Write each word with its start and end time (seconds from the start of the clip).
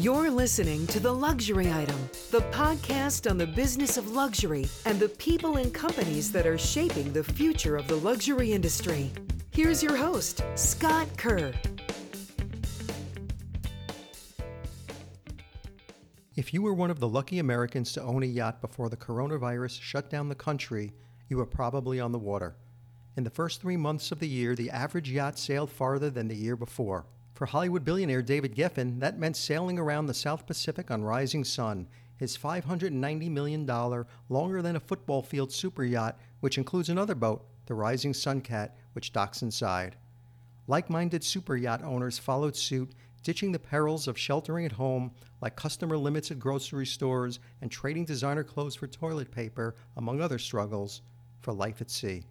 You're 0.00 0.30
listening 0.30 0.86
to 0.88 1.00
The 1.00 1.12
Luxury 1.12 1.72
Item, 1.72 1.98
the 2.30 2.42
podcast 2.52 3.28
on 3.28 3.36
the 3.36 3.48
business 3.48 3.96
of 3.96 4.12
luxury 4.12 4.68
and 4.86 5.00
the 5.00 5.08
people 5.08 5.56
and 5.56 5.74
companies 5.74 6.30
that 6.30 6.46
are 6.46 6.56
shaping 6.56 7.12
the 7.12 7.24
future 7.24 7.74
of 7.74 7.88
the 7.88 7.96
luxury 7.96 8.52
industry. 8.52 9.10
Here's 9.50 9.82
your 9.82 9.96
host, 9.96 10.44
Scott 10.54 11.08
Kerr. 11.16 11.52
If 16.36 16.54
you 16.54 16.62
were 16.62 16.74
one 16.74 16.92
of 16.92 17.00
the 17.00 17.08
lucky 17.08 17.40
Americans 17.40 17.92
to 17.94 18.02
own 18.02 18.22
a 18.22 18.26
yacht 18.26 18.60
before 18.60 18.88
the 18.88 18.96
coronavirus 18.96 19.80
shut 19.80 20.08
down 20.08 20.28
the 20.28 20.36
country, 20.36 20.92
you 21.28 21.38
were 21.38 21.44
probably 21.44 21.98
on 21.98 22.12
the 22.12 22.20
water. 22.20 22.54
In 23.16 23.24
the 23.24 23.30
first 23.30 23.60
three 23.60 23.76
months 23.76 24.12
of 24.12 24.20
the 24.20 24.28
year, 24.28 24.54
the 24.54 24.70
average 24.70 25.10
yacht 25.10 25.40
sailed 25.40 25.72
farther 25.72 26.08
than 26.08 26.28
the 26.28 26.36
year 26.36 26.54
before. 26.54 27.04
For 27.38 27.46
Hollywood 27.46 27.84
billionaire 27.84 28.20
David 28.20 28.56
Geffen, 28.56 28.98
that 28.98 29.20
meant 29.20 29.36
sailing 29.36 29.78
around 29.78 30.06
the 30.06 30.12
South 30.12 30.44
Pacific 30.44 30.90
on 30.90 31.04
Rising 31.04 31.44
Sun, 31.44 31.86
his 32.16 32.36
$590 32.36 33.30
million, 33.30 33.64
longer 34.28 34.60
than 34.60 34.74
a 34.74 34.80
football 34.80 35.22
field 35.22 35.52
super 35.52 35.84
yacht, 35.84 36.18
which 36.40 36.58
includes 36.58 36.88
another 36.88 37.14
boat, 37.14 37.46
the 37.66 37.74
Rising 37.74 38.12
Sun 38.12 38.40
Cat, 38.40 38.76
which 38.92 39.12
docks 39.12 39.42
inside. 39.42 39.94
Like 40.66 40.90
minded 40.90 41.22
super 41.22 41.56
yacht 41.56 41.84
owners 41.84 42.18
followed 42.18 42.56
suit, 42.56 42.90
ditching 43.22 43.52
the 43.52 43.60
perils 43.60 44.08
of 44.08 44.18
sheltering 44.18 44.66
at 44.66 44.72
home, 44.72 45.12
like 45.40 45.54
customer 45.54 45.96
limits 45.96 46.32
at 46.32 46.40
grocery 46.40 46.86
stores 46.86 47.38
and 47.62 47.70
trading 47.70 48.04
designer 48.04 48.42
clothes 48.42 48.74
for 48.74 48.88
toilet 48.88 49.30
paper, 49.30 49.76
among 49.96 50.20
other 50.20 50.40
struggles, 50.40 51.02
for 51.38 51.52
life 51.52 51.80
at 51.80 51.88
sea. 51.88 52.24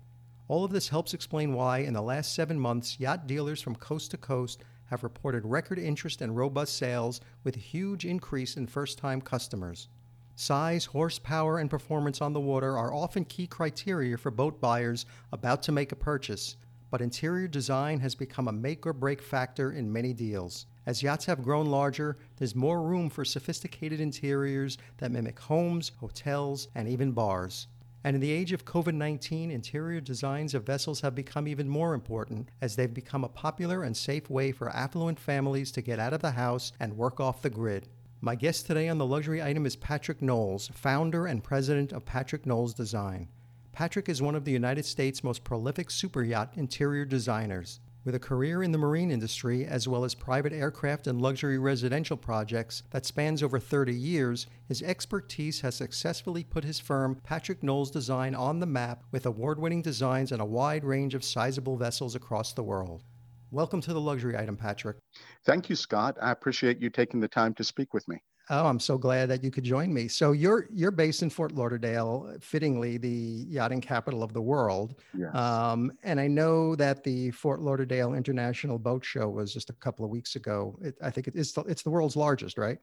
All 0.49 0.65
of 0.65 0.71
this 0.71 0.89
helps 0.89 1.13
explain 1.13 1.53
why, 1.53 1.77
in 1.79 1.93
the 1.93 2.01
last 2.01 2.35
seven 2.35 2.59
months, 2.59 2.99
yacht 2.99 3.25
dealers 3.25 3.61
from 3.61 3.75
coast 3.75 4.11
to 4.11 4.17
coast 4.17 4.65
have 4.89 5.03
reported 5.03 5.45
record 5.45 5.79
interest 5.79 6.21
and 6.21 6.35
robust 6.35 6.77
sales 6.77 7.21
with 7.43 7.55
a 7.55 7.59
huge 7.59 8.05
increase 8.05 8.57
in 8.57 8.67
first 8.67 8.97
time 8.97 9.21
customers. 9.21 9.89
Size, 10.35 10.85
horsepower, 10.85 11.57
and 11.57 11.69
performance 11.69 12.21
on 12.21 12.33
the 12.33 12.39
water 12.39 12.77
are 12.77 12.93
often 12.93 13.25
key 13.25 13.47
criteria 13.47 14.17
for 14.17 14.29
boat 14.29 14.61
buyers 14.61 15.05
about 15.31 15.63
to 15.63 15.71
make 15.71 15.91
a 15.91 15.95
purchase, 15.95 16.57
but 16.91 17.01
interior 17.01 17.47
design 17.47 17.99
has 17.99 18.15
become 18.15 18.47
a 18.47 18.51
make 18.51 18.85
or 18.85 18.93
break 18.93 19.21
factor 19.21 19.71
in 19.71 19.91
many 19.91 20.13
deals. 20.13 20.67
As 20.85 21.03
yachts 21.03 21.25
have 21.25 21.43
grown 21.43 21.65
larger, 21.65 22.17
there's 22.37 22.55
more 22.55 22.81
room 22.81 23.09
for 23.09 23.25
sophisticated 23.25 23.99
interiors 23.99 24.77
that 24.99 25.11
mimic 25.11 25.39
homes, 25.39 25.91
hotels, 25.99 26.67
and 26.75 26.87
even 26.87 27.11
bars. 27.11 27.67
And 28.07 28.15
in 28.15 28.21
the 28.21 28.31
age 28.31 28.53
of 28.53 28.63
COVID 28.63 28.93
19, 28.93 29.51
interior 29.51 29.99
designs 29.99 30.53
of 30.53 30.65
vessels 30.65 31.01
have 31.01 31.13
become 31.13 31.45
even 31.45 31.67
more 31.67 31.93
important 31.93 32.47
as 32.61 32.73
they've 32.73 32.93
become 32.93 33.25
a 33.25 33.27
popular 33.27 33.83
and 33.83 33.97
safe 33.97 34.29
way 34.29 34.53
for 34.53 34.69
affluent 34.69 35.19
families 35.19 35.73
to 35.73 35.81
get 35.81 35.99
out 35.99 36.13
of 36.13 36.21
the 36.21 36.31
house 36.31 36.71
and 36.79 36.95
work 36.95 37.19
off 37.19 37.41
the 37.41 37.49
grid. 37.49 37.89
My 38.21 38.35
guest 38.35 38.65
today 38.65 38.87
on 38.87 38.97
the 38.97 39.05
luxury 39.05 39.43
item 39.43 39.65
is 39.65 39.75
Patrick 39.75 40.21
Knowles, 40.21 40.69
founder 40.73 41.25
and 41.25 41.43
president 41.43 41.91
of 41.91 42.05
Patrick 42.05 42.45
Knowles 42.45 42.73
Design. 42.73 43.27
Patrick 43.73 44.07
is 44.07 44.21
one 44.21 44.35
of 44.35 44.45
the 44.45 44.53
United 44.53 44.85
States' 44.85 45.21
most 45.21 45.43
prolific 45.43 45.89
superyacht 45.89 46.55
interior 46.55 47.03
designers. 47.03 47.81
With 48.07 48.15
a 48.15 48.19
career 48.19 48.63
in 48.63 48.71
the 48.71 48.77
marine 48.77 49.11
industry, 49.11 49.65
as 49.65 49.85
well 49.85 50.05
as 50.05 50.15
private 50.15 50.53
aircraft 50.53 51.07
and 51.07 51.21
luxury 51.21 51.59
residential 51.59 52.15
projects 52.15 52.83
that 52.91 53.05
spans 53.05 53.43
over 53.43 53.59
30 53.59 53.93
years, 53.93 54.47
his 54.65 54.81
expertise 54.81 55.59
has 55.59 55.75
successfully 55.75 56.45
put 56.45 56.63
his 56.63 56.79
firm, 56.79 57.15
Patrick 57.15 57.63
Knowles 57.63 57.91
Design, 57.91 58.33
on 58.33 58.61
the 58.61 58.65
map 58.65 59.03
with 59.11 59.25
award 59.25 59.59
winning 59.59 59.81
designs 59.81 60.31
and 60.31 60.41
a 60.41 60.45
wide 60.45 60.85
range 60.85 61.15
of 61.15 61.23
sizable 61.25 61.75
vessels 61.75 62.15
across 62.15 62.53
the 62.53 62.63
world. 62.63 63.03
Welcome 63.51 63.81
to 63.81 63.91
the 63.91 63.99
luxury 63.99 64.37
item, 64.37 64.55
Patrick. 64.55 64.95
Thank 65.45 65.69
you, 65.69 65.75
Scott. 65.75 66.15
I 66.21 66.31
appreciate 66.31 66.79
you 66.79 66.89
taking 66.89 67.19
the 67.19 67.27
time 67.27 67.53
to 67.55 67.63
speak 67.65 67.93
with 67.93 68.07
me. 68.07 68.21
Oh, 68.49 68.65
I'm 68.65 68.79
so 68.79 68.97
glad 68.97 69.29
that 69.29 69.43
you 69.43 69.51
could 69.51 69.65
join 69.65 69.93
me. 69.93 70.07
So 70.07 70.31
you're 70.31 70.67
you're 70.71 70.91
based 70.91 71.21
in 71.21 71.29
Fort 71.29 71.51
Lauderdale, 71.51 72.33
fittingly 72.39 72.97
the 72.97 73.45
yachting 73.49 73.81
capital 73.81 74.23
of 74.23 74.31
the 74.31 74.41
world. 74.41 74.95
Yes. 75.13 75.35
Um, 75.35 75.91
and 76.03 76.19
I 76.19 76.27
know 76.27 76.75
that 76.77 77.03
the 77.03 77.31
Fort 77.31 77.61
Lauderdale 77.61 78.13
International 78.13 78.79
Boat 78.79 79.03
Show 79.03 79.27
was 79.27 79.53
just 79.53 79.69
a 79.69 79.73
couple 79.73 80.05
of 80.05 80.11
weeks 80.11 80.35
ago. 80.35 80.77
It, 80.81 80.95
I 81.01 81.11
think 81.11 81.27
it 81.27 81.35
is 81.35 81.51
the, 81.51 81.61
it's 81.63 81.83
the 81.83 81.89
world's 81.89 82.15
largest, 82.15 82.57
right? 82.57 82.77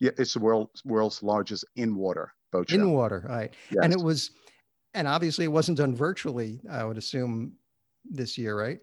Yeah, 0.00 0.10
it's 0.18 0.34
the 0.34 0.40
world's 0.40 0.84
world's 0.84 1.22
largest 1.22 1.64
in 1.76 1.94
water 1.94 2.32
boat 2.50 2.70
show. 2.70 2.76
In 2.76 2.92
water, 2.92 3.24
right? 3.28 3.54
Yes. 3.70 3.84
And 3.84 3.92
it 3.92 4.00
was, 4.00 4.32
and 4.94 5.06
obviously 5.06 5.44
it 5.44 5.52
wasn't 5.52 5.78
done 5.78 5.94
virtually. 5.94 6.60
I 6.68 6.84
would 6.84 6.98
assume 6.98 7.52
this 8.04 8.36
year, 8.36 8.58
right? 8.58 8.80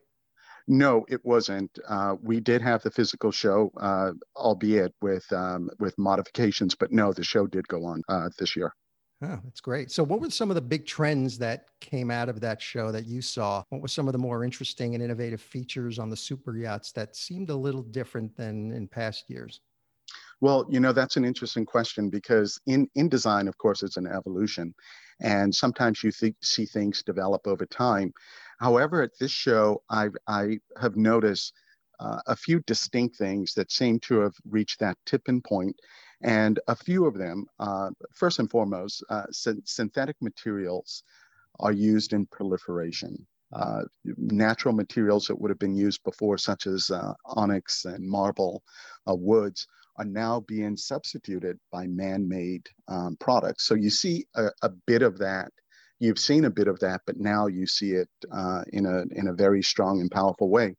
No, 0.72 1.06
it 1.09 1.20
wasn't. 1.26 1.78
Uh, 1.86 2.16
we 2.24 2.40
did 2.40 2.62
have 2.62 2.82
the 2.82 2.92
physical 2.92 3.30
show, 3.30 3.74
uh, 3.76 4.14
albeit 4.38 4.94
with 5.02 5.30
um, 5.34 5.70
with 5.80 5.98
modifications, 5.98 6.76
but 6.76 6.94
no, 6.94 7.12
the 7.12 7.26
show 7.26 7.46
did 7.46 7.68
go 7.68 7.84
on 7.84 8.02
uh, 8.08 8.30
this 8.40 8.56
year. 8.56 8.74
Oh, 9.22 9.38
that's 9.44 9.59
great. 9.59 9.92
So, 9.92 10.02
what 10.02 10.22
were 10.22 10.30
some 10.30 10.50
of 10.50 10.56
the 10.56 10.62
big 10.62 10.86
trends 10.86 11.38
that 11.40 11.66
came 11.82 12.09
out 12.09 12.30
of 12.30 12.40
that 12.40 12.62
show 12.62 12.90
that 12.94 13.06
you 13.06 13.22
saw? 13.22 13.66
What 13.68 13.82
were 13.82 13.90
some 13.90 14.08
of 14.08 14.14
the 14.14 14.18
more 14.18 14.46
interesting 14.46 14.96
and 14.96 15.04
innovative 15.04 15.42
features 15.42 16.00
on 16.00 16.09
the 16.09 16.16
super 16.16 16.56
yachts 16.56 16.94
that 16.94 17.18
seemed 17.18 17.50
a 17.50 17.56
little 17.56 17.84
different 17.84 18.38
than 18.38 18.72
in 18.72 18.88
past 18.88 19.30
years? 19.30 19.59
Well, 20.40 20.66
you 20.70 20.80
know, 20.80 20.94
that's 20.94 21.18
an 21.18 21.26
interesting 21.26 21.66
question 21.66 22.09
because 22.09 22.59
in, 22.66 22.90
in 22.96 23.09
design, 23.09 23.50
of 23.50 23.58
course, 23.58 23.84
it's 23.84 23.98
an 23.98 24.08
evolution. 24.08 24.74
And 25.20 25.53
sometimes 25.53 26.03
you 26.03 26.12
th- 26.12 26.34
see 26.42 26.66
things 26.66 27.03
develop 27.03 27.46
over 27.46 27.66
time. 27.68 28.12
However, 28.62 29.02
at 29.02 29.18
this 29.20 29.32
show, 29.32 29.82
I've, 29.90 30.16
I 30.28 30.60
have 30.80 30.96
noticed 30.96 31.54
uh, 32.00 32.20
a 32.28 32.36
few 32.36 32.60
distinct 32.68 33.16
things 33.16 33.54
that 33.56 33.72
seem 33.72 34.00
to 34.02 34.20
have 34.20 34.36
reached 34.48 34.80
that 34.80 34.98
tipping 35.06 35.42
point. 35.42 35.76
And 36.22 36.60
a 36.68 36.76
few 36.76 37.06
of 37.06 37.18
them, 37.18 37.48
uh, 37.60 37.90
first 38.14 38.38
and 38.38 38.50
foremost, 38.50 39.04
uh, 39.10 39.26
sy- 39.32 39.66
synthetic 39.66 40.16
materials 40.22 41.04
are 41.60 41.72
used 41.72 42.14
in 42.14 42.28
proliferation. 42.28 43.26
Uh, 43.52 43.82
natural 44.18 44.76
materials 44.76 45.26
that 45.28 45.40
would 45.40 45.50
have 45.50 45.60
been 45.60 45.76
used 45.76 46.04
before, 46.04 46.38
such 46.38 46.68
as 46.68 46.90
uh, 46.92 47.14
onyx 47.26 47.86
and 47.86 48.08
marble, 48.08 48.64
uh, 49.10 49.16
woods, 49.16 49.68
are 49.98 50.06
now 50.06 50.40
being 50.42 50.78
substituted 50.78 51.60
by 51.72 51.86
man-made 51.88 52.66
um, 52.88 53.18
products. 53.20 53.66
So 53.66 53.74
you 53.74 53.90
see 53.90 54.26
a, 54.36 54.48
a, 54.62 54.70
bit 54.88 55.02
of 55.02 55.18
that. 55.18 55.52
You've 56.02 56.20
seen 56.20 56.46
a 56.46 56.50
bit 56.50 56.68
of 56.68 56.80
that, 56.80 57.02
but 57.06 57.20
now 57.20 57.46
you 57.46 57.68
see 57.68 57.92
it 57.92 58.10
uh, 58.32 58.64
in 58.74 58.88
a 58.88 59.04
in 59.18 59.28
a 59.28 59.34
very 59.34 59.62
strong 59.62 60.02
and 60.02 60.10
powerful 60.10 60.50
way. 60.50 60.76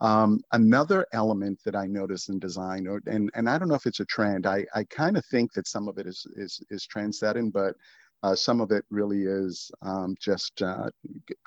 Um, 0.00 0.40
another 0.52 1.06
element 1.12 1.58
that 1.64 1.74
I 1.74 1.86
notice 1.86 2.28
in 2.28 2.38
design, 2.38 2.86
or, 2.86 3.00
and 3.06 3.30
and 3.34 3.50
I 3.50 3.58
don't 3.58 3.68
know 3.68 3.74
if 3.74 3.86
it's 3.86 3.98
a 3.98 4.04
trend. 4.04 4.46
I 4.46 4.64
I 4.72 4.84
kind 4.84 5.16
of 5.16 5.26
think 5.26 5.52
that 5.54 5.66
some 5.66 5.88
of 5.88 5.98
it 5.98 6.06
is 6.06 6.24
is 6.36 6.62
is 6.70 6.86
trend 6.86 7.14
but 7.52 7.74
uh, 8.22 8.36
some 8.36 8.60
of 8.60 8.70
it 8.70 8.84
really 8.90 9.24
is 9.24 9.72
um, 9.82 10.14
just 10.20 10.62
uh, 10.62 10.88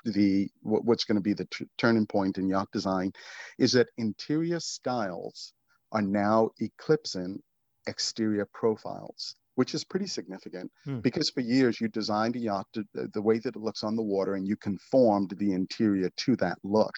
the 0.04 0.50
what's 0.60 1.04
going 1.04 1.16
to 1.16 1.22
be 1.22 1.32
the 1.32 1.46
t- 1.46 1.66
turning 1.78 2.06
point 2.06 2.36
in 2.36 2.48
yacht 2.48 2.68
design, 2.72 3.10
is 3.58 3.72
that 3.72 3.88
interior 3.96 4.60
styles 4.60 5.54
are 5.92 6.02
now 6.02 6.50
eclipsing 6.60 7.40
exterior 7.86 8.46
profiles, 8.52 9.36
which 9.54 9.74
is 9.74 9.84
pretty 9.84 10.06
significant 10.06 10.70
hmm. 10.84 11.00
because 11.00 11.30
for 11.30 11.40
years 11.40 11.80
you 11.80 11.88
designed 11.88 12.36
a 12.36 12.38
yacht 12.38 12.66
to, 12.72 12.84
the 13.12 13.22
way 13.22 13.38
that 13.38 13.56
it 13.56 13.62
looks 13.62 13.84
on 13.84 13.96
the 13.96 14.02
water 14.02 14.34
and 14.34 14.46
you 14.46 14.56
conformed 14.56 15.34
the 15.38 15.52
interior 15.52 16.10
to 16.16 16.36
that 16.36 16.58
look. 16.64 16.94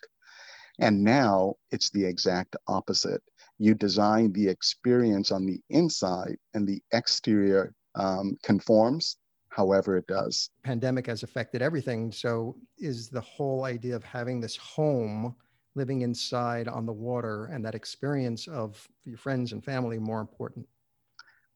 And 0.78 1.03
now 1.03 1.55
it's 1.71 1.91
the 1.91 2.05
exact 2.05 2.56
opposite. 2.69 3.22
You 3.59 3.75
design 3.75 4.33
the 4.33 4.49
experience 4.49 5.33
on 5.33 5.47
the 5.47 5.61
inside 5.71 6.37
and 6.55 6.69
the 6.69 6.83
exterior 6.93 7.75
um, 7.95 8.37
conforms 8.43 9.16
however 9.56 9.97
it 9.97 10.06
does. 10.06 10.50
Pandemic 10.65 11.06
has 11.06 11.22
affected 11.22 11.63
everything. 11.63 12.13
So 12.13 12.57
is 12.77 13.09
the 13.09 13.22
whole 13.22 13.65
idea 13.65 13.97
of 13.97 14.04
having 14.04 14.39
this 14.39 14.54
home 14.54 15.34
living 15.75 16.03
inside 16.03 16.69
on 16.69 16.84
the 16.84 16.92
water 16.92 17.47
and 17.47 17.65
that 17.65 17.75
experience 17.75 18.48
of 18.48 18.86
your 19.07 19.16
friends 19.16 19.53
and 19.53 19.65
family 19.65 19.98
more 19.98 20.21
important? 20.21 20.66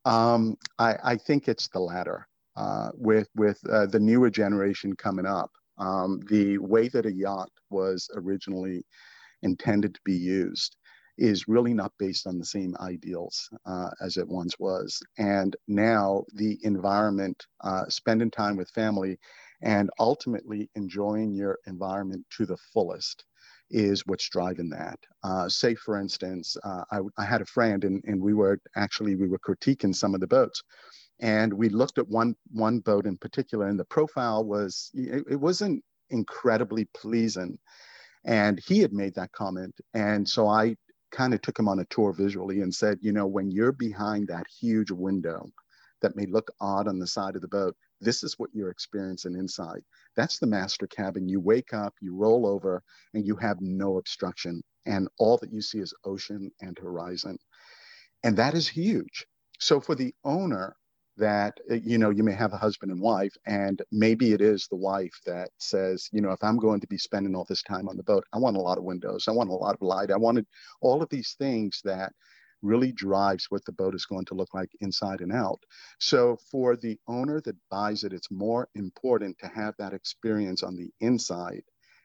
Um, 0.05 0.57
I, 0.79 0.97
I, 1.05 1.17
think 1.17 1.47
it's 1.47 1.69
the 1.69 1.81
latter. 1.81 2.27
Uh, 2.57 2.91
with 2.95 3.29
with 3.37 3.59
uh, 3.71 3.87
the 3.87 4.01
newer 4.01 4.31
generation 4.31 4.95
coming 4.97 5.27
up, 5.27 5.51
um, 5.79 6.21
the 6.29 6.59
way 6.59 6.89
that 6.89 7.07
a 7.07 7.13
yacht 7.13 7.51
was 7.71 8.09
originally 8.15 8.85
intended 9.43 9.95
to 9.95 10.01
be 10.05 10.15
used 10.15 10.77
is 11.19 11.49
really 11.49 11.75
not 11.75 11.93
based 11.99 12.27
on 12.27 12.39
the 12.39 12.45
same 12.45 12.75
ideals 12.81 13.49
uh, 13.67 13.91
as 14.01 14.17
it 14.17 14.27
once 14.27 14.59
was. 14.59 15.01
And 15.19 15.55
now 15.69 16.25
the 16.35 16.59
environment, 16.63 17.47
uh, 17.63 17.85
spending 17.89 18.31
time 18.31 18.57
with 18.57 18.71
family, 18.71 19.19
and 19.63 19.91
ultimately 19.99 20.71
enjoying 20.75 21.35
your 21.35 21.59
environment 21.67 22.25
to 22.39 22.47
the 22.47 22.57
fullest 22.73 23.25
is 23.71 24.07
what's 24.07 24.29
driving 24.29 24.71
that. 24.71 24.99
Uh, 25.23 25.49
say, 25.49 25.75
for 25.75 25.99
instance, 25.99 26.57
uh, 26.65 26.85
I, 26.91 27.01
I, 27.19 27.25
had 27.25 27.41
a 27.41 27.47
friend 27.47 27.85
and, 27.85 28.03
and 28.05 28.21
we 28.21 28.35
were 28.35 28.59
actually, 28.77 29.17
we 29.17 29.29
were 29.29 29.39
critiquing 29.39 29.95
some 29.95 30.15
of 30.15 30.21
the 30.21 30.27
boats. 30.27 30.63
And 31.21 31.53
we 31.53 31.69
looked 31.69 31.99
at 31.99 32.09
one, 32.09 32.35
one 32.51 32.81
boat 32.81 33.07
in 33.07 33.17
particular 33.19 33.69
and 33.69 33.79
the 33.79 33.85
profile 33.85 34.45
was, 34.45 34.91
it, 34.95 35.25
it 35.31 35.37
wasn't 35.37 35.85
incredibly 36.11 36.87
pleasing. 36.95 37.59
And 38.25 38.61
he 38.67 38.81
had 38.81 38.93
made 38.93 39.15
that 39.15 39.33
comment. 39.33 39.75
And 39.95 40.29
so 40.29 40.49
I 40.49 40.77
kind 41.11 41.35
of 41.35 41.43
took 41.43 41.59
him 41.59 41.69
on 41.69 41.81
a 41.81 41.85
tour 41.87 42.13
visually 42.13 42.61
and 42.61 42.75
said, 42.75 42.99
you 43.01 43.13
know, 43.13 43.27
when 43.27 43.51
you're 43.51 43.73
behind 43.73 44.29
that 44.29 44.47
huge 44.61 44.91
window 44.91 45.47
that 46.03 46.17
may 46.17 46.27
look 46.27 46.51
odd 46.61 46.89
on 46.89 46.99
the 46.99 47.07
side 47.07 47.37
of 47.37 47.43
the 47.43 47.49
boat, 47.49 47.77
this 48.01 48.23
is 48.23 48.39
what 48.39 48.51
you're 48.55 48.71
experiencing 48.71 49.35
inside. 49.35 49.83
That's 50.17 50.39
the 50.39 50.47
master 50.47 50.87
cabin. 50.87 51.29
You 51.29 51.41
wake 51.41 51.75
up, 51.75 51.95
you 52.01 52.15
roll 52.17 52.47
over, 52.47 52.83
and 53.15 53.27
you 53.27 53.37
have 53.37 53.59
no 53.61 53.99
obstruction. 53.99 54.63
And 54.87 55.09
all 55.19 55.39
that 55.39 55.53
you 55.53 55.63
see 55.63 55.79
is 55.79 55.95
ocean 56.05 56.51
and 56.61 56.79
horizon. 56.79 57.39
And 58.25 58.37
that 58.37 58.55
is 58.55 58.69
huge. 58.69 59.27
So 59.61 59.81
for 59.81 59.95
the 59.95 60.15
owner, 60.25 60.77
that 61.19 61.59
uh, 61.71 61.75
you 61.75 61.99
know 61.99 62.11
you 62.11 62.23
may 62.25 62.33
have 62.33 62.53
a 62.55 62.59
husband 62.59 62.93
and 62.93 63.01
wife 63.01 63.35
and 63.47 63.83
maybe 63.93 64.33
it 64.33 64.41
is 64.41 64.67
the 64.69 64.77
wife 64.77 65.13
that 65.27 65.51
says 65.59 66.09
you 66.13 66.23
know 66.23 66.33
if 66.33 66.43
i'm 66.43 66.57
going 66.57 66.81
to 66.81 66.87
be 66.87 66.99
spending 66.99 67.35
all 67.35 67.47
this 67.49 67.63
time 67.63 67.89
on 67.89 67.97
the 67.99 68.03
boat 68.05 68.25
i 68.33 68.39
want 68.39 68.57
a 68.57 68.61
lot 68.61 68.79
of 68.79 68.85
windows 68.85 69.27
i 69.29 69.33
want 69.33 69.51
a 69.51 69.55
lot 69.55 69.75
of 69.75 69.83
light 69.83 70.11
i 70.11 70.17
wanted 70.17 70.47
all 70.81 71.03
of 71.03 71.11
these 71.11 71.37
things 71.39 71.81
that 71.85 72.13
really 72.63 72.93
drives 72.93 73.47
what 73.51 73.65
the 73.65 73.73
boat 73.73 73.95
is 73.95 74.07
going 74.07 74.25
to 74.27 74.35
look 74.35 74.53
like 74.55 74.71
inside 74.81 75.21
and 75.21 75.33
out. 75.33 75.61
So 75.99 76.37
for 76.51 76.77
the 76.77 76.99
owner 77.09 77.41
that 77.43 77.57
buys 77.71 78.05
it, 78.05 78.13
it's 78.13 78.31
more 78.31 78.69
important 78.75 79.39
to 79.39 79.49
have 79.49 79.75
that 79.79 79.93
experience 79.93 80.63
on 80.63 80.77
the 80.77 80.91
inside 81.01 81.63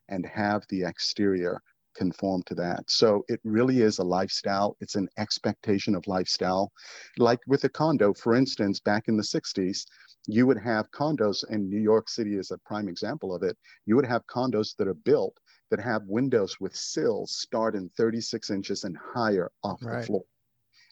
and 0.09 0.25
have 0.25 0.63
the 0.69 0.83
exterior 0.83 1.61
conform 1.95 2.43
to 2.43 2.55
that. 2.55 2.83
So 2.89 3.23
it 3.27 3.39
really 3.43 3.81
is 3.81 3.99
a 3.99 4.03
lifestyle. 4.03 4.75
It's 4.81 4.95
an 4.95 5.07
expectation 5.17 5.95
of 5.95 6.05
lifestyle. 6.07 6.71
Like 7.17 7.39
with 7.47 7.63
a 7.63 7.69
condo, 7.69 8.13
for 8.13 8.35
instance, 8.35 8.79
back 8.79 9.07
in 9.07 9.17
the 9.17 9.23
60s, 9.23 9.85
you 10.27 10.45
would 10.47 10.59
have 10.59 10.91
condos, 10.91 11.43
and 11.49 11.69
New 11.69 11.79
York 11.79 12.09
City 12.09 12.35
is 12.37 12.51
a 12.51 12.57
prime 12.65 12.89
example 12.89 13.33
of 13.33 13.43
it. 13.43 13.57
You 13.85 13.95
would 13.95 14.05
have 14.05 14.25
condos 14.27 14.75
that 14.77 14.87
are 14.87 14.93
built 14.93 15.39
that 15.71 15.79
have 15.79 16.03
windows 16.05 16.59
with 16.59 16.75
sills 16.75 17.35
starting 17.35 17.89
36 17.97 18.49
inches 18.49 18.83
and 18.83 18.97
higher 18.97 19.51
off 19.63 19.81
right. 19.83 20.01
the 20.01 20.05
floor. 20.05 20.23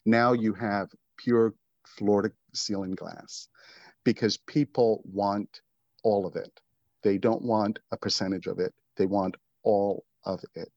Now 0.06 0.34
you 0.34 0.54
have 0.54 0.90
pure 1.18 1.54
floor 1.86 2.24
to 2.24 2.32
ceiling 2.54 2.96
glass 2.96 3.48
because 4.04 4.38
people 4.38 5.02
want 5.06 5.62
all 6.04 6.26
of 6.26 6.36
it. 6.36 6.60
They 7.04 7.18
don't 7.18 7.42
want 7.42 7.80
a 7.92 7.98
percentage 7.98 8.48
of 8.48 8.60
it. 8.60 8.74
They 8.98 9.06
want 9.06 9.36
all 9.64 10.06
of 10.26 10.42
it. 10.56 10.72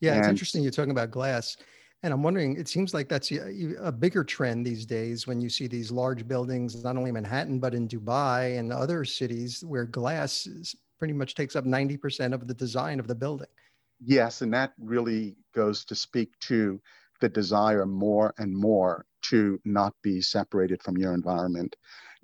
Yeah, 0.00 0.12
and, 0.12 0.20
it's 0.20 0.28
interesting 0.28 0.62
you're 0.62 0.72
talking 0.72 0.90
about 0.90 1.10
glass. 1.10 1.56
And 2.02 2.14
I'm 2.14 2.22
wondering, 2.22 2.56
it 2.56 2.66
seems 2.66 2.94
like 2.94 3.08
that's 3.08 3.30
a, 3.30 3.74
a, 3.78 3.92
bigger 3.92 4.24
trend 4.24 4.64
these 4.64 4.86
days 4.86 5.26
when 5.26 5.38
you 5.38 5.50
see 5.50 5.66
these 5.66 5.90
large 5.90 6.26
buildings, 6.26 6.82
not 6.82 6.96
only 6.96 7.10
in 7.10 7.14
Manhattan, 7.14 7.58
but 7.58 7.74
in 7.74 7.86
Dubai 7.86 8.58
and 8.58 8.72
other 8.72 9.04
cities 9.04 9.62
where 9.66 9.84
glass 9.84 10.46
is, 10.46 10.74
pretty 10.98 11.12
much 11.12 11.34
takes 11.34 11.56
up 11.56 11.64
90% 11.64 12.32
of 12.32 12.46
the 12.46 12.54
design 12.54 13.00
of 13.00 13.06
the 13.06 13.14
building. 13.14 13.48
Yes, 14.02 14.40
and 14.40 14.52
that 14.54 14.72
really 14.78 15.36
goes 15.54 15.84
to 15.86 15.94
speak 15.94 16.38
to 16.40 16.80
the 17.20 17.28
desire 17.28 17.86
more 17.86 18.34
and 18.38 18.56
more 18.56 19.04
to 19.22 19.60
not 19.64 19.94
be 20.02 20.20
separated 20.20 20.82
from 20.82 20.96
your 20.96 21.14
environment. 21.14 21.76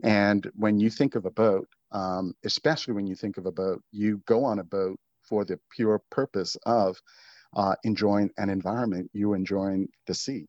And 0.03 0.51
when 0.55 0.79
you 0.79 0.91
think 0.91 1.15
of 1.15 1.25
a 1.27 1.31
boat, 1.31 1.69
um, 1.93 2.35
especially 2.45 2.95
when 2.95 3.07
you 3.07 3.15
think 3.15 3.37
of 3.37 3.47
a 3.47 3.53
boat, 3.53 3.83
you 3.93 4.23
go 4.27 4.45
on 4.45 4.59
a 4.59 4.65
boat 4.65 4.99
for 5.23 5.45
the 5.45 5.59
pure 5.75 6.03
purpose 6.11 6.57
of 6.67 6.97
uh, 7.55 7.75
enjoying 7.85 8.31
an 8.37 8.51
environment, 8.51 9.11
you 9.13 9.35
enjoying 9.35 9.89
the 10.07 10.15
sea. 10.15 10.47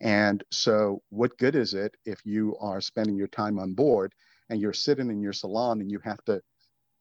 And 0.00 0.42
so, 0.50 1.02
what 1.10 1.36
good 1.38 1.54
is 1.54 1.74
it 1.74 1.94
if 2.06 2.24
you 2.24 2.56
are 2.60 2.80
spending 2.80 3.16
your 3.16 3.28
time 3.28 3.58
on 3.58 3.74
board 3.74 4.12
and 4.48 4.60
you're 4.60 4.72
sitting 4.72 5.10
in 5.10 5.20
your 5.20 5.32
salon 5.32 5.80
and 5.80 5.90
you 5.90 6.00
have 6.04 6.22
to 6.24 6.40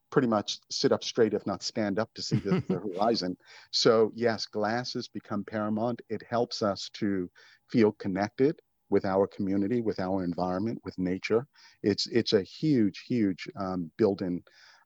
pretty 0.09 0.27
much 0.27 0.59
sit 0.69 0.91
up 0.91 1.03
straight, 1.03 1.33
if 1.33 1.45
not 1.45 1.63
stand 1.63 1.99
up 1.99 2.09
to 2.15 2.21
see 2.21 2.37
the, 2.37 2.63
the 2.67 2.79
horizon. 2.97 3.37
So 3.71 4.11
yes, 4.15 4.45
glasses 4.45 5.07
become 5.07 5.43
paramount. 5.43 6.01
It 6.09 6.23
helps 6.29 6.61
us 6.61 6.89
to 6.95 7.29
feel 7.69 7.91
connected 7.93 8.59
with 8.89 9.05
our 9.05 9.27
community, 9.27 9.81
with 9.81 9.99
our 9.99 10.23
environment, 10.23 10.79
with 10.83 10.97
nature. 10.97 11.45
It's 11.83 12.07
it's 12.07 12.33
a 12.33 12.41
huge, 12.41 13.03
huge 13.07 13.47
um, 13.55 13.91
built-in 13.97 14.43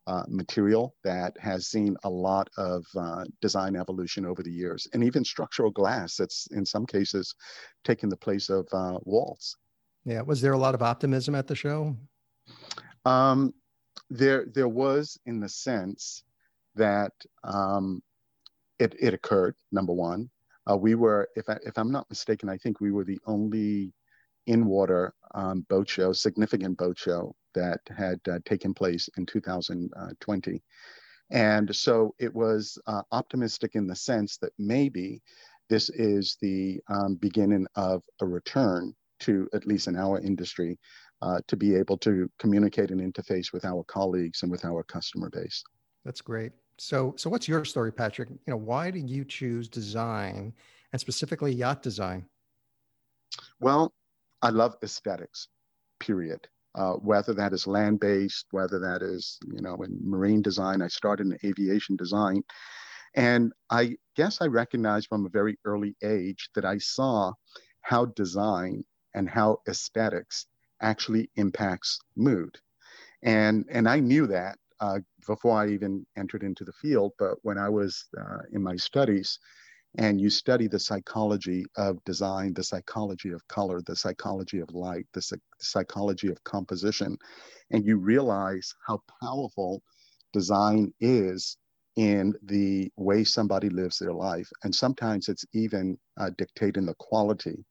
uh, 0.07 0.23
material 0.27 0.95
that 1.03 1.33
has 1.39 1.67
seen 1.67 1.95
a 2.03 2.09
lot 2.09 2.49
of 2.57 2.85
uh, 2.97 3.23
design 3.41 3.75
evolution 3.75 4.25
over 4.25 4.43
the 4.43 4.51
years, 4.51 4.87
and 4.93 5.03
even 5.03 5.23
structural 5.23 5.71
glass 5.71 6.17
that's 6.17 6.47
in 6.47 6.65
some 6.65 6.85
cases 6.85 7.33
taken 7.83 8.09
the 8.09 8.17
place 8.17 8.49
of 8.49 8.67
uh, 8.73 8.97
walls. 9.03 9.55
Yeah, 10.05 10.21
was 10.21 10.41
there 10.41 10.53
a 10.53 10.57
lot 10.57 10.75
of 10.75 10.81
optimism 10.81 11.35
at 11.35 11.47
the 11.47 11.55
show? 11.55 11.95
Um, 13.05 13.53
there 14.09 14.45
there 14.53 14.67
was 14.67 15.19
in 15.25 15.39
the 15.39 15.49
sense 15.49 16.23
that 16.75 17.13
um, 17.43 18.01
it 18.79 18.95
it 18.99 19.13
occurred. 19.13 19.55
Number 19.71 19.93
one, 19.93 20.29
uh, 20.69 20.77
we 20.77 20.95
were, 20.95 21.29
if 21.35 21.49
I, 21.49 21.57
if 21.65 21.77
I'm 21.77 21.91
not 21.91 22.09
mistaken, 22.09 22.49
I 22.49 22.57
think 22.57 22.79
we 22.79 22.91
were 22.91 23.03
the 23.03 23.19
only 23.25 23.93
in 24.47 24.65
water 24.65 25.13
um, 25.35 25.65
boat 25.69 25.89
show, 25.89 26.13
significant 26.13 26.77
boat 26.77 26.97
show 26.97 27.35
that 27.53 27.79
had 27.95 28.19
uh, 28.29 28.39
taken 28.45 28.73
place 28.73 29.09
in 29.17 29.25
2020. 29.25 30.61
And 31.31 31.75
so 31.75 32.13
it 32.19 32.33
was 32.33 32.77
uh, 32.87 33.01
optimistic 33.11 33.75
in 33.75 33.87
the 33.87 33.95
sense 33.95 34.37
that 34.37 34.51
maybe 34.57 35.21
this 35.69 35.89
is 35.89 36.37
the 36.41 36.81
um, 36.89 37.15
beginning 37.15 37.65
of 37.75 38.03
a 38.21 38.25
return 38.25 38.93
to, 39.21 39.47
at 39.53 39.65
least 39.65 39.87
in 39.87 39.95
our 39.95 40.19
industry, 40.19 40.77
to 41.47 41.55
be 41.55 41.75
able 41.75 41.97
to 41.97 42.29
communicate 42.39 42.91
and 42.91 43.01
interface 43.01 43.53
with 43.53 43.65
our 43.65 43.83
colleagues 43.85 44.43
and 44.43 44.51
with 44.51 44.65
our 44.65 44.83
customer 44.83 45.29
base. 45.29 45.63
That's 46.05 46.21
great. 46.21 46.51
So, 46.77 47.13
so 47.17 47.29
what's 47.29 47.47
your 47.47 47.63
story, 47.65 47.91
Patrick? 47.91 48.29
You 48.29 48.37
know, 48.47 48.57
why 48.57 48.91
did 48.91 49.09
you 49.09 49.23
choose 49.23 49.67
design 49.67 50.53
and 50.91 50.99
specifically 50.99 51.53
yacht 51.53 51.81
design? 51.81 52.25
Well, 53.59 53.93
I 54.41 54.49
love 54.49 54.75
aesthetics, 54.83 55.47
period. 55.99 56.47
Uh, 56.75 56.93
whether 56.93 57.33
that 57.35 57.53
is 57.53 57.67
land-based, 57.67 58.47
whether 58.49 58.79
that 58.79 59.03
is, 59.03 59.37
you 59.45 59.61
know, 59.61 59.75
in 59.83 59.95
marine 60.03 60.41
design. 60.41 60.81
I 60.81 60.87
started 60.87 61.27
in 61.27 61.37
aviation 61.47 61.95
design. 61.95 62.41
And 63.15 63.53
I 63.69 63.95
guess 64.15 64.41
I 64.41 64.47
recognized 64.47 65.07
from 65.07 65.25
a 65.25 65.29
very 65.29 65.59
early 65.65 65.95
age 66.03 66.49
that 66.55 66.65
I 66.65 66.79
saw 66.79 67.33
how 67.81 68.05
design 68.05 68.83
and 69.13 69.29
how 69.29 69.59
aesthetics 69.67 70.47
actually 70.83 71.29
impacts 71.37 71.99
mood. 72.15 72.57
And, 73.23 73.65
and 73.71 73.89
I 73.89 73.99
knew 73.99 74.27
that 74.27 74.57
uh, 74.81 74.99
before 75.27 75.57
I 75.57 75.69
even 75.69 76.05
entered 76.17 76.43
into 76.43 76.65
the 76.65 76.73
field, 76.73 77.13
but 77.19 77.35
when 77.43 77.57
I 77.57 77.69
was 77.69 78.05
uh, 78.19 78.39
in 78.51 78.63
my 78.63 78.75
studies, 78.75 79.39
and 79.97 80.19
you 80.19 80.29
study 80.29 80.67
the 80.67 80.79
psychology 80.79 81.65
of 81.77 82.03
design, 82.03 82.53
the 82.53 82.63
psychology 82.63 83.31
of 83.31 83.47
color, 83.47 83.81
the 83.85 83.95
psychology 83.95 84.59
of 84.59 84.69
light, 84.73 85.05
the, 85.13 85.21
the 85.31 85.39
psychology 85.65 86.29
of 86.29 86.43
composition, 86.45 87.17
and 87.71 87.85
you 87.85 87.97
realize 87.97 88.73
how 88.87 88.99
powerful 89.21 89.81
design 90.33 90.93
is 90.99 91.57
in 91.95 92.33
the 92.43 92.91
way 92.97 93.23
somebody 93.23 93.69
lives 93.69 93.99
their 93.99 94.13
life. 94.13 94.49
And 94.63 94.73
sometimes 94.73 95.29
it's 95.29 95.45
even 95.53 95.97
uh, 96.19 96.31
dictating 96.37 96.87
the 96.87 96.95
quality 96.99 97.63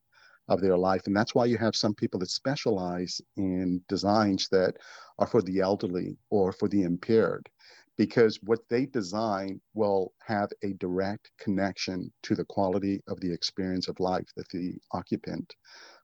of 0.48 0.60
their 0.60 0.76
life. 0.76 1.02
And 1.06 1.16
that's 1.16 1.34
why 1.34 1.46
you 1.46 1.58
have 1.58 1.76
some 1.76 1.94
people 1.94 2.20
that 2.20 2.30
specialize 2.30 3.20
in 3.36 3.80
designs 3.88 4.48
that 4.50 4.76
are 5.18 5.26
for 5.26 5.42
the 5.42 5.60
elderly 5.60 6.16
or 6.30 6.52
for 6.52 6.68
the 6.68 6.82
impaired, 6.82 7.48
because 7.96 8.38
what 8.42 8.60
they 8.68 8.86
design 8.86 9.60
will 9.74 10.12
have 10.26 10.50
a 10.62 10.72
direct 10.74 11.30
connection 11.38 12.12
to 12.22 12.34
the 12.34 12.44
quality 12.44 13.02
of 13.08 13.20
the 13.20 13.32
experience 13.32 13.88
of 13.88 14.00
life 14.00 14.26
that 14.36 14.48
the 14.48 14.74
occupant 14.92 15.54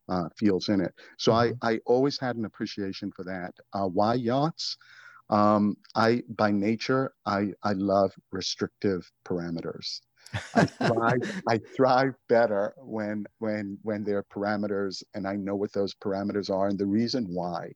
uh, 0.08 0.28
feels 0.38 0.68
in 0.68 0.80
it. 0.80 0.94
So 1.18 1.32
mm-hmm. 1.32 1.54
I, 1.62 1.72
I 1.72 1.80
always 1.86 2.18
had 2.18 2.36
an 2.36 2.44
appreciation 2.44 3.12
for 3.14 3.24
that. 3.24 3.54
Uh, 3.72 3.86
why 3.86 4.14
yachts? 4.14 4.76
Um, 5.30 5.76
I, 5.94 6.22
by 6.36 6.50
nature, 6.50 7.12
I, 7.26 7.52
I 7.62 7.72
love 7.72 8.12
restrictive 8.32 9.10
parameters. 9.26 10.00
I 10.54 10.66
thrive. 10.66 11.42
I 11.48 11.58
thrive 11.76 12.14
better 12.28 12.74
when 12.78 13.26
when 13.38 13.78
when 13.82 14.04
there 14.04 14.18
are 14.18 14.24
parameters, 14.24 15.02
and 15.14 15.26
I 15.26 15.36
know 15.36 15.56
what 15.56 15.72
those 15.72 15.94
parameters 15.94 16.50
are. 16.50 16.68
And 16.68 16.78
the 16.78 16.86
reason 16.86 17.26
why 17.28 17.72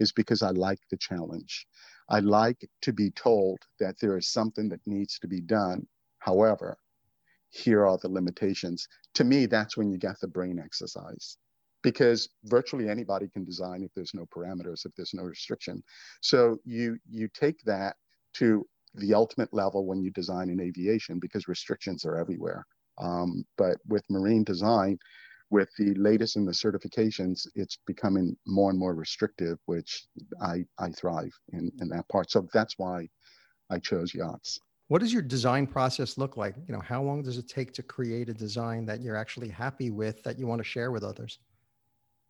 is 0.00 0.12
because 0.12 0.42
I 0.42 0.50
like 0.50 0.80
the 0.90 0.96
challenge. 0.96 1.66
I 2.08 2.20
like 2.20 2.68
to 2.82 2.92
be 2.92 3.10
told 3.10 3.58
that 3.80 3.96
there 4.00 4.16
is 4.16 4.28
something 4.28 4.68
that 4.70 4.80
needs 4.86 5.18
to 5.18 5.28
be 5.28 5.40
done. 5.40 5.86
However, 6.20 6.78
here 7.50 7.86
are 7.86 7.98
the 7.98 8.08
limitations. 8.08 8.86
To 9.14 9.24
me, 9.24 9.46
that's 9.46 9.76
when 9.76 9.90
you 9.90 9.98
get 9.98 10.20
the 10.20 10.28
brain 10.28 10.58
exercise 10.58 11.36
because 11.82 12.28
virtually 12.44 12.88
anybody 12.88 13.28
can 13.28 13.44
design 13.44 13.82
if 13.82 13.92
there's 13.94 14.14
no 14.14 14.26
parameters, 14.26 14.84
if 14.84 14.94
there's 14.96 15.14
no 15.14 15.22
restriction. 15.22 15.82
So 16.20 16.58
you 16.64 16.98
you 17.08 17.28
take 17.32 17.60
that 17.64 17.96
to 18.34 18.66
the 18.94 19.14
ultimate 19.14 19.52
level 19.52 19.86
when 19.86 20.02
you 20.02 20.10
design 20.10 20.50
in 20.50 20.60
aviation 20.60 21.18
because 21.18 21.48
restrictions 21.48 22.04
are 22.04 22.16
everywhere. 22.16 22.66
Um, 22.98 23.44
but 23.56 23.76
with 23.86 24.04
marine 24.10 24.44
design, 24.44 24.98
with 25.50 25.68
the 25.78 25.94
latest 25.94 26.36
in 26.36 26.44
the 26.44 26.52
certifications, 26.52 27.46
it's 27.54 27.78
becoming 27.86 28.36
more 28.46 28.70
and 28.70 28.78
more 28.78 28.94
restrictive, 28.94 29.58
which 29.66 30.06
I, 30.42 30.64
I 30.78 30.90
thrive 30.90 31.32
in, 31.52 31.70
in 31.80 31.88
that 31.88 32.08
part. 32.08 32.30
So 32.30 32.46
that's 32.52 32.78
why 32.78 33.08
I 33.70 33.78
chose 33.78 34.14
yachts. 34.14 34.60
What 34.88 35.00
does 35.00 35.12
your 35.12 35.22
design 35.22 35.66
process 35.66 36.16
look 36.16 36.36
like? 36.36 36.54
You 36.66 36.74
know, 36.74 36.80
how 36.80 37.02
long 37.02 37.22
does 37.22 37.36
it 37.36 37.48
take 37.48 37.72
to 37.74 37.82
create 37.82 38.28
a 38.28 38.34
design 38.34 38.86
that 38.86 39.02
you're 39.02 39.16
actually 39.16 39.48
happy 39.48 39.90
with 39.90 40.22
that 40.22 40.38
you 40.38 40.46
want 40.46 40.60
to 40.60 40.64
share 40.64 40.90
with 40.90 41.04
others? 41.04 41.38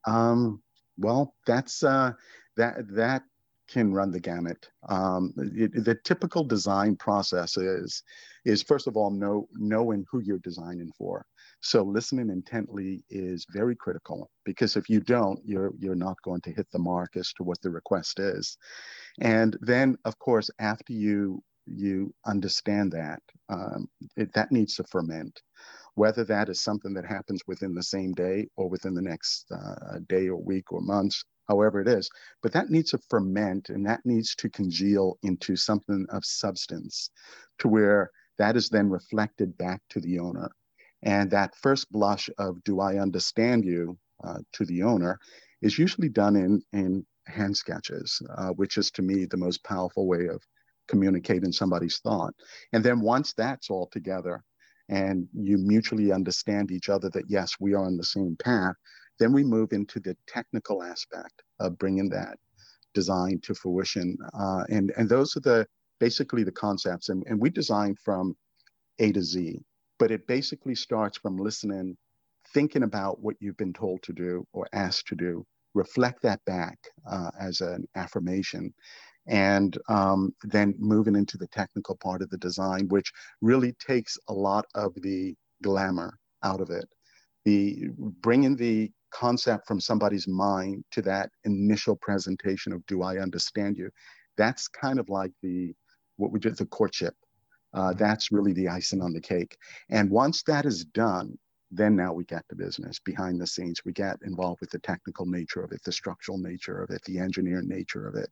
Um, 0.06 0.60
well, 0.96 1.34
that's 1.46 1.84
uh, 1.84 2.12
that 2.56 2.74
that 2.94 3.22
can 3.68 3.92
run 3.92 4.10
the 4.10 4.20
gamut. 4.20 4.68
Um, 4.88 5.32
it, 5.36 5.84
the 5.84 5.96
typical 6.04 6.44
design 6.44 6.96
process 6.96 7.56
is 7.56 8.02
is 8.44 8.62
first 8.62 8.86
of 8.86 8.96
all 8.96 9.10
know 9.10 9.48
knowing 9.54 10.04
who 10.10 10.20
you're 10.20 10.38
designing 10.38 10.90
for. 10.96 11.24
So 11.60 11.82
listening 11.82 12.30
intently 12.30 13.04
is 13.10 13.46
very 13.52 13.76
critical 13.76 14.30
because 14.44 14.76
if 14.76 14.88
you 14.88 15.00
don't, 15.00 15.38
you're 15.44 15.72
you're 15.78 15.94
not 15.94 16.16
going 16.22 16.40
to 16.42 16.52
hit 16.52 16.66
the 16.72 16.78
mark 16.78 17.16
as 17.16 17.32
to 17.34 17.42
what 17.42 17.60
the 17.62 17.70
request 17.70 18.18
is. 18.20 18.56
And 19.20 19.56
then, 19.60 19.96
of 20.04 20.18
course, 20.18 20.50
after 20.58 20.92
you 20.92 21.42
you 21.66 22.14
understand 22.26 22.92
that 22.92 23.20
um, 23.50 23.88
it, 24.16 24.32
that 24.32 24.50
needs 24.50 24.76
to 24.76 24.84
ferment 24.84 25.40
whether 25.94 26.22
that 26.22 26.48
is 26.48 26.60
something 26.60 26.94
that 26.94 27.04
happens 27.04 27.42
within 27.48 27.74
the 27.74 27.82
same 27.82 28.12
day 28.12 28.46
or 28.56 28.68
within 28.68 28.94
the 28.94 29.02
next 29.02 29.46
uh, 29.50 29.98
day 30.08 30.28
or 30.28 30.40
week 30.40 30.72
or 30.72 30.80
months 30.80 31.24
however 31.48 31.80
it 31.80 31.88
is 31.88 32.10
but 32.42 32.52
that 32.52 32.70
needs 32.70 32.90
to 32.90 32.98
ferment 33.10 33.68
and 33.70 33.86
that 33.86 34.00
needs 34.04 34.34
to 34.34 34.48
congeal 34.50 35.18
into 35.22 35.56
something 35.56 36.06
of 36.10 36.24
substance 36.24 37.10
to 37.58 37.68
where 37.68 38.10
that 38.38 38.56
is 38.56 38.68
then 38.68 38.88
reflected 38.88 39.56
back 39.58 39.80
to 39.88 40.00
the 40.00 40.18
owner 40.18 40.50
and 41.02 41.30
that 41.30 41.56
first 41.56 41.90
blush 41.90 42.30
of 42.38 42.62
do 42.64 42.80
i 42.80 42.98
understand 42.98 43.64
you 43.64 43.96
uh, 44.24 44.38
to 44.52 44.64
the 44.66 44.82
owner 44.82 45.18
is 45.62 45.78
usually 45.78 46.08
done 46.08 46.36
in 46.36 46.62
in 46.72 47.04
hand 47.26 47.56
sketches 47.56 48.20
uh, 48.36 48.50
which 48.50 48.78
is 48.78 48.90
to 48.90 49.02
me 49.02 49.24
the 49.24 49.36
most 49.36 49.62
powerful 49.64 50.06
way 50.06 50.26
of 50.26 50.42
communicating 50.88 51.52
somebody's 51.52 51.98
thought. 51.98 52.34
And 52.72 52.82
then 52.82 53.00
once 53.00 53.34
that's 53.34 53.70
all 53.70 53.86
together 53.92 54.42
and 54.88 55.28
you 55.34 55.58
mutually 55.58 56.10
understand 56.12 56.72
each 56.72 56.88
other 56.88 57.10
that, 57.10 57.26
yes, 57.28 57.52
we 57.60 57.74
are 57.74 57.84
on 57.84 57.96
the 57.98 58.04
same 58.04 58.36
path, 58.42 58.74
then 59.18 59.32
we 59.32 59.44
move 59.44 59.72
into 59.72 60.00
the 60.00 60.16
technical 60.26 60.82
aspect 60.82 61.42
of 61.60 61.78
bringing 61.78 62.08
that 62.10 62.38
design 62.94 63.40
to 63.42 63.54
fruition. 63.54 64.16
Uh, 64.38 64.64
and, 64.70 64.92
and 64.96 65.08
those 65.08 65.36
are 65.36 65.40
the 65.40 65.66
basically 66.00 66.44
the 66.44 66.52
concepts. 66.52 67.08
And, 67.08 67.24
and 67.26 67.40
we 67.40 67.50
design 67.50 67.96
from 68.04 68.36
A 68.98 69.12
to 69.12 69.22
Z, 69.22 69.60
but 69.98 70.10
it 70.10 70.26
basically 70.26 70.74
starts 70.74 71.18
from 71.18 71.36
listening, 71.36 71.96
thinking 72.54 72.84
about 72.84 73.20
what 73.20 73.36
you've 73.40 73.56
been 73.56 73.72
told 73.72 74.02
to 74.04 74.12
do 74.12 74.46
or 74.52 74.66
asked 74.72 75.08
to 75.08 75.16
do, 75.16 75.44
reflect 75.74 76.22
that 76.22 76.44
back 76.44 76.78
uh, 77.10 77.30
as 77.40 77.60
an 77.60 77.86
affirmation 77.96 78.72
and 79.26 79.76
um, 79.88 80.34
then 80.42 80.74
moving 80.78 81.14
into 81.14 81.36
the 81.36 81.46
technical 81.48 81.96
part 81.96 82.22
of 82.22 82.30
the 82.30 82.38
design, 82.38 82.88
which 82.88 83.12
really 83.42 83.74
takes 83.74 84.16
a 84.28 84.32
lot 84.32 84.64
of 84.74 84.94
the 85.02 85.34
glamour 85.62 86.18
out 86.42 86.60
of 86.60 86.70
it. 86.70 86.88
The 87.44 87.88
bringing 87.98 88.56
the 88.56 88.90
concept 89.10 89.66
from 89.66 89.80
somebody's 89.80 90.28
mind 90.28 90.84
to 90.92 91.02
that 91.02 91.30
initial 91.44 91.96
presentation 91.96 92.72
of 92.72 92.84
"Do 92.86 93.02
I 93.02 93.18
understand 93.18 93.76
you?" 93.76 93.90
That's 94.36 94.68
kind 94.68 94.98
of 94.98 95.08
like 95.08 95.32
the 95.42 95.74
what 96.16 96.32
we 96.32 96.40
did 96.40 96.56
the 96.56 96.66
courtship. 96.66 97.14
Uh, 97.74 97.92
that's 97.94 98.32
really 98.32 98.52
the 98.52 98.68
icing 98.68 99.02
on 99.02 99.12
the 99.12 99.20
cake. 99.20 99.56
And 99.90 100.10
once 100.10 100.42
that 100.44 100.64
is 100.66 100.84
done, 100.84 101.38
then 101.70 101.94
now 101.94 102.12
we 102.12 102.24
get 102.24 102.42
to 102.48 102.56
business 102.56 102.98
behind 102.98 103.40
the 103.40 103.46
scenes. 103.46 103.82
We 103.84 103.92
get 103.92 104.16
involved 104.24 104.60
with 104.60 104.70
the 104.70 104.78
technical 104.78 105.26
nature 105.26 105.62
of 105.62 105.72
it, 105.72 105.82
the 105.84 105.92
structural 105.92 106.38
nature 106.38 106.82
of 106.82 106.90
it, 106.90 107.02
the 107.04 107.18
engineer 107.18 107.60
nature 107.62 108.08
of 108.08 108.14
it, 108.14 108.30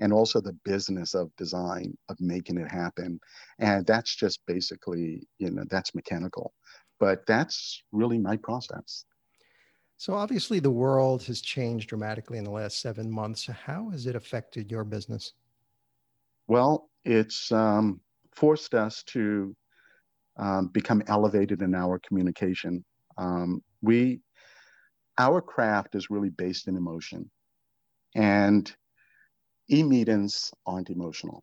and 0.00 0.12
also 0.12 0.40
the 0.40 0.56
business 0.64 1.14
of 1.14 1.34
design 1.36 1.96
of 2.08 2.16
making 2.20 2.56
it 2.58 2.70
happen. 2.70 3.20
And 3.58 3.86
that's 3.86 4.14
just 4.16 4.40
basically, 4.46 5.28
you 5.38 5.50
know, 5.50 5.64
that's 5.68 5.94
mechanical. 5.94 6.54
But 6.98 7.26
that's 7.26 7.82
really 7.92 8.18
my 8.18 8.36
process. 8.36 9.04
So 9.96 10.14
obviously 10.14 10.60
the 10.60 10.70
world 10.70 11.24
has 11.24 11.40
changed 11.40 11.88
dramatically 11.88 12.38
in 12.38 12.44
the 12.44 12.50
last 12.50 12.80
seven 12.80 13.10
months. 13.10 13.46
How 13.46 13.90
has 13.90 14.06
it 14.06 14.14
affected 14.14 14.70
your 14.70 14.84
business? 14.84 15.32
Well, 16.46 16.88
it's 17.04 17.50
um, 17.50 18.00
forced 18.32 18.74
us 18.74 19.02
to 19.08 19.56
um, 20.36 20.68
become 20.68 21.02
elevated 21.08 21.62
in 21.62 21.74
our 21.74 21.98
communication. 21.98 22.84
Um, 23.16 23.62
we, 23.82 24.20
our 25.18 25.40
craft 25.40 25.96
is 25.96 26.10
really 26.10 26.30
based 26.30 26.68
in 26.68 26.76
emotion, 26.76 27.28
and 28.14 28.72
e-meetings 29.68 30.52
aren't 30.64 30.90
emotional. 30.90 31.42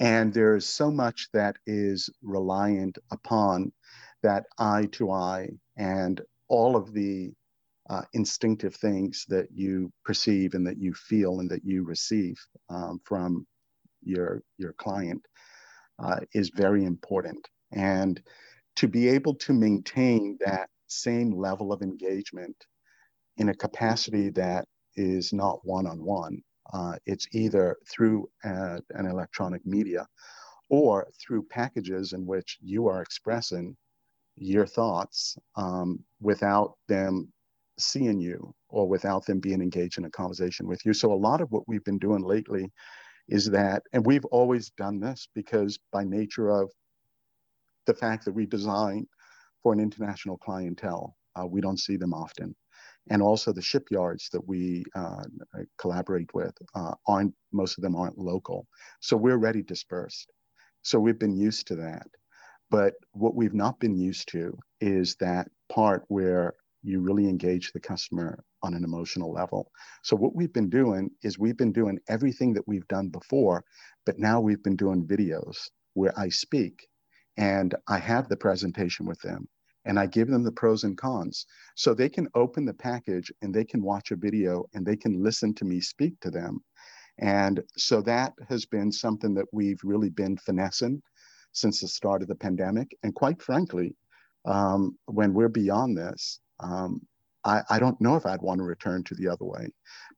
And 0.00 0.32
there's 0.32 0.66
so 0.66 0.90
much 0.90 1.28
that 1.34 1.56
is 1.66 2.08
reliant 2.22 2.98
upon 3.10 3.72
that 4.22 4.44
eye 4.58 4.88
to 4.92 5.10
eye 5.12 5.48
and 5.76 6.20
all 6.48 6.76
of 6.76 6.92
the 6.92 7.32
uh, 7.90 8.02
instinctive 8.14 8.74
things 8.76 9.24
that 9.28 9.48
you 9.52 9.92
perceive 10.04 10.54
and 10.54 10.66
that 10.66 10.78
you 10.78 10.94
feel 10.94 11.40
and 11.40 11.50
that 11.50 11.64
you 11.64 11.84
receive 11.84 12.36
um, 12.70 13.00
from 13.04 13.46
your 14.02 14.42
your 14.58 14.72
client 14.74 15.22
uh, 15.98 16.20
is 16.34 16.50
very 16.50 16.84
important. 16.84 17.48
And 17.72 18.20
to 18.76 18.88
be 18.88 19.08
able 19.08 19.34
to 19.36 19.52
maintain 19.52 20.38
that 20.44 20.68
same 20.88 21.32
level 21.32 21.72
of 21.72 21.82
engagement 21.82 22.56
in 23.38 23.48
a 23.50 23.54
capacity 23.54 24.30
that 24.30 24.66
is 24.96 25.32
not 25.32 25.60
one 25.64 25.86
on 25.86 26.04
one, 26.04 26.42
it's 27.06 27.26
either 27.32 27.76
through 27.90 28.28
a, 28.44 28.80
an 28.90 29.06
electronic 29.06 29.64
media 29.66 30.06
or 30.70 31.08
through 31.20 31.44
packages 31.44 32.12
in 32.12 32.26
which 32.26 32.58
you 32.62 32.88
are 32.88 33.02
expressing 33.02 33.76
your 34.36 34.66
thoughts 34.66 35.36
um, 35.56 36.00
without 36.20 36.74
them 36.88 37.32
seeing 37.78 38.20
you 38.20 38.54
or 38.68 38.88
without 38.88 39.26
them 39.26 39.40
being 39.40 39.60
engaged 39.62 39.98
in 39.98 40.04
a 40.04 40.10
conversation 40.10 40.66
with 40.66 40.84
you. 40.84 40.92
So, 40.92 41.12
a 41.12 41.14
lot 41.14 41.40
of 41.40 41.50
what 41.50 41.68
we've 41.68 41.84
been 41.84 41.98
doing 41.98 42.22
lately 42.22 42.70
is 43.28 43.46
that, 43.50 43.82
and 43.92 44.04
we've 44.04 44.24
always 44.26 44.70
done 44.70 45.00
this 45.00 45.28
because 45.34 45.78
by 45.92 46.04
nature 46.04 46.50
of 46.50 46.70
the 47.86 47.94
fact 47.94 48.24
that 48.24 48.32
we 48.32 48.46
design 48.46 49.06
for 49.62 49.72
an 49.72 49.80
international 49.80 50.38
clientele. 50.38 51.16
Uh, 51.36 51.46
we 51.46 51.60
don't 51.60 51.80
see 51.80 51.96
them 51.96 52.12
often. 52.12 52.54
And 53.10 53.22
also 53.22 53.52
the 53.52 53.62
shipyards 53.62 54.28
that 54.32 54.46
we 54.46 54.84
uh, 54.94 55.24
collaborate 55.78 56.32
with 56.34 56.54
uh, 56.74 56.94
aren't, 57.06 57.34
most 57.52 57.78
of 57.78 57.82
them 57.82 57.96
aren't 57.96 58.18
local. 58.18 58.66
So 59.00 59.16
we're 59.16 59.32
already 59.32 59.62
dispersed. 59.62 60.30
So 60.82 61.00
we've 61.00 61.18
been 61.18 61.36
used 61.36 61.66
to 61.68 61.76
that. 61.76 62.06
But 62.72 62.94
what 63.12 63.34
we've 63.34 63.52
not 63.52 63.78
been 63.80 63.94
used 63.94 64.28
to 64.28 64.58
is 64.80 65.14
that 65.16 65.50
part 65.68 66.04
where 66.08 66.54
you 66.82 67.00
really 67.00 67.28
engage 67.28 67.70
the 67.70 67.80
customer 67.80 68.42
on 68.62 68.72
an 68.72 68.82
emotional 68.82 69.30
level. 69.30 69.70
So 70.02 70.16
what 70.16 70.34
we've 70.34 70.54
been 70.54 70.70
doing 70.70 71.10
is 71.22 71.38
we've 71.38 71.58
been 71.58 71.74
doing 71.74 71.98
everything 72.08 72.54
that 72.54 72.66
we've 72.66 72.88
done 72.88 73.10
before, 73.10 73.62
but 74.06 74.18
now 74.18 74.40
we've 74.40 74.62
been 74.62 74.76
doing 74.76 75.06
videos 75.06 75.68
where 75.92 76.18
I 76.18 76.30
speak 76.30 76.88
and 77.36 77.74
I 77.88 77.98
have 77.98 78.30
the 78.30 78.38
presentation 78.38 79.04
with 79.04 79.20
them 79.20 79.50
and 79.84 79.98
I 79.98 80.06
give 80.06 80.28
them 80.28 80.42
the 80.42 80.50
pros 80.50 80.84
and 80.84 80.96
cons. 80.96 81.44
So 81.76 81.92
they 81.92 82.08
can 82.08 82.28
open 82.34 82.64
the 82.64 82.72
package 82.72 83.30
and 83.42 83.54
they 83.54 83.66
can 83.66 83.82
watch 83.82 84.12
a 84.12 84.16
video 84.16 84.64
and 84.72 84.86
they 84.86 84.96
can 84.96 85.22
listen 85.22 85.52
to 85.56 85.66
me 85.66 85.82
speak 85.82 86.18
to 86.20 86.30
them. 86.30 86.60
And 87.18 87.62
so 87.76 88.00
that 88.02 88.32
has 88.48 88.64
been 88.64 88.90
something 88.90 89.34
that 89.34 89.52
we've 89.52 89.80
really 89.84 90.08
been 90.08 90.38
finessing 90.38 91.02
since 91.52 91.80
the 91.80 91.88
start 91.88 92.22
of 92.22 92.28
the 92.28 92.34
pandemic. 92.34 92.96
And 93.02 93.14
quite 93.14 93.40
frankly, 93.42 93.94
um, 94.44 94.96
when 95.06 95.34
we're 95.34 95.48
beyond 95.48 95.96
this, 95.96 96.40
um, 96.60 97.00
I, 97.44 97.62
I 97.70 97.78
don't 97.78 98.00
know 98.00 98.16
if 98.16 98.26
I'd 98.26 98.42
want 98.42 98.58
to 98.58 98.64
return 98.64 99.04
to 99.04 99.14
the 99.14 99.28
other 99.28 99.44
way 99.44 99.68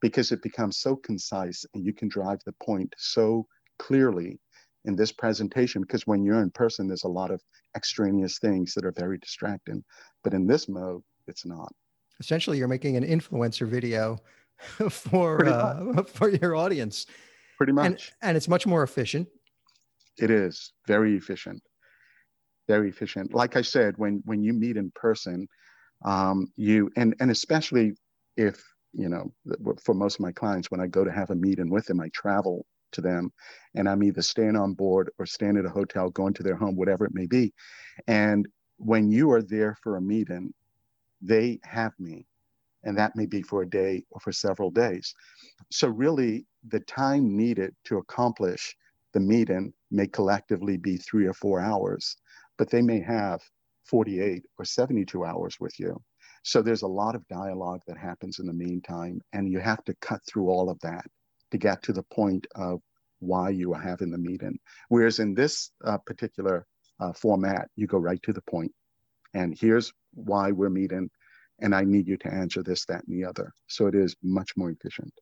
because 0.01 0.33
it 0.33 0.43
becomes 0.43 0.79
so 0.79 0.97
concise 0.97 1.65
and 1.75 1.85
you 1.85 1.93
can 1.93 2.09
drive 2.09 2.39
the 2.45 2.55
point 2.63 2.95
so 2.99 3.47
clearly 3.79 4.39
in 4.85 4.95
this 4.95 5.13
presentation 5.13 5.83
because 5.83 6.07
when 6.07 6.23
you're 6.23 6.43
in 6.43 6.51
person, 6.51 6.87
there's 6.87 7.05
a 7.05 7.09
lot 7.09 7.31
of 7.31 7.43
extraneous 7.77 8.39
things 8.39 8.75
that 8.75 8.85
are 8.85 8.93
very 8.93 9.19
distracting. 9.19 9.83
But 10.23 10.35
in 10.35 10.47
this 10.47 10.69
mode, 10.69 11.03
it's 11.27 11.47
not. 11.47 11.73
Essentially, 12.21 12.59
you're 12.59 12.69
making 12.69 12.97
an 12.97 13.05
influencer 13.05 13.67
video 13.67 14.19
for 14.91 15.47
uh, 15.47 16.03
for 16.07 16.31
your 16.31 16.55
audience. 16.55 17.07
Pretty 17.57 17.73
much. 17.73 17.87
And, 17.87 18.01
and 18.23 18.37
it's 18.37 18.49
much 18.49 18.67
more 18.67 18.83
efficient. 18.83 19.29
It 20.19 20.31
is 20.31 20.73
very 20.87 21.17
efficient. 21.17 21.63
Very 22.69 22.89
efficient. 22.89 23.35
Like 23.35 23.57
I 23.57 23.63
said, 23.63 23.95
when 23.99 24.23
when 24.25 24.43
you 24.43 24.53
meet 24.55 24.77
in 24.77 24.91
person, 24.95 25.49
um, 26.05 26.53
you 26.57 26.91
and 26.97 27.15
and 27.21 27.31
especially 27.31 27.95
if 28.37 28.63
you 28.93 29.09
know 29.09 29.33
for 29.85 29.95
most 29.95 30.17
of 30.17 30.21
my 30.21 30.33
clients 30.33 30.71
when 30.71 30.81
i 30.81 30.87
go 30.87 31.05
to 31.05 31.13
have 31.13 31.31
a 31.31 31.35
meeting 31.35 31.71
with 31.71 31.87
them 31.87 32.01
i 32.01 32.09
travel 32.15 32.65
to 32.93 33.01
them 33.01 33.33
and 33.75 33.89
i'm 33.89 34.03
either 34.03 34.23
staying 34.23 34.57
on 34.57 34.73
board 34.75 35.11
or 35.19 35.27
staying 35.27 35.57
at 35.57 35.67
a 35.67 35.71
hotel 35.71 36.11
going 36.11 36.33
to 36.35 36.43
their 36.43 36.57
home 36.57 36.77
whatever 36.77 37.05
it 37.05 37.15
may 37.15 37.27
be 37.27 37.53
and 38.07 38.47
when 38.79 39.11
you 39.11 39.31
are 39.33 39.43
there 39.43 39.77
for 39.83 39.97
a 39.97 40.03
meeting 40.03 40.53
they 41.23 41.59
have 41.65 41.93
me 41.99 42.27
and 42.85 42.99
that 42.99 43.17
may 43.17 43.27
be 43.27 43.43
for 43.43 43.63
a 43.63 43.71
day 43.71 44.05
or 44.11 44.21
for 44.21 44.33
several 44.33 44.71
days 44.71 45.15
so 45.71 45.89
really 45.89 46.47
the 46.69 46.81
time 46.81 47.37
needed 47.37 47.75
to 47.85 47.99
accomplish 47.99 48.77
the 49.15 49.21
meeting 49.21 49.73
may 49.91 50.09
collectively 50.09 50.77
be 50.77 50.97
three 50.97 51.27
or 51.27 51.33
four 51.33 51.61
hours, 51.61 52.17
but 52.59 52.69
they 52.69 52.83
may 52.83 53.01
have 53.01 53.41
48 53.87 54.43
or 54.59 54.65
72 54.65 55.25
hours 55.25 55.57
with 55.61 55.79
you. 55.79 56.03
So 56.43 56.61
there's 56.61 56.83
a 56.83 56.87
lot 56.87 57.15
of 57.15 57.27
dialogue 57.29 57.81
that 57.87 57.97
happens 57.97 58.39
in 58.39 58.47
the 58.47 58.53
meantime, 58.53 59.21
and 59.33 59.51
you 59.51 59.61
have 59.61 59.83
to 59.85 59.95
cut 60.01 60.21
through 60.27 60.51
all 60.51 60.69
of 60.69 60.79
that 60.81 61.07
to 61.53 61.59
get 61.59 61.83
to 61.85 61.93
the 61.93 62.03
point 62.03 62.47
of 62.57 62.81
why 63.21 63.51
you 63.51 63.73
are 63.73 63.81
having 63.81 64.11
the 64.11 64.19
meeting. 64.19 64.59
Whereas 64.89 65.21
in 65.21 65.33
this 65.33 65.71
uh, 65.85 65.99
particular 65.99 66.67
uh, 67.01 67.13
format, 67.13 67.69
you 67.77 67.87
go 67.87 67.99
right 67.99 68.23
to 68.25 68.33
the 68.33 68.43
point, 68.43 68.73
and 69.33 69.57
here's 69.59 69.93
why 70.13 70.51
we're 70.51 70.71
meeting, 70.71 71.09
and 71.61 71.75
I 71.75 71.85
need 71.85 72.09
you 72.09 72.17
to 72.19 72.33
answer 72.33 72.63
this, 72.63 72.85
that, 72.87 73.05
and 73.07 73.17
the 73.17 73.27
other. 73.27 73.53
So 73.69 73.87
it 73.87 73.95
is 73.95 74.17
much 74.23 74.51
more 74.57 74.71
efficient. 74.71 75.13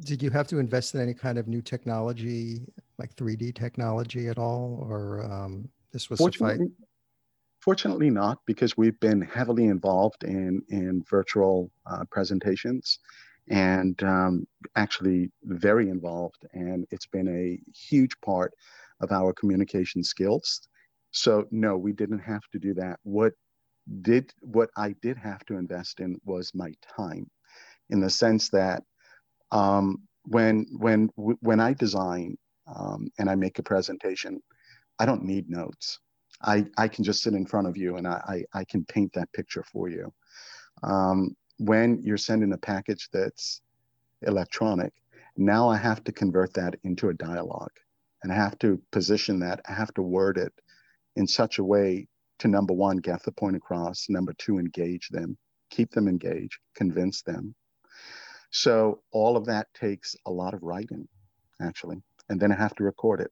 Did 0.00 0.22
you 0.22 0.30
have 0.30 0.48
to 0.48 0.58
invest 0.58 0.94
in 0.94 1.02
any 1.02 1.12
kind 1.12 1.36
of 1.36 1.48
new 1.48 1.60
technology, 1.60 2.62
like 3.02 3.16
3D 3.16 3.52
technology 3.54 4.28
at 4.28 4.38
all, 4.38 4.86
or 4.88 5.24
um, 5.24 5.68
this 5.92 6.08
was 6.08 6.18
fortunately, 6.18 6.68
fortunately 7.60 8.10
not, 8.10 8.38
because 8.46 8.76
we've 8.76 8.98
been 9.00 9.20
heavily 9.20 9.66
involved 9.66 10.22
in 10.22 10.62
in 10.68 11.02
virtual 11.10 11.70
uh, 11.90 12.04
presentations, 12.12 13.00
and 13.48 14.00
um, 14.04 14.46
actually 14.76 15.32
very 15.42 15.88
involved, 15.88 16.46
and 16.52 16.86
it's 16.92 17.08
been 17.08 17.28
a 17.28 17.58
huge 17.76 18.14
part 18.24 18.52
of 19.00 19.10
our 19.10 19.32
communication 19.32 20.04
skills. 20.04 20.68
So 21.10 21.46
no, 21.50 21.76
we 21.76 21.92
didn't 21.92 22.20
have 22.20 22.46
to 22.52 22.58
do 22.60 22.72
that. 22.74 23.00
What 23.02 23.32
did 24.02 24.32
what 24.40 24.70
I 24.76 24.94
did 25.02 25.16
have 25.18 25.44
to 25.46 25.54
invest 25.56 25.98
in 25.98 26.20
was 26.24 26.52
my 26.54 26.72
time, 26.96 27.26
in 27.90 27.98
the 28.00 28.10
sense 28.10 28.48
that 28.50 28.84
um, 29.50 29.86
when 30.24 30.66
when 30.78 31.08
when 31.16 31.58
I 31.58 31.72
design 31.74 32.38
um, 32.66 33.10
and 33.18 33.28
I 33.28 33.34
make 33.34 33.58
a 33.58 33.62
presentation, 33.62 34.40
I 34.98 35.06
don't 35.06 35.24
need 35.24 35.48
notes. 35.48 35.98
I, 36.42 36.66
I 36.76 36.88
can 36.88 37.04
just 37.04 37.22
sit 37.22 37.34
in 37.34 37.46
front 37.46 37.68
of 37.68 37.76
you 37.76 37.96
and 37.96 38.06
I, 38.06 38.44
I, 38.54 38.60
I 38.60 38.64
can 38.64 38.84
paint 38.84 39.12
that 39.14 39.32
picture 39.32 39.62
for 39.62 39.88
you. 39.88 40.12
Um, 40.82 41.36
when 41.58 42.00
you're 42.02 42.16
sending 42.16 42.52
a 42.52 42.58
package 42.58 43.08
that's 43.12 43.60
electronic, 44.22 44.92
now 45.36 45.68
I 45.68 45.76
have 45.76 46.02
to 46.04 46.12
convert 46.12 46.54
that 46.54 46.74
into 46.82 47.08
a 47.08 47.14
dialogue 47.14 47.78
and 48.22 48.32
I 48.32 48.36
have 48.36 48.58
to 48.60 48.80
position 48.90 49.40
that, 49.40 49.60
I 49.68 49.72
have 49.72 49.92
to 49.94 50.02
word 50.02 50.38
it 50.38 50.52
in 51.16 51.26
such 51.26 51.58
a 51.58 51.64
way 51.64 52.08
to 52.38 52.48
number 52.48 52.74
one, 52.74 52.96
get 52.96 53.22
the 53.22 53.32
point 53.32 53.56
across, 53.56 54.06
number 54.08 54.32
two, 54.38 54.58
engage 54.58 55.08
them, 55.10 55.36
keep 55.70 55.92
them 55.92 56.08
engaged, 56.08 56.58
convince 56.74 57.22
them, 57.22 57.54
so 58.52 59.00
all 59.12 59.36
of 59.36 59.46
that 59.46 59.72
takes 59.72 60.14
a 60.26 60.30
lot 60.30 60.52
of 60.52 60.62
writing, 60.62 61.08
actually, 61.60 62.02
and 62.28 62.40
then 62.40 62.52
I 62.52 62.56
have 62.56 62.74
to 62.76 62.84
record 62.84 63.20
it. 63.20 63.30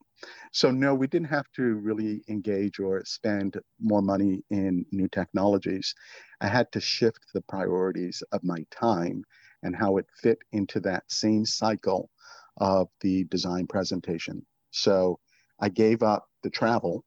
So 0.53 0.71
no, 0.71 0.95
we 0.95 1.07
didn't 1.07 1.29
have 1.29 1.51
to 1.57 1.63
really 1.63 2.23
engage 2.29 2.79
or 2.79 3.03
spend 3.05 3.59
more 3.81 4.03
money 4.03 4.43
in 4.51 4.85
new 4.93 5.09
technologies. 5.09 5.95
I 6.41 6.49
had 6.49 6.71
to 6.73 6.81
shift 6.81 7.21
the 7.33 7.43
priorities 7.43 8.23
of 8.33 8.45
my 8.45 8.65
time 8.71 9.25
and 9.63 9.77
how 9.77 9.97
it 9.99 10.07
fit 10.23 10.39
into 10.53 10.81
that 10.81 11.05
same 11.11 11.45
cycle 11.47 12.11
of 12.59 12.89
the 13.01 13.25
design 13.25 13.67
presentation. 13.67 14.45
So 14.71 15.19
I 15.61 15.69
gave 15.69 16.03
up 16.03 16.27
the 16.43 16.51
travel 16.51 17.05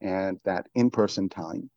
and 0.00 0.38
that 0.44 0.66
in-person 0.74 1.28
time, 1.28 1.70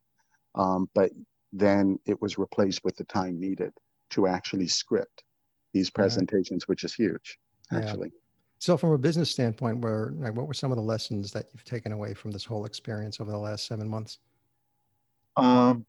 um, 0.54 0.88
but 0.94 1.10
then 1.52 1.98
it 2.06 2.20
was 2.22 2.38
replaced 2.38 2.82
with 2.84 2.96
the 2.96 3.04
time 3.04 3.38
needed 3.38 3.72
to 4.10 4.26
actually 4.26 4.68
script 4.68 5.24
these 5.72 5.90
presentations, 5.90 6.68
which 6.68 6.84
is 6.84 6.94
huge, 6.94 7.38
actually. 7.72 8.08
Yeah. 8.08 8.21
So, 8.62 8.76
from 8.76 8.92
a 8.92 8.98
business 8.98 9.28
standpoint, 9.28 9.80
where 9.80 10.12
like, 10.18 10.36
what 10.36 10.46
were 10.46 10.54
some 10.54 10.70
of 10.70 10.76
the 10.76 10.84
lessons 10.84 11.32
that 11.32 11.46
you've 11.52 11.64
taken 11.64 11.90
away 11.90 12.14
from 12.14 12.30
this 12.30 12.44
whole 12.44 12.64
experience 12.64 13.20
over 13.20 13.32
the 13.32 13.36
last 13.36 13.66
seven 13.66 13.88
months? 13.88 14.20
Um, 15.36 15.84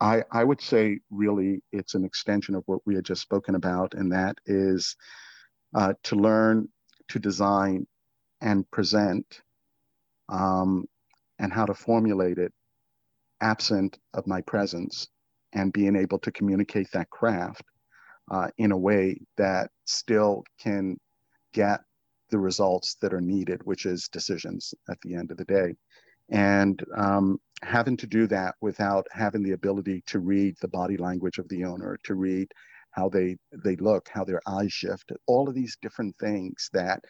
I 0.00 0.24
I 0.32 0.42
would 0.42 0.60
say 0.60 0.98
really 1.12 1.62
it's 1.70 1.94
an 1.94 2.04
extension 2.04 2.56
of 2.56 2.64
what 2.66 2.80
we 2.86 2.96
had 2.96 3.04
just 3.04 3.22
spoken 3.22 3.54
about, 3.54 3.94
and 3.94 4.10
that 4.10 4.36
is 4.46 4.96
uh, 5.76 5.94
to 6.02 6.16
learn 6.16 6.68
to 7.06 7.20
design 7.20 7.86
and 8.40 8.68
present, 8.72 9.42
um, 10.28 10.88
and 11.38 11.52
how 11.52 11.66
to 11.66 11.74
formulate 11.74 12.38
it 12.38 12.52
absent 13.40 13.96
of 14.12 14.26
my 14.26 14.40
presence, 14.40 15.06
and 15.52 15.72
being 15.72 15.94
able 15.94 16.18
to 16.18 16.32
communicate 16.32 16.90
that 16.90 17.10
craft 17.10 17.62
uh, 18.30 18.48
in 18.58 18.72
a 18.72 18.78
way 18.78 19.18
that 19.36 19.70
still 19.84 20.44
can 20.58 20.96
get 21.52 21.80
the 22.30 22.38
results 22.38 22.96
that 23.00 23.14
are 23.14 23.20
needed, 23.20 23.60
which 23.64 23.86
is 23.86 24.08
decisions 24.08 24.74
at 24.90 24.98
the 25.02 25.14
end 25.14 25.30
of 25.30 25.36
the 25.36 25.44
day. 25.44 25.74
And 26.30 26.82
um, 26.96 27.38
having 27.62 27.96
to 27.98 28.06
do 28.06 28.26
that 28.26 28.56
without 28.60 29.06
having 29.12 29.42
the 29.42 29.52
ability 29.52 30.02
to 30.08 30.18
read 30.18 30.56
the 30.60 30.68
body 30.68 30.96
language 30.96 31.38
of 31.38 31.48
the 31.48 31.64
owner, 31.64 31.98
to 32.04 32.14
read 32.14 32.48
how 32.90 33.08
they 33.08 33.36
they 33.64 33.76
look, 33.76 34.08
how 34.08 34.24
their 34.24 34.40
eyes 34.46 34.72
shift, 34.72 35.12
all 35.26 35.48
of 35.48 35.54
these 35.54 35.76
different 35.80 36.16
things 36.18 36.68
that 36.72 37.00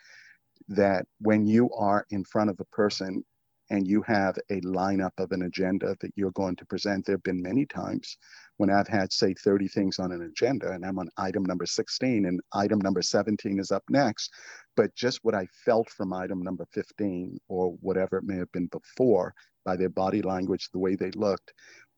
that 0.68 1.06
when 1.20 1.46
you 1.46 1.70
are 1.72 2.04
in 2.10 2.24
front 2.24 2.50
of 2.50 2.60
a 2.60 2.76
person 2.76 3.24
and 3.70 3.86
you 3.86 4.02
have 4.02 4.36
a 4.50 4.60
lineup 4.60 5.12
of 5.18 5.32
an 5.32 5.42
agenda 5.42 5.96
that 6.00 6.12
you're 6.16 6.30
going 6.32 6.56
to 6.56 6.66
present, 6.66 7.04
there 7.04 7.14
have 7.14 7.22
been 7.22 7.42
many 7.42 7.66
times 7.66 8.16
when 8.56 8.70
I've 8.70 8.88
had, 8.88 9.12
say, 9.12 9.34
30 9.34 9.68
things 9.68 9.98
on 9.98 10.12
an 10.12 10.22
agenda 10.22 10.72
and 10.72 10.84
I'm 10.84 10.98
on 10.98 11.08
item 11.16 11.44
number 11.44 11.66
16 11.66 12.26
and 12.26 12.40
item 12.52 12.78
number 12.78 13.02
17 13.02 13.58
is 13.58 13.72
up 13.72 13.84
next. 13.90 14.32
But 14.76 14.94
just 14.94 15.20
what 15.22 15.34
I 15.34 15.46
felt 15.64 15.90
from 15.90 16.12
item 16.12 16.42
number 16.42 16.66
15 16.72 17.38
or 17.48 17.72
whatever 17.80 18.18
it 18.18 18.24
may 18.24 18.36
have 18.36 18.52
been 18.52 18.66
before 18.66 19.34
by 19.64 19.76
their 19.76 19.88
body 19.88 20.22
language, 20.22 20.68
the 20.72 20.78
way 20.78 20.94
they 20.94 21.10
looked, 21.12 21.52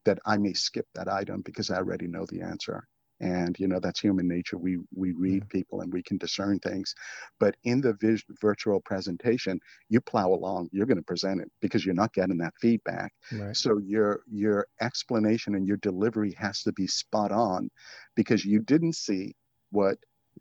that 0.04 0.18
I 0.24 0.38
may 0.38 0.54
skip 0.54 0.86
that 0.94 1.08
item 1.08 1.42
because 1.42 1.70
I 1.70 1.76
already 1.76 2.06
know 2.06 2.24
the 2.26 2.40
answer 2.42 2.88
and 3.20 3.58
you 3.58 3.66
know 3.66 3.80
that's 3.80 4.00
human 4.00 4.28
nature 4.28 4.56
we 4.56 4.78
we 4.94 5.12
read 5.12 5.42
mm-hmm. 5.42 5.58
people 5.58 5.80
and 5.80 5.92
we 5.92 6.02
can 6.02 6.16
discern 6.18 6.58
things 6.60 6.94
but 7.40 7.56
in 7.64 7.80
the 7.80 7.94
vis- 7.94 8.22
virtual 8.40 8.80
presentation 8.80 9.58
you 9.88 10.00
plow 10.00 10.28
along 10.28 10.68
you're 10.72 10.86
going 10.86 10.96
to 10.96 11.02
present 11.02 11.40
it 11.40 11.50
because 11.60 11.84
you're 11.84 11.94
not 11.94 12.12
getting 12.12 12.38
that 12.38 12.54
feedback 12.60 13.12
right. 13.32 13.56
so 13.56 13.78
your 13.78 14.20
your 14.30 14.66
explanation 14.80 15.54
and 15.54 15.66
your 15.66 15.78
delivery 15.78 16.32
has 16.38 16.62
to 16.62 16.72
be 16.72 16.86
spot 16.86 17.32
on 17.32 17.68
because 18.14 18.44
you 18.44 18.60
didn't 18.60 18.94
see 18.94 19.34
what 19.70 19.98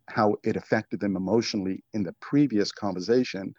how 0.09 0.35
it 0.43 0.55
affected 0.55 0.99
them 0.99 1.15
emotionally 1.15 1.83
in 1.93 2.03
the 2.03 2.13
previous 2.21 2.71
conversation 2.71 3.53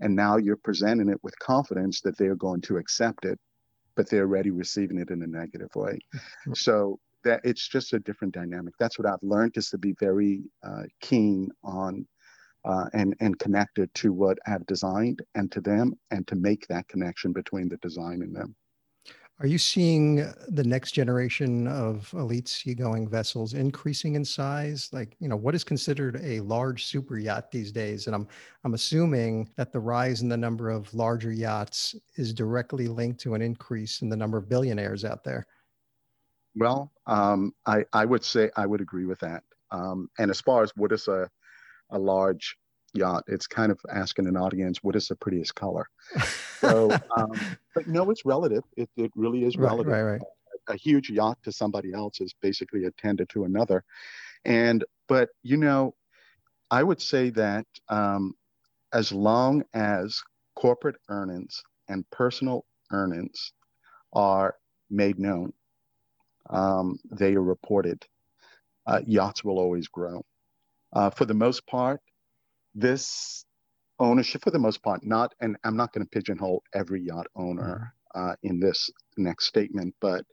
and 0.00 0.14
now 0.14 0.36
you're 0.36 0.56
presenting 0.56 1.08
it 1.08 1.18
with 1.22 1.38
confidence 1.38 2.00
that 2.00 2.18
they're 2.18 2.34
going 2.34 2.60
to 2.60 2.76
accept 2.76 3.24
it 3.24 3.38
but 3.96 4.10
they're 4.10 4.22
already 4.22 4.50
receiving 4.50 4.98
it 4.98 5.10
in 5.10 5.22
a 5.22 5.26
negative 5.26 5.70
way 5.76 5.98
mm-hmm. 6.14 6.52
so 6.54 6.98
that 7.24 7.40
it's 7.44 7.66
just 7.66 7.92
a 7.92 7.98
different 7.98 8.34
dynamic. 8.34 8.74
That's 8.78 8.98
what 8.98 9.08
I've 9.08 9.22
learned 9.22 9.56
is 9.56 9.70
to 9.70 9.78
be 9.78 9.94
very 9.98 10.44
uh, 10.62 10.84
keen 11.00 11.50
on 11.62 12.06
uh, 12.64 12.86
and 12.94 13.14
and 13.20 13.38
connected 13.38 13.92
to 13.94 14.12
what 14.12 14.38
I've 14.46 14.66
designed 14.66 15.20
and 15.34 15.50
to 15.52 15.60
them, 15.60 15.94
and 16.10 16.26
to 16.28 16.36
make 16.36 16.66
that 16.68 16.88
connection 16.88 17.32
between 17.32 17.68
the 17.68 17.76
design 17.78 18.22
and 18.22 18.34
them. 18.34 18.54
Are 19.40 19.48
you 19.48 19.58
seeing 19.58 20.32
the 20.46 20.62
next 20.62 20.92
generation 20.92 21.66
of 21.66 22.08
elite 22.14 22.46
seagoing 22.46 23.08
vessels 23.08 23.52
increasing 23.52 24.14
in 24.14 24.24
size? 24.24 24.88
Like, 24.92 25.16
you 25.18 25.28
know, 25.28 25.36
what 25.36 25.56
is 25.56 25.64
considered 25.64 26.20
a 26.22 26.38
large 26.40 26.84
super 26.86 27.18
yacht 27.18 27.50
these 27.50 27.72
days? 27.72 28.06
And 28.06 28.14
I'm 28.14 28.28
I'm 28.62 28.74
assuming 28.74 29.50
that 29.56 29.72
the 29.72 29.80
rise 29.80 30.22
in 30.22 30.28
the 30.28 30.36
number 30.36 30.70
of 30.70 30.94
larger 30.94 31.32
yachts 31.32 31.96
is 32.16 32.32
directly 32.32 32.86
linked 32.86 33.20
to 33.22 33.34
an 33.34 33.42
increase 33.42 34.02
in 34.02 34.08
the 34.08 34.16
number 34.16 34.38
of 34.38 34.48
billionaires 34.48 35.04
out 35.04 35.24
there. 35.24 35.44
Well, 36.56 36.92
um, 37.06 37.52
I, 37.66 37.84
I 37.92 38.04
would 38.04 38.24
say 38.24 38.50
I 38.56 38.66
would 38.66 38.80
agree 38.80 39.06
with 39.06 39.20
that. 39.20 39.42
Um, 39.70 40.08
and 40.18 40.30
as 40.30 40.40
far 40.40 40.62
as 40.62 40.72
what 40.76 40.92
is 40.92 41.08
a, 41.08 41.28
a 41.90 41.98
large 41.98 42.56
yacht, 42.94 43.24
it's 43.26 43.46
kind 43.46 43.72
of 43.72 43.80
asking 43.92 44.28
an 44.28 44.36
audience, 44.36 44.78
what 44.82 44.94
is 44.94 45.08
the 45.08 45.16
prettiest 45.16 45.54
color? 45.54 45.88
So, 46.60 46.90
um, 47.16 47.32
but 47.74 47.88
no, 47.88 48.10
it's 48.10 48.24
relative. 48.24 48.62
It, 48.76 48.88
it 48.96 49.10
really 49.16 49.44
is 49.44 49.56
relative. 49.56 49.92
Right, 49.92 50.02
right, 50.02 50.12
right. 50.12 50.20
A, 50.68 50.74
a 50.74 50.76
huge 50.76 51.10
yacht 51.10 51.38
to 51.42 51.52
somebody 51.52 51.92
else 51.92 52.20
is 52.20 52.34
basically 52.40 52.84
a 52.84 52.90
tender 52.92 53.24
to 53.26 53.44
another. 53.44 53.84
And, 54.44 54.84
but, 55.08 55.30
you 55.42 55.56
know, 55.56 55.94
I 56.70 56.82
would 56.82 57.00
say 57.00 57.30
that 57.30 57.66
um, 57.88 58.34
as 58.92 59.10
long 59.12 59.64
as 59.74 60.22
corporate 60.54 60.96
earnings 61.08 61.62
and 61.88 62.08
personal 62.10 62.64
earnings 62.92 63.52
are 64.12 64.56
made 64.88 65.18
known, 65.18 65.52
um, 66.50 66.98
they 67.10 67.34
are 67.34 67.42
reported. 67.42 68.04
Uh, 68.86 69.00
yachts 69.06 69.42
will 69.44 69.58
always 69.58 69.88
grow. 69.88 70.24
Uh, 70.92 71.10
for 71.10 71.24
the 71.24 71.34
most 71.34 71.66
part, 71.66 72.00
this 72.74 73.44
ownership, 73.98 74.42
for 74.42 74.50
the 74.50 74.58
most 74.58 74.82
part, 74.82 75.04
not, 75.04 75.34
and 75.40 75.56
I'm 75.64 75.76
not 75.76 75.92
going 75.92 76.04
to 76.04 76.10
pigeonhole 76.10 76.62
every 76.74 77.02
yacht 77.02 77.26
owner 77.34 77.94
mm-hmm. 78.14 78.30
uh, 78.30 78.34
in 78.42 78.60
this 78.60 78.90
next 79.16 79.46
statement, 79.46 79.94
but 80.00 80.24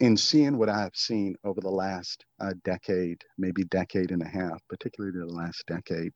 in 0.00 0.16
seeing 0.16 0.58
what 0.58 0.68
I've 0.68 0.96
seen 0.96 1.36
over 1.44 1.60
the 1.60 1.70
last 1.70 2.24
uh, 2.40 2.54
decade, 2.64 3.22
maybe 3.38 3.62
decade 3.64 4.10
and 4.10 4.22
a 4.22 4.28
half, 4.28 4.60
particularly 4.68 5.16
the 5.16 5.26
last 5.26 5.64
decade, 5.66 6.12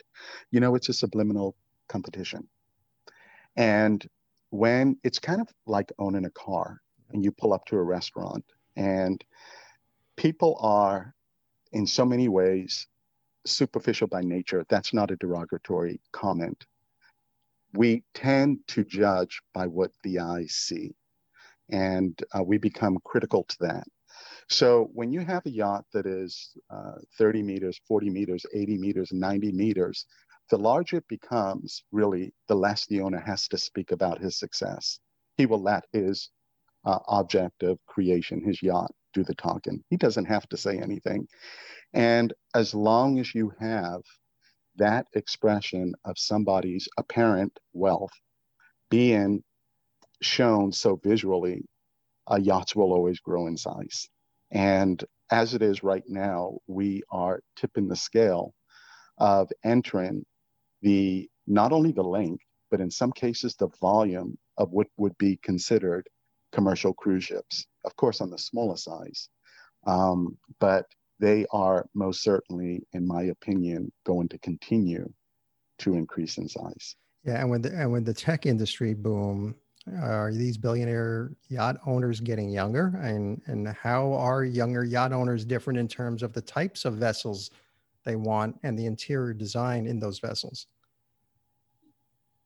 you 0.51 0.59
know, 0.59 0.75
it's 0.75 0.89
a 0.89 0.93
subliminal 0.93 1.55
competition. 1.89 2.49
And 3.55 4.05
when 4.51 4.97
it's 5.05 5.21
kind 5.21 5.41
of 5.41 5.49
like 5.67 5.93
owning 5.99 6.25
a 6.25 6.31
car 6.31 6.81
and 7.11 7.25
you 7.25 7.31
pull 7.31 7.53
up 7.53 7.65
to 7.67 7.77
a 7.77 7.83
restaurant 7.83 8.45
and 8.77 9.23
people 10.17 10.59
are 10.61 11.15
in 11.73 11.87
so 11.87 12.05
many 12.05 12.29
ways 12.29 12.87
superficial 13.45 14.09
by 14.09 14.23
nature. 14.23 14.65
That's 14.69 14.93
not 14.93 15.11
a 15.11 15.17
derogatory 15.17 16.01
comment. 16.13 16.67
We 17.75 18.05
tend 18.15 18.59
to 18.69 18.85
judge 18.85 19.41
by 19.53 19.67
what 19.67 19.91
the 20.03 20.21
eyes 20.21 20.53
see, 20.53 20.95
and 21.71 22.19
uh, 22.33 22.43
we 22.43 22.59
become 22.59 22.99
critical 23.05 23.45
to 23.45 23.57
that. 23.61 23.85
So 24.49 24.91
when 24.95 25.13
you 25.13 25.21
have 25.21 25.45
a 25.45 25.51
yacht 25.51 25.85
that 25.93 26.07
is 26.07 26.57
uh, 26.71 26.99
30 27.19 27.43
meters, 27.43 27.81
40 27.87 28.11
meters, 28.11 28.47
80 28.55 28.79
meters, 28.79 29.11
90 29.13 29.53
meters, 29.53 30.07
the 30.51 30.59
larger 30.59 30.99
it 30.99 31.09
becomes, 31.09 31.83
really, 31.91 32.33
the 32.47 32.55
less 32.55 32.87
the 32.87 33.01
owner 33.01 33.19
has 33.19 33.49
to 33.49 33.59
speak 33.59 33.91
about 33.91 34.21
his 34.21 34.39
success. 34.39 35.01
He 35.37 35.47
will 35.47 35.61
let 35.61 35.85
his 35.93 36.31
uh, 36.87 37.01
object 37.09 37.65
of 37.65 37.79
creation, 37.87 38.43
his 38.43 38.63
yacht, 38.63 38.93
do 39.13 39.25
the 39.25 39.35
talking. 39.35 39.83
He 39.91 39.99
doesn't 39.99 40.27
have 40.27 40.49
to 40.51 40.57
say 40.57 40.79
anything. 40.79 41.27
And 41.93 42.33
as 42.55 42.75
long 42.75 43.19
as 43.19 43.35
you 43.35 43.53
have 43.61 44.03
that 44.77 45.07
expression 45.15 45.95
of 46.05 46.19
somebody's 46.19 46.89
apparent 46.99 47.59
wealth 47.73 48.13
being 48.91 49.43
shown 50.23 50.73
so 50.73 51.01
visually, 51.03 51.65
uh, 52.31 52.37
yachts 52.37 52.77
will 52.77 52.93
always 52.93 53.21
grow 53.21 53.47
in 53.49 53.57
size. 53.57 54.09
And 54.51 55.03
as 55.31 55.55
it 55.55 55.63
is 55.63 55.83
right 55.83 56.05
now, 56.07 56.59
we 56.69 57.03
are 57.11 57.41
tipping 57.57 57.89
the 57.89 57.97
scale 57.97 58.55
of 59.19 59.51
entering 59.65 60.25
the 60.83 61.29
not 61.47 61.73
only 61.73 61.93
the 61.93 62.03
length, 62.03 62.45
but 62.71 62.81
in 62.81 62.91
some 62.91 63.13
cases 63.13 63.57
the 63.57 63.69
volume 63.81 64.39
of 64.59 64.71
what 64.71 64.89
would 64.97 65.17
be 65.19 65.39
considered 65.43 66.07
commercial 66.57 66.95
cruise 66.95 67.25
ships. 67.25 67.67
Of 67.85 67.95
course, 67.97 68.21
on 68.21 68.31
the 68.31 68.39
smaller 68.39 68.77
size, 68.77 69.29
um, 69.87 70.37
but 70.59 70.87
they 71.21 71.47
are 71.53 71.87
most 71.95 72.23
certainly, 72.23 72.83
in 72.95 73.07
my 73.07 73.25
opinion, 73.25 73.93
going 74.05 74.29
to 74.29 74.39
continue 74.39 75.07
to 75.79 75.95
increase 75.95 76.39
in 76.39 76.49
size. 76.49 76.97
Yeah, 77.25 77.41
and 77.41 77.51
when 77.51 77.63
the 77.63 77.71
and 77.79 77.93
when 77.93 78.05
the 78.05 78.15
tech 78.15 78.47
industry 78.47 78.95
boom, 78.95 79.55
are 80.01 80.33
these 80.33 80.57
billionaire 80.57 81.33
yacht 81.49 81.77
owners 81.87 82.21
getting 82.21 82.49
younger? 82.49 82.99
And 83.03 83.43
and 83.47 83.69
how 83.69 84.15
are 84.15 84.43
younger 84.45 84.85
yacht 84.85 85.13
owners 85.13 85.45
different 85.45 85.79
in 85.79 85.89
terms 85.89 86.23
of 86.23 86.33
the 86.33 86.43
types 86.43 86.85
of 86.85 86.95
vessels 86.95 87.51
they 88.05 88.17
want 88.17 88.59
and 88.63 88.79
the 88.79 88.87
interior 88.87 89.35
design 89.35 89.87
in 89.87 90.01
those 90.01 90.19
vessels? 90.19 90.69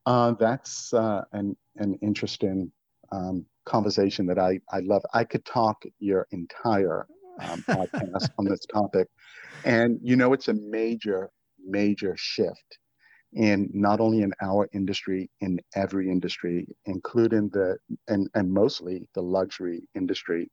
Uh, 0.07 0.33
that's 0.33 0.93
uh, 0.93 1.23
an 1.33 1.57
an 1.77 1.95
interesting 2.03 2.73
um, 3.13 3.45
conversation 3.71 4.27
that 4.27 4.39
I 4.39 4.61
I 4.71 4.81
love. 4.81 5.03
I 5.15 5.25
could 5.25 5.45
talk 5.45 5.83
your 5.99 6.27
entire 6.33 7.07
um, 7.41 7.65
podcast 7.69 8.29
on 8.39 8.45
this 8.45 8.67
topic. 8.73 9.09
And 9.65 9.99
you 10.03 10.17
know, 10.17 10.33
it's 10.33 10.49
a 10.49 10.55
major, 10.55 11.31
major 11.65 12.15
shift 12.17 12.79
in 13.33 13.71
not 13.73 14.01
only 14.01 14.23
in 14.23 14.33
our 14.43 14.69
industry, 14.73 15.31
in 15.41 15.61
every 15.77 16.11
industry, 16.11 16.67
including 16.87 17.49
the 17.51 17.77
and 18.09 18.29
and 18.35 18.53
mostly 18.53 19.07
the 19.15 19.23
luxury 19.23 19.83
industry. 19.95 20.51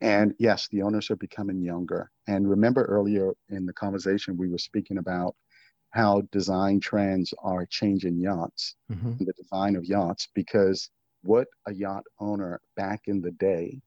And 0.00 0.32
yes, 0.38 0.68
the 0.68 0.82
owners 0.82 1.10
are 1.10 1.16
becoming 1.16 1.60
younger. 1.60 2.10
And 2.28 2.48
remember 2.48 2.84
earlier 2.84 3.32
in 3.48 3.66
the 3.66 3.72
conversation 3.72 4.36
we 4.36 4.48
were 4.48 4.58
speaking 4.58 4.98
about 4.98 5.34
how 5.90 6.22
design 6.32 6.80
trends 6.80 7.32
are 7.42 7.66
changing 7.66 8.18
yachts, 8.18 8.76
mm-hmm. 8.92 9.12
the 9.18 9.32
design 9.32 9.74
of 9.74 9.84
yachts, 9.84 10.28
because 10.34 10.90
what 11.22 11.48
a 11.66 11.74
yacht 11.74 12.04
owner 12.20 12.60
back 12.76 13.02
in 13.06 13.20
the 13.20 13.32
day. 13.32 13.80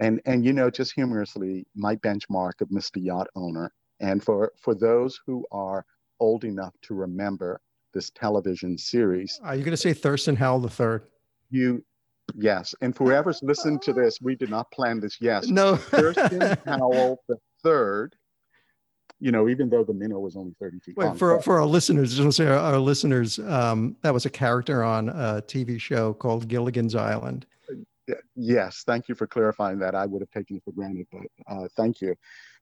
And 0.00 0.20
and 0.24 0.44
you 0.44 0.52
know 0.52 0.70
just 0.70 0.92
humorously 0.94 1.66
my 1.74 1.96
benchmark 1.96 2.60
of 2.60 2.68
mr 2.70 2.96
yacht 2.96 3.28
owner 3.36 3.70
and 4.00 4.22
for 4.22 4.52
for 4.56 4.74
those 4.74 5.20
who 5.26 5.46
are 5.52 5.84
old 6.18 6.44
enough 6.44 6.74
to 6.82 6.94
remember 6.94 7.60
this 7.92 8.10
television 8.10 8.78
series. 8.78 9.38
Are 9.44 9.54
you 9.54 9.62
going 9.62 9.72
to 9.72 9.76
say 9.76 9.92
thurston 9.92 10.36
howell 10.36 10.60
the 10.60 10.70
third? 10.70 11.04
You 11.50 11.84
yes. 12.34 12.74
And 12.80 12.96
for 12.96 13.04
whoever's 13.04 13.40
listened 13.42 13.82
to 13.82 13.92
this 13.92 14.18
we 14.22 14.34
did 14.34 14.48
not 14.48 14.70
plan 14.70 14.98
this 14.98 15.18
yes. 15.20 15.48
No. 15.48 15.76
Thurston 15.76 16.56
howell 16.64 17.18
the 17.28 17.36
third 17.62 18.16
you 19.22 19.30
know, 19.30 19.48
even 19.48 19.70
though 19.70 19.84
the 19.84 19.94
minnow 19.94 20.18
was 20.18 20.36
only 20.36 20.54
30 20.60 20.80
feet 20.80 20.96
Wait, 20.96 21.06
long. 21.06 21.16
For, 21.16 21.40
for 21.42 21.60
our 21.60 21.66
listeners, 21.66 22.16
just 22.16 22.22
to 22.22 22.32
say 22.32 22.46
our, 22.46 22.58
our 22.58 22.78
listeners, 22.78 23.38
um, 23.38 23.96
that 24.02 24.12
was 24.12 24.26
a 24.26 24.30
character 24.30 24.82
on 24.82 25.08
a 25.08 25.42
TV 25.46 25.80
show 25.80 26.12
called 26.12 26.48
Gilligan's 26.48 26.94
Island 26.94 27.46
yes, 28.36 28.82
thank 28.86 29.08
you 29.08 29.14
for 29.14 29.26
clarifying 29.26 29.78
that. 29.80 29.94
I 29.94 30.06
would 30.06 30.22
have 30.22 30.30
taken 30.30 30.56
it 30.56 30.64
for 30.64 30.72
granted, 30.72 31.06
but 31.10 31.22
uh, 31.48 31.68
thank 31.76 32.00
you. 32.00 32.14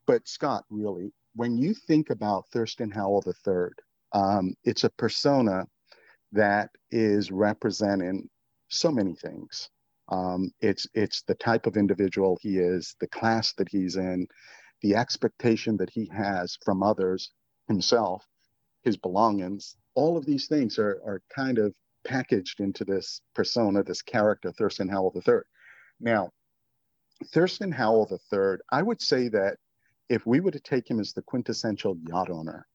But 0.07 0.27
Scott, 0.27 0.65
really, 0.71 1.13
when 1.35 1.57
you 1.57 1.75
think 1.75 2.11
about 2.11 2.47
Thurston 2.53 2.91
Howell 2.91 3.25
III, 3.27 3.71
um, 4.13 4.55
it's 4.65 4.85
a 4.85 4.91
persona 4.91 5.67
that 6.33 6.71
is 6.91 7.31
representing 7.31 8.29
so 8.69 8.91
many 8.91 9.15
things. 9.15 9.69
Um, 10.09 10.51
it's 10.61 10.87
it's 10.95 11.23
the 11.23 11.37
type 11.37 11.67
of 11.67 11.77
individual 11.77 12.39
he 12.41 12.59
is, 12.59 12.97
the 13.01 13.07
class 13.07 13.53
that 13.55 13.69
he's 13.69 13.97
in, 13.97 14.27
the 14.83 14.95
expectation 14.97 15.77
that 15.79 15.91
he 15.91 16.07
has 16.07 16.59
from 16.65 16.83
others, 16.83 17.33
himself, 17.69 18.27
his 18.83 18.97
belongings. 18.97 19.77
All 19.95 20.17
of 20.17 20.27
these 20.27 20.47
things 20.47 20.79
are 20.79 21.01
are 21.05 21.23
kind 21.35 21.59
of 21.59 21.75
packaged 22.05 22.61
into 22.61 22.85
this 22.85 23.21
persona, 23.35 23.83
this 23.83 24.03
character, 24.03 24.53
Thurston 24.53 24.89
Howell 24.89 25.13
III. 25.15 25.41
Now, 26.01 26.31
Thurston 27.27 27.73
Howell 27.73 28.09
III, 28.33 28.59
I 28.71 28.83
would 28.83 29.03
say 29.03 29.29
that 29.29 29.59
if 30.09 30.27
we 30.27 30.41
were 30.41 30.51
to 30.51 30.61
take 30.61 30.91
him 30.91 31.01
as 31.01 31.13
the 31.13 31.23
quintessential 31.23 31.97
yacht 32.09 32.31
owner, 32.31 32.67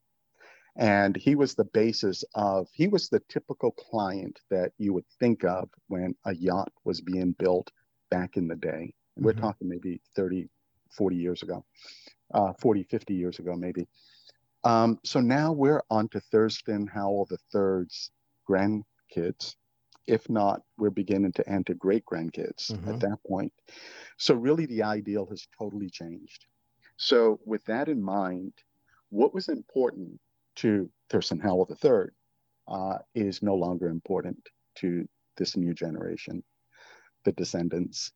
and 0.76 1.16
he 1.16 1.36
was 1.36 1.56
the 1.56 1.66
basis 1.66 2.24
of, 2.36 2.68
he 2.74 2.88
was 2.88 3.10
the 3.10 3.22
typical 3.30 3.72
client 3.72 4.40
that 4.50 4.74
you 4.78 4.94
would 4.94 5.08
think 5.20 5.44
of 5.44 5.70
when 5.88 6.16
a 6.26 6.36
yacht 6.36 6.72
was 6.84 7.02
being 7.02 7.32
built 7.40 7.72
back 8.12 8.38
in 8.38 8.48
the 8.48 8.56
day. 8.56 8.94
We're 9.16 9.32
mm-hmm. 9.32 9.42
talking 9.42 9.70
maybe 9.70 10.02
30, 10.16 10.50
40 10.92 11.16
years 11.16 11.44
ago, 11.44 11.64
uh, 12.34 12.54
40, 12.60 12.84
50 12.84 13.14
years 13.14 13.40
ago, 13.40 13.56
maybe. 13.56 13.88
Um, 14.64 15.00
so 15.04 15.20
now 15.20 15.52
we're 15.52 15.84
on 15.90 16.10
to 16.10 16.20
Thurston 16.20 16.88
Howell 16.88 17.30
III's 17.54 18.12
grand 18.46 18.84
kids. 19.12 19.56
If 20.08 20.30
not, 20.30 20.62
we're 20.78 20.92
beginning 20.92 21.34
to 21.34 21.50
enter 21.50 21.74
great 21.74 22.06
grandkids 22.06 22.72
mm-hmm. 22.72 22.90
at 22.90 23.00
that 23.00 23.18
point. 23.28 23.52
So, 24.18 24.36
really, 24.36 24.68
the 24.68 24.84
ideal 24.84 25.26
has 25.28 25.48
totally 25.58 25.90
changed. 25.90 26.46
So, 26.98 27.40
with 27.46 27.66
that 27.66 27.90
in 27.90 28.02
mind, 28.04 28.54
what 29.10 29.34
was 29.34 29.50
important 29.50 30.20
to 30.58 30.90
Thurston 31.10 31.40
Howell 31.40 31.68
III 31.84 32.10
uh, 32.68 32.98
is 33.14 33.42
no 33.42 33.56
longer 33.56 33.88
important 33.88 34.38
to 34.76 35.08
this 35.38 35.58
new 35.58 35.74
generation, 35.74 36.44
the 37.24 37.32
descendants. 37.32 38.12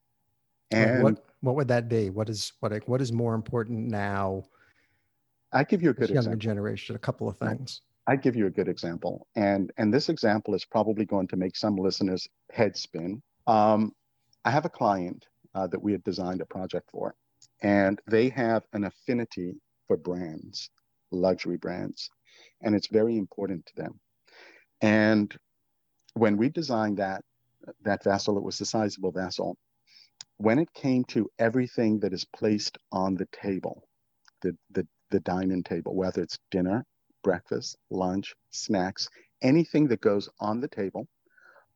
And 0.72 1.04
what, 1.04 1.26
what 1.42 1.56
would 1.56 1.68
that 1.70 1.88
be? 1.88 2.10
What 2.10 2.30
is 2.30 2.54
what 2.60 2.74
what 2.88 3.02
is 3.02 3.12
more 3.12 3.34
important 3.34 3.88
now? 3.88 4.44
I 5.52 5.64
give 5.64 5.82
you 5.82 5.90
a 5.90 5.94
good 5.94 6.10
younger 6.10 6.32
example. 6.32 6.40
generation. 6.40 6.96
A 6.96 7.00
couple 7.00 7.28
of 7.28 7.38
things. 7.38 7.82
I 8.08 8.16
give 8.16 8.36
you 8.36 8.48
a 8.48 8.52
good 8.52 8.68
example, 8.68 9.28
and 9.36 9.72
and 9.78 9.94
this 9.94 10.10
example 10.10 10.56
is 10.56 10.66
probably 10.66 11.06
going 11.06 11.28
to 11.28 11.38
make 11.38 11.56
some 11.56 11.76
listeners 11.76 12.28
head 12.52 12.76
spin. 12.76 13.22
Um, 13.48 13.94
I 14.46 14.52
have 14.52 14.66
a 14.66 14.70
client 14.70 15.26
uh, 15.56 15.68
that 15.68 15.82
we 15.82 15.92
had 15.92 16.04
designed 16.04 16.42
a 16.42 16.46
project 16.46 16.90
for, 16.92 17.16
and 17.62 18.00
they 18.08 18.30
have 18.30 18.64
an 18.74 18.86
affinity 18.86 19.56
for 19.88 19.98
brands, 19.98 20.70
luxury 21.12 21.58
brands, 21.58 22.10
and 22.62 22.76
it's 22.76 22.88
very 22.88 23.18
important 23.18 23.66
to 23.68 23.76
them. 23.76 24.00
And 24.82 25.36
when 26.14 26.38
we 26.38 26.50
designed 26.50 26.98
that 26.98 27.24
that 27.84 28.04
vessel, 28.04 28.38
it 28.38 28.44
was 28.44 28.60
a 28.62 28.66
sizable 28.66 29.12
vessel. 29.12 29.58
When 30.40 30.58
it 30.58 30.74
came 30.74 31.04
to 31.10 31.30
everything 31.38 32.00
that 32.00 32.14
is 32.14 32.24
placed 32.24 32.78
on 32.94 33.16
the 33.16 33.28
table, 33.32 33.84
the 34.42 34.58
the 34.72 34.88
the 35.12 35.20
dining 35.20 35.64
table, 35.64 35.94
whether 35.94 36.22
it's 36.22 36.40
dinner, 36.50 36.86
breakfast, 37.24 37.78
lunch, 37.90 38.34
snacks, 38.50 39.10
anything 39.42 39.90
that 39.90 40.00
goes 40.00 40.30
on 40.40 40.62
the 40.62 40.70
table 40.70 41.10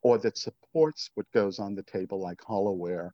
or 0.01 0.17
that 0.19 0.37
supports 0.37 1.09
what 1.15 1.29
goes 1.33 1.59
on 1.59 1.75
the 1.75 1.83
table, 1.83 2.21
like 2.21 2.37
hollowware, 2.39 3.11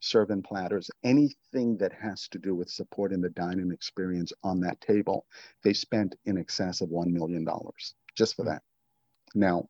serving 0.00 0.42
platters, 0.42 0.90
anything 1.04 1.76
that 1.76 1.92
has 1.92 2.28
to 2.28 2.38
do 2.38 2.54
with 2.54 2.70
supporting 2.70 3.20
the 3.20 3.30
dining 3.30 3.72
experience 3.72 4.32
on 4.42 4.60
that 4.60 4.80
table, 4.80 5.26
they 5.62 5.74
spent 5.74 6.14
in 6.24 6.38
excess 6.38 6.80
of 6.80 6.88
$1 6.88 7.06
million 7.06 7.46
just 8.14 8.34
for 8.34 8.44
hmm. 8.44 8.48
that. 8.48 8.62
Now, 9.34 9.68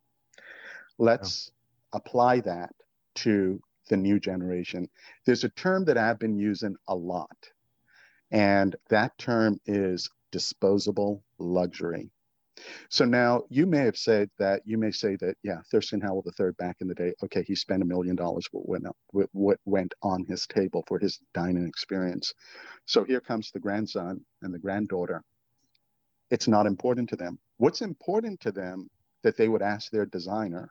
let's 0.98 1.50
apply 1.92 2.40
that 2.40 2.74
to 3.16 3.60
the 3.88 3.96
new 3.96 4.18
generation. 4.20 4.88
There's 5.24 5.44
a 5.44 5.48
term 5.50 5.84
that 5.86 5.98
I've 5.98 6.18
been 6.18 6.38
using 6.38 6.76
a 6.88 6.94
lot, 6.94 7.36
and 8.30 8.74
that 8.88 9.16
term 9.18 9.58
is 9.66 10.10
disposable 10.32 11.22
luxury. 11.38 12.10
So 12.88 13.04
now 13.04 13.42
you 13.50 13.66
may 13.66 13.80
have 13.80 13.98
said 13.98 14.30
that 14.38 14.62
you 14.64 14.78
may 14.78 14.90
say 14.90 15.16
that 15.16 15.36
yeah, 15.42 15.60
Thurston 15.70 16.00
Howell 16.00 16.24
III 16.38 16.52
back 16.58 16.76
in 16.80 16.88
the 16.88 16.94
day, 16.94 17.12
okay, 17.24 17.42
he 17.42 17.54
spent 17.54 17.82
a 17.82 17.86
million 17.86 18.16
dollars 18.16 18.48
what 18.50 18.68
went 18.68 18.86
what 19.32 19.60
went 19.64 19.92
on 20.02 20.24
his 20.24 20.46
table 20.46 20.82
for 20.88 20.98
his 20.98 21.20
dining 21.34 21.66
experience. 21.66 22.32
So 22.86 23.04
here 23.04 23.20
comes 23.20 23.50
the 23.50 23.60
grandson 23.60 24.24
and 24.42 24.54
the 24.54 24.58
granddaughter. 24.58 25.22
It's 26.30 26.48
not 26.48 26.66
important 26.66 27.10
to 27.10 27.16
them. 27.16 27.38
What's 27.58 27.82
important 27.82 28.40
to 28.40 28.52
them 28.52 28.88
that 29.22 29.36
they 29.36 29.48
would 29.48 29.62
ask 29.62 29.90
their 29.90 30.06
designer 30.06 30.70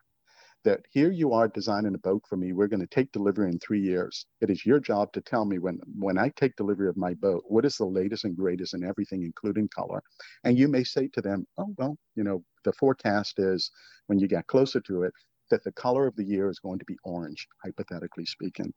that 0.66 0.82
here 0.92 1.12
you 1.12 1.32
are 1.32 1.48
designing 1.48 1.96
a 1.96 2.00
boat 2.00 2.24
for 2.28 2.36
me. 2.36 2.52
We're 2.52 2.68
going 2.68 2.82
to 2.82 2.88
take 2.88 3.12
delivery 3.12 3.50
in 3.50 3.60
three 3.60 3.80
years. 3.80 4.26
It 4.42 4.50
is 4.50 4.66
your 4.66 4.80
job 4.80 5.14
to 5.14 5.22
tell 5.22 5.46
me 5.46 5.60
when 5.60 5.80
when 5.98 6.18
I 6.18 6.30
take 6.36 6.56
delivery 6.56 6.90
of 6.90 6.98
my 6.98 7.14
boat, 7.14 7.44
what 7.48 7.66
is 7.66 7.78
the 7.78 7.86
latest 7.86 8.26
and 8.26 8.36
greatest 8.36 8.74
in 8.74 8.84
everything, 8.84 9.24
including 9.24 9.70
color. 9.70 10.02
And 10.44 10.58
you 10.58 10.68
may 10.68 10.84
say 10.84 11.08
to 11.14 11.22
them, 11.22 11.46
oh 11.58 11.74
well, 11.78 11.98
you 12.16 12.24
know, 12.24 12.44
the 12.66 12.74
forecast 12.74 13.40
is 13.40 13.72
when 14.08 14.20
you 14.20 14.28
get 14.28 14.48
closer 14.48 14.82
to 14.82 15.04
it 15.04 15.14
that 15.52 15.64
the 15.64 15.72
color 15.72 16.08
of 16.08 16.16
the 16.16 16.26
year 16.26 16.50
is 16.50 16.60
going 16.60 16.80
to 16.80 16.86
be 16.86 16.98
orange, 17.04 17.48
hypothetically 17.64 18.26
speaking. 18.26 18.74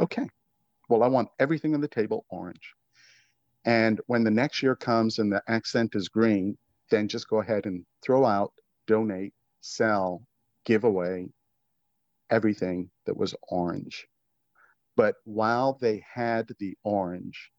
Okay. 0.00 0.28
Well, 0.88 1.02
I 1.02 1.08
want 1.08 1.28
everything 1.38 1.74
on 1.74 1.80
the 1.80 1.88
table 1.88 2.24
orange. 2.30 2.74
And 3.64 4.00
when 4.06 4.24
the 4.24 4.30
next 4.30 4.62
year 4.62 4.74
comes 4.74 5.18
and 5.18 5.32
the 5.32 5.42
accent 5.48 5.94
is 5.94 6.08
green, 6.08 6.56
then 6.90 7.06
just 7.06 7.28
go 7.28 7.40
ahead 7.40 7.66
and 7.66 7.84
throw 8.02 8.24
out, 8.24 8.52
donate, 8.86 9.34
sell, 9.60 10.22
give 10.68 10.84
away 10.84 11.28
everything 12.30 12.90
that 13.06 13.16
was 13.16 13.34
orange. 13.48 14.06
But 14.96 15.16
while 15.24 15.78
they 15.80 16.04
had 16.12 16.50
the 16.58 16.76
orange, 16.84 17.50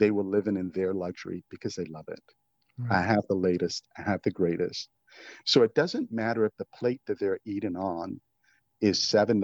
they 0.00 0.10
were 0.10 0.24
living 0.24 0.56
in 0.56 0.72
their 0.72 0.92
luxury 0.92 1.44
because 1.48 1.76
they 1.76 1.84
love 1.84 2.06
it. 2.08 2.22
Right. 2.78 2.92
I 2.98 3.02
have 3.02 3.24
the 3.28 3.36
latest, 3.36 3.86
I 3.96 4.02
have 4.02 4.20
the 4.24 4.32
greatest. 4.32 4.90
So 5.46 5.62
it 5.62 5.74
doesn't 5.74 6.12
matter 6.12 6.44
if 6.44 6.56
the 6.58 6.66
plate 6.74 7.02
that 7.06 7.20
they're 7.20 7.40
eating 7.46 7.76
on 7.76 8.20
is 8.80 8.98
$7 8.98 9.42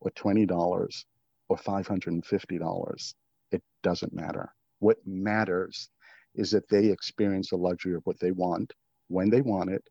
or 0.00 0.10
$20 0.10 1.04
or 1.48 1.56
$550. 1.58 3.14
It 3.52 3.62
doesn't 3.82 4.14
matter. 4.14 4.54
What 4.78 4.98
matters 5.06 5.90
is 6.34 6.50
that 6.52 6.68
they 6.70 6.86
experience 6.88 7.50
the 7.50 7.56
luxury 7.56 7.94
of 7.94 8.02
what 8.04 8.20
they 8.20 8.32
want 8.32 8.72
when 9.08 9.30
they 9.30 9.42
want 9.42 9.70
it 9.70 9.84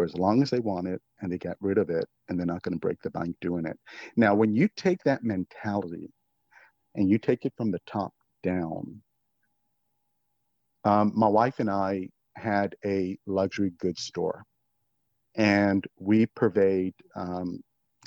for 0.00 0.04
as 0.06 0.16
long 0.16 0.40
as 0.42 0.48
they 0.48 0.60
want 0.60 0.88
it 0.88 0.98
and 1.20 1.30
they 1.30 1.36
get 1.36 1.58
rid 1.60 1.76
of 1.76 1.90
it 1.90 2.06
and 2.28 2.38
they're 2.38 2.46
not 2.46 2.62
going 2.62 2.72
to 2.72 2.78
break 2.78 2.98
the 3.02 3.10
bank 3.10 3.36
doing 3.42 3.66
it. 3.66 3.78
Now, 4.16 4.34
when 4.34 4.54
you 4.54 4.66
take 4.74 5.02
that 5.04 5.22
mentality 5.22 6.10
and 6.94 7.10
you 7.10 7.18
take 7.18 7.44
it 7.44 7.52
from 7.54 7.70
the 7.70 7.80
top 7.86 8.14
down, 8.42 9.02
um, 10.84 11.12
my 11.14 11.28
wife 11.28 11.58
and 11.58 11.68
I 11.68 12.08
had 12.34 12.74
a 12.82 13.18
luxury 13.26 13.72
goods 13.78 14.02
store 14.04 14.42
and 15.34 15.84
we 15.98 16.24
pervade 16.24 16.94
um, 17.14 17.60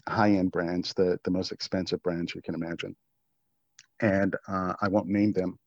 high-end 0.09 0.51
brands, 0.51 0.95
the, 0.95 1.19
the 1.25 1.31
most 1.31 1.51
expensive 1.51 2.01
brands 2.01 2.33
you 2.33 2.41
can 2.41 2.55
imagine. 2.55 2.95
And 3.99 4.35
uh, 4.47 4.73
I 4.81 4.87
won't 4.87 5.09
name 5.09 5.31
them. 5.31 5.59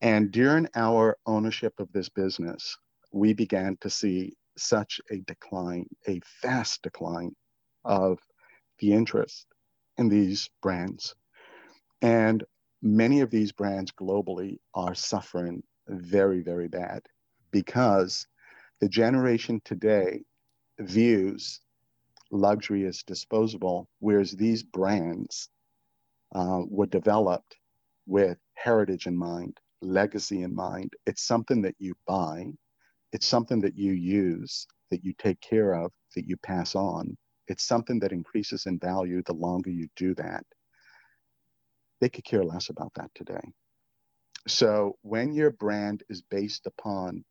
And 0.00 0.30
during 0.30 0.66
our 0.74 1.18
ownership 1.26 1.74
of 1.78 1.92
this 1.92 2.08
business, 2.08 2.74
we 3.12 3.34
began 3.34 3.76
to 3.82 3.90
see 3.90 4.32
such 4.56 5.00
a 5.10 5.18
decline, 5.20 5.86
a 6.08 6.20
fast 6.24 6.82
decline 6.82 7.34
of 7.84 8.18
the 8.78 8.92
interest 8.92 9.46
in 9.98 10.08
these 10.08 10.50
brands. 10.62 11.14
And 12.02 12.44
many 12.82 13.20
of 13.20 13.30
these 13.30 13.52
brands 13.52 13.92
globally 13.92 14.58
are 14.74 14.94
suffering 14.94 15.62
very, 15.88 16.42
very 16.42 16.68
bad 16.68 17.02
because 17.50 18.26
the 18.80 18.88
generation 18.88 19.60
today 19.64 20.22
views 20.78 21.60
luxury 22.30 22.84
as 22.86 23.02
disposable, 23.02 23.88
whereas 24.00 24.32
these 24.32 24.62
brands 24.62 25.48
uh, 26.34 26.62
were 26.68 26.86
developed 26.86 27.56
with 28.06 28.38
heritage 28.54 29.06
in 29.06 29.16
mind, 29.16 29.58
legacy 29.80 30.42
in 30.42 30.54
mind. 30.54 30.92
It's 31.06 31.22
something 31.22 31.62
that 31.62 31.76
you 31.78 31.94
buy 32.06 32.46
it's 33.12 33.26
something 33.26 33.60
that 33.60 33.76
you 33.76 33.92
use, 33.92 34.66
that 34.90 35.04
you 35.04 35.14
take 35.18 35.40
care 35.40 35.74
of, 35.74 35.92
that 36.14 36.26
you 36.26 36.36
pass 36.38 36.74
on. 36.74 37.16
It's 37.48 37.64
something 37.64 38.00
that 38.00 38.12
increases 38.12 38.66
in 38.66 38.78
value 38.78 39.22
the 39.22 39.32
longer 39.32 39.70
you 39.70 39.88
do 39.96 40.14
that. 40.14 40.44
They 42.00 42.08
could 42.08 42.24
care 42.24 42.44
less 42.44 42.68
about 42.68 42.92
that 42.96 43.10
today. 43.14 43.52
So 44.48 44.96
when 45.02 45.32
your 45.32 45.50
brand 45.50 46.02
is 46.08 46.22
based 46.22 46.66
upon 46.66 47.24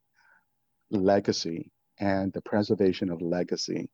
legacy 0.89 1.71
and 1.99 2.31
the 2.33 2.41
preservation 2.41 3.09
of 3.09 3.21
legacy, 3.21 3.89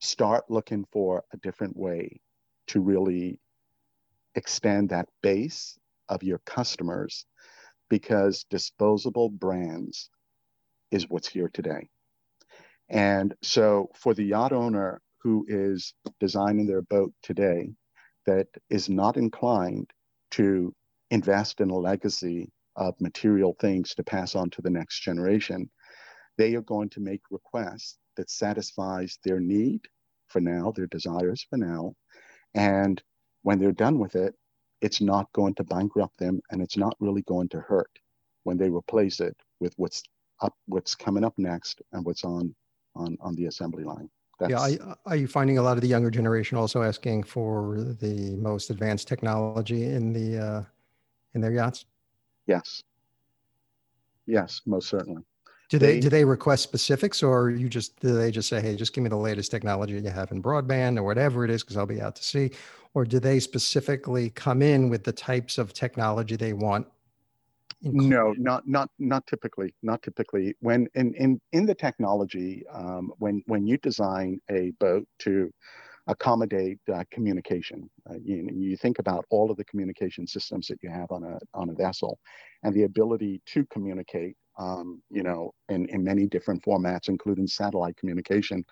start 0.00 0.44
looking 0.48 0.84
for 0.92 1.24
a 1.32 1.36
different 1.38 1.76
way 1.76 2.20
to 2.68 2.80
really 2.80 3.40
expand 4.34 4.90
that 4.90 5.08
base 5.22 5.78
of 6.08 6.22
your 6.22 6.38
customers 6.46 7.26
because 7.88 8.44
disposable 8.50 9.28
brands 9.28 10.10
is 10.90 11.08
what's 11.08 11.28
here 11.28 11.50
today. 11.52 11.88
And 12.88 13.34
so 13.42 13.90
for 13.94 14.14
the 14.14 14.24
yacht 14.24 14.52
owner 14.52 15.00
who 15.22 15.44
is 15.48 15.94
designing 16.20 16.66
their 16.66 16.82
boat 16.82 17.12
today 17.22 17.70
that 18.26 18.46
is 18.70 18.88
not 18.88 19.16
inclined 19.16 19.90
to 20.32 20.74
invest 21.10 21.60
in 21.60 21.70
a 21.70 21.76
legacy 21.76 22.50
of 22.76 22.94
material 23.00 23.56
things 23.60 23.94
to 23.94 24.04
pass 24.04 24.34
on 24.34 24.50
to 24.50 24.62
the 24.62 24.70
next 24.70 25.00
generation, 25.00 25.68
they 26.36 26.54
are 26.54 26.62
going 26.62 26.88
to 26.90 27.00
make 27.00 27.22
requests 27.30 27.98
that 28.16 28.30
satisfies 28.30 29.18
their 29.24 29.40
need 29.40 29.80
for 30.28 30.40
now, 30.40 30.72
their 30.74 30.86
desires 30.86 31.44
for 31.48 31.56
now. 31.56 31.94
And 32.54 33.02
when 33.42 33.58
they're 33.58 33.72
done 33.72 33.98
with 33.98 34.14
it, 34.14 34.34
it's 34.80 35.00
not 35.00 35.32
going 35.32 35.54
to 35.54 35.64
bankrupt 35.64 36.18
them 36.18 36.40
and 36.50 36.62
it's 36.62 36.76
not 36.76 36.96
really 37.00 37.22
going 37.22 37.48
to 37.48 37.60
hurt 37.60 37.90
when 38.44 38.56
they 38.56 38.70
replace 38.70 39.20
it 39.20 39.36
with 39.60 39.74
what's 39.76 40.02
up 40.40 40.56
what's 40.66 40.94
coming 40.94 41.24
up 41.24 41.34
next 41.36 41.82
and 41.92 42.04
what's 42.04 42.24
on 42.24 42.54
on 42.94 43.16
on 43.20 43.34
the 43.34 43.46
assembly 43.46 43.84
line. 43.84 44.08
That's, 44.38 44.50
yeah, 44.50 44.94
are 45.04 45.16
you 45.16 45.26
finding 45.26 45.58
a 45.58 45.62
lot 45.62 45.76
of 45.76 45.80
the 45.80 45.88
younger 45.88 46.10
generation 46.10 46.56
also 46.56 46.82
asking 46.82 47.24
for 47.24 47.80
the 48.00 48.36
most 48.36 48.70
advanced 48.70 49.08
technology 49.08 49.84
in 49.86 50.12
the 50.12 50.38
uh, 50.38 50.62
in 51.34 51.40
their 51.40 51.52
yachts? 51.52 51.86
Yes. 52.46 52.82
Yes, 54.26 54.60
most 54.64 54.88
certainly. 54.88 55.22
Do 55.70 55.78
they, 55.78 55.94
they, 55.94 56.00
do 56.00 56.08
they 56.08 56.24
request 56.24 56.62
specifics, 56.62 57.22
or 57.22 57.50
you 57.50 57.68
just 57.68 57.98
do 58.00 58.14
they 58.14 58.30
just 58.30 58.48
say, 58.48 58.60
"Hey, 58.60 58.76
just 58.76 58.94
give 58.94 59.02
me 59.02 59.10
the 59.10 59.16
latest 59.16 59.50
technology 59.50 59.94
you 59.94 60.08
have 60.08 60.30
in 60.30 60.42
broadband 60.42 60.98
or 60.98 61.02
whatever 61.02 61.44
it 61.44 61.50
is, 61.50 61.62
because 61.62 61.76
I'll 61.76 61.84
be 61.86 62.00
out 62.00 62.16
to 62.16 62.24
sea," 62.24 62.50
or 62.94 63.04
do 63.04 63.18
they 63.18 63.40
specifically 63.40 64.30
come 64.30 64.62
in 64.62 64.88
with 64.88 65.04
the 65.04 65.12
types 65.12 65.58
of 65.58 65.72
technology 65.72 66.36
they 66.36 66.52
want 66.52 66.86
no, 67.82 68.34
not 68.38 68.66
not 68.66 68.90
not 68.98 69.26
typically. 69.26 69.74
Not 69.82 70.02
typically. 70.02 70.54
When 70.60 70.88
in 70.94 71.14
in 71.14 71.40
in 71.52 71.66
the 71.66 71.74
technology, 71.74 72.64
um, 72.72 73.12
when 73.18 73.42
when 73.46 73.66
you 73.66 73.78
design 73.78 74.40
a 74.50 74.72
boat 74.80 75.06
to 75.20 75.50
accommodate 76.08 76.78
uh, 76.92 77.04
communication, 77.10 77.88
uh, 78.10 78.14
you, 78.24 78.48
you 78.52 78.76
think 78.76 78.98
about 78.98 79.26
all 79.30 79.50
of 79.50 79.58
the 79.58 79.64
communication 79.64 80.26
systems 80.26 80.66
that 80.68 80.78
you 80.82 80.90
have 80.90 81.10
on 81.12 81.22
a 81.24 81.38
on 81.54 81.70
a 81.70 81.74
vessel, 81.74 82.18
and 82.62 82.74
the 82.74 82.84
ability 82.84 83.40
to 83.46 83.64
communicate. 83.66 84.36
Um, 84.58 85.00
you 85.08 85.22
know, 85.22 85.52
in, 85.68 85.86
in 85.86 86.02
many 86.02 86.26
different 86.26 86.64
formats, 86.64 87.08
including 87.08 87.46
satellite 87.46 87.96
communication, 87.96 88.64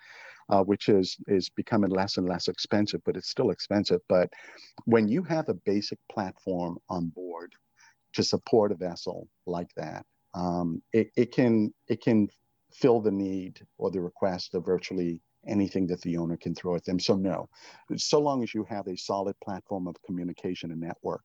uh, 0.49 0.63
which 0.63 0.89
is 0.89 1.17
is 1.27 1.49
becoming 1.49 1.91
less 1.91 2.17
and 2.17 2.27
less 2.27 2.49
expensive, 2.49 3.01
but 3.05 3.15
it's 3.15 3.29
still 3.29 3.51
expensive. 3.51 4.01
But 4.09 4.29
when 4.85 5.07
you 5.07 5.23
have 5.23 5.47
a 5.47 5.53
basic 5.53 5.99
platform 6.11 6.77
on 6.89 7.07
board, 7.09 7.53
to 8.13 8.23
support 8.23 8.71
a 8.71 8.75
vessel 8.75 9.27
like 9.45 9.69
that. 9.75 10.05
Um, 10.33 10.81
it, 10.93 11.09
it 11.15 11.31
can 11.33 11.73
it 11.87 12.01
can 12.01 12.27
fill 12.73 13.01
the 13.01 13.11
need 13.11 13.65
or 13.77 13.89
the 13.91 14.01
request 14.01 14.53
of 14.53 14.65
virtually 14.65 15.21
anything 15.47 15.87
that 15.87 16.01
the 16.01 16.17
owner 16.17 16.37
can 16.37 16.53
throw 16.53 16.75
at 16.75 16.83
them. 16.83 16.99
So 16.99 17.15
no, 17.15 17.47
so 17.95 18.19
long 18.19 18.43
as 18.43 18.53
you 18.53 18.65
have 18.65 18.87
a 18.87 18.97
solid 18.97 19.35
platform 19.43 19.87
of 19.87 19.95
communication 20.05 20.71
and 20.71 20.81
network 20.81 21.23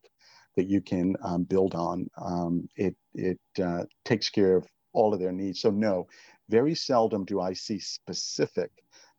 that 0.57 0.69
you 0.69 0.81
can 0.81 1.17
um, 1.23 1.45
build 1.45 1.75
on, 1.75 2.09
um, 2.17 2.69
it 2.77 2.95
it 3.15 3.41
uh, 3.63 3.85
takes 4.05 4.31
care 4.31 4.57
of 4.57 4.67
all 4.93 5.13
of 5.13 5.21
their 5.21 5.33
needs. 5.33 5.61
So 5.61 5.71
no, 5.71 6.07
very 6.49 6.75
seldom 6.75 7.25
do 7.25 7.41
I 7.41 7.55
see 7.55 7.79
specific 7.79 8.71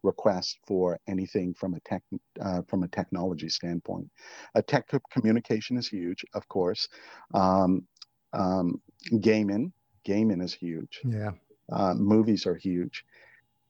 request 0.04 0.60
for 0.68 1.00
anything 1.08 1.54
from 1.54 1.74
a 1.74 1.80
tech 1.82 2.04
uh, 2.42 2.62
from 2.68 2.84
a 2.84 2.88
technology 2.88 3.50
standpoint. 3.50 4.10
A 4.56 4.62
tech 4.62 4.90
communication 5.12 5.78
is 5.78 5.88
huge, 5.88 6.26
of 6.34 6.48
course. 6.48 6.88
Um, 7.34 7.88
um, 8.34 8.82
gaming, 9.22 9.74
gaming 10.04 10.42
is 10.42 10.54
huge. 10.54 11.02
Yeah. 11.04 11.32
Uh, 11.72 11.94
movies 11.94 12.46
are 12.46 12.56
huge, 12.56 13.06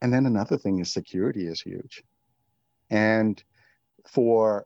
and 0.01 0.11
then 0.11 0.25
another 0.25 0.57
thing 0.57 0.79
is 0.79 0.91
security 0.91 1.47
is 1.47 1.61
huge, 1.61 2.03
and 2.89 3.41
for 4.07 4.65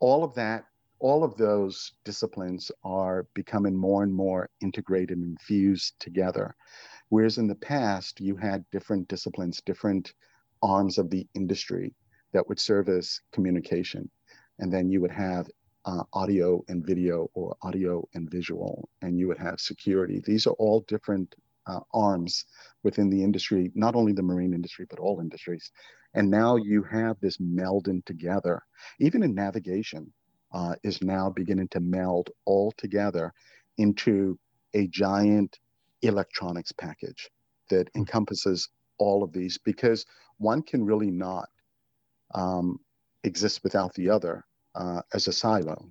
all 0.00 0.24
of 0.24 0.34
that 0.34 0.64
all 1.00 1.22
of 1.22 1.36
those 1.36 1.92
disciplines 2.04 2.72
are 2.82 3.24
becoming 3.32 3.76
more 3.76 4.02
and 4.02 4.12
more 4.12 4.50
integrated 4.60 5.16
and 5.16 5.40
fused 5.40 5.94
together 6.00 6.56
Whereas 7.10 7.38
in 7.38 7.46
the 7.46 7.54
past, 7.54 8.20
you 8.20 8.36
had 8.36 8.68
different 8.70 9.08
disciplines, 9.08 9.62
different 9.62 10.12
arms 10.62 10.98
of 10.98 11.10
the 11.10 11.26
industry 11.34 11.94
that 12.32 12.48
would 12.48 12.58
service 12.58 13.20
communication. 13.32 14.10
And 14.58 14.72
then 14.72 14.88
you 14.90 15.00
would 15.00 15.10
have 15.10 15.48
uh, 15.84 16.02
audio 16.12 16.62
and 16.68 16.84
video 16.84 17.30
or 17.34 17.56
audio 17.62 18.06
and 18.14 18.30
visual, 18.30 18.88
and 19.02 19.18
you 19.18 19.28
would 19.28 19.38
have 19.38 19.60
security. 19.60 20.20
These 20.24 20.46
are 20.46 20.54
all 20.54 20.84
different 20.88 21.34
uh, 21.66 21.80
arms 21.94 22.44
within 22.82 23.08
the 23.08 23.22
industry, 23.22 23.70
not 23.74 23.94
only 23.94 24.12
the 24.12 24.22
marine 24.22 24.54
industry, 24.54 24.86
but 24.88 24.98
all 24.98 25.20
industries. 25.20 25.70
And 26.14 26.30
now 26.30 26.56
you 26.56 26.82
have 26.84 27.16
this 27.20 27.38
melding 27.38 28.04
together. 28.04 28.62
Even 28.98 29.22
in 29.22 29.34
navigation, 29.34 30.12
uh, 30.52 30.74
is 30.82 31.02
now 31.02 31.30
beginning 31.30 31.68
to 31.68 31.80
meld 31.80 32.30
all 32.44 32.72
together 32.76 33.32
into 33.76 34.38
a 34.74 34.86
giant 34.88 35.58
electronics 36.02 36.72
package 36.72 37.30
that 37.70 37.88
hmm. 37.92 38.00
encompasses 38.00 38.68
all 38.98 39.22
of 39.22 39.32
these 39.32 39.58
because 39.58 40.06
one 40.38 40.62
can 40.62 40.84
really 40.84 41.10
not 41.10 41.48
um, 42.34 42.78
exist 43.24 43.62
without 43.64 43.94
the 43.94 44.10
other 44.10 44.44
uh, 44.74 45.02
as 45.12 45.28
a 45.28 45.32
silo. 45.32 45.90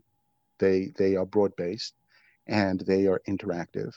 They 0.60 0.92
they 0.98 1.16
are 1.16 1.26
broad 1.26 1.56
based 1.56 1.94
and 2.48 2.80
they 2.82 3.08
are 3.08 3.22
interactive. 3.28 3.94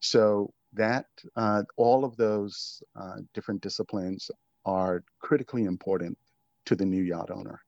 So 0.00 0.52
that 0.72 1.06
uh, 1.36 1.62
all 1.76 2.04
of 2.04 2.16
those 2.16 2.82
uh, 2.98 3.18
different 3.34 3.60
disciplines 3.60 4.30
are 4.64 5.04
critically 5.20 5.64
important 5.64 6.16
to 6.64 6.74
the 6.74 6.84
new 6.84 7.02
yacht 7.02 7.30
owner. 7.30 7.60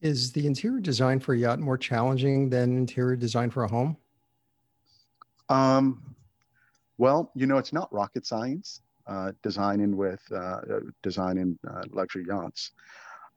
Is 0.00 0.32
the 0.32 0.46
interior 0.46 0.80
design 0.80 1.20
for 1.20 1.34
a 1.34 1.38
yacht 1.38 1.60
more 1.60 1.78
challenging 1.78 2.50
than 2.50 2.76
interior 2.76 3.14
design 3.14 3.50
for 3.50 3.62
a 3.62 3.68
home? 3.68 3.96
Um, 5.48 6.16
well, 6.98 7.30
you 7.34 7.46
know, 7.46 7.58
it's 7.58 7.72
not 7.72 7.92
rocket 7.92 8.26
science 8.26 8.80
uh, 9.06 9.32
designing 9.42 9.96
with 9.96 10.20
uh, 10.34 10.60
designing 11.02 11.58
uh, 11.68 11.82
luxury 11.90 12.24
yachts. 12.28 12.72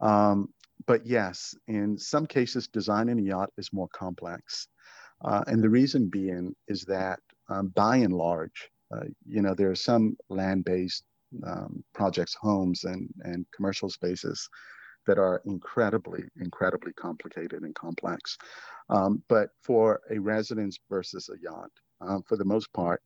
Um, 0.02 0.50
but 0.88 1.06
yes, 1.06 1.56
in 1.68 1.98
some 1.98 2.26
cases, 2.26 2.68
designing 2.68 3.20
a 3.20 3.24
yacht 3.24 3.52
is 3.58 3.74
more 3.74 3.88
complex. 3.90 4.68
Uh, 5.24 5.44
and 5.48 5.64
the 5.64 5.70
reason 5.70 6.08
being 6.08 6.54
is 6.68 6.84
that 6.84 7.20
um, 7.50 7.70
by 7.70 7.98
and 7.98 8.14
large, 8.14 8.70
uh, 8.94 9.06
you 9.26 9.42
know, 9.42 9.54
there 9.54 9.72
are 9.72 9.76
some 9.76 10.16
land-based 10.30 11.04
um, 11.46 11.84
projects, 11.94 12.36
homes 12.36 12.84
and, 12.84 13.10
and 13.24 13.46
commercial 13.56 13.90
spaces 13.90 14.50
that 15.08 15.18
are 15.18 15.42
incredibly, 15.46 16.24
incredibly 16.42 16.94
complicated 16.94 17.62
and 17.64 17.76
complex. 17.76 18.38
Um, 18.90 19.22
but 19.28 19.50
for 19.62 20.02
a 20.10 20.20
residence 20.20 20.80
versus 20.90 21.30
a 21.30 21.38
yacht, 21.42 21.72
um, 22.02 22.24
for 22.28 22.38
the 22.38 22.46
most 22.46 22.72
part, 22.74 23.02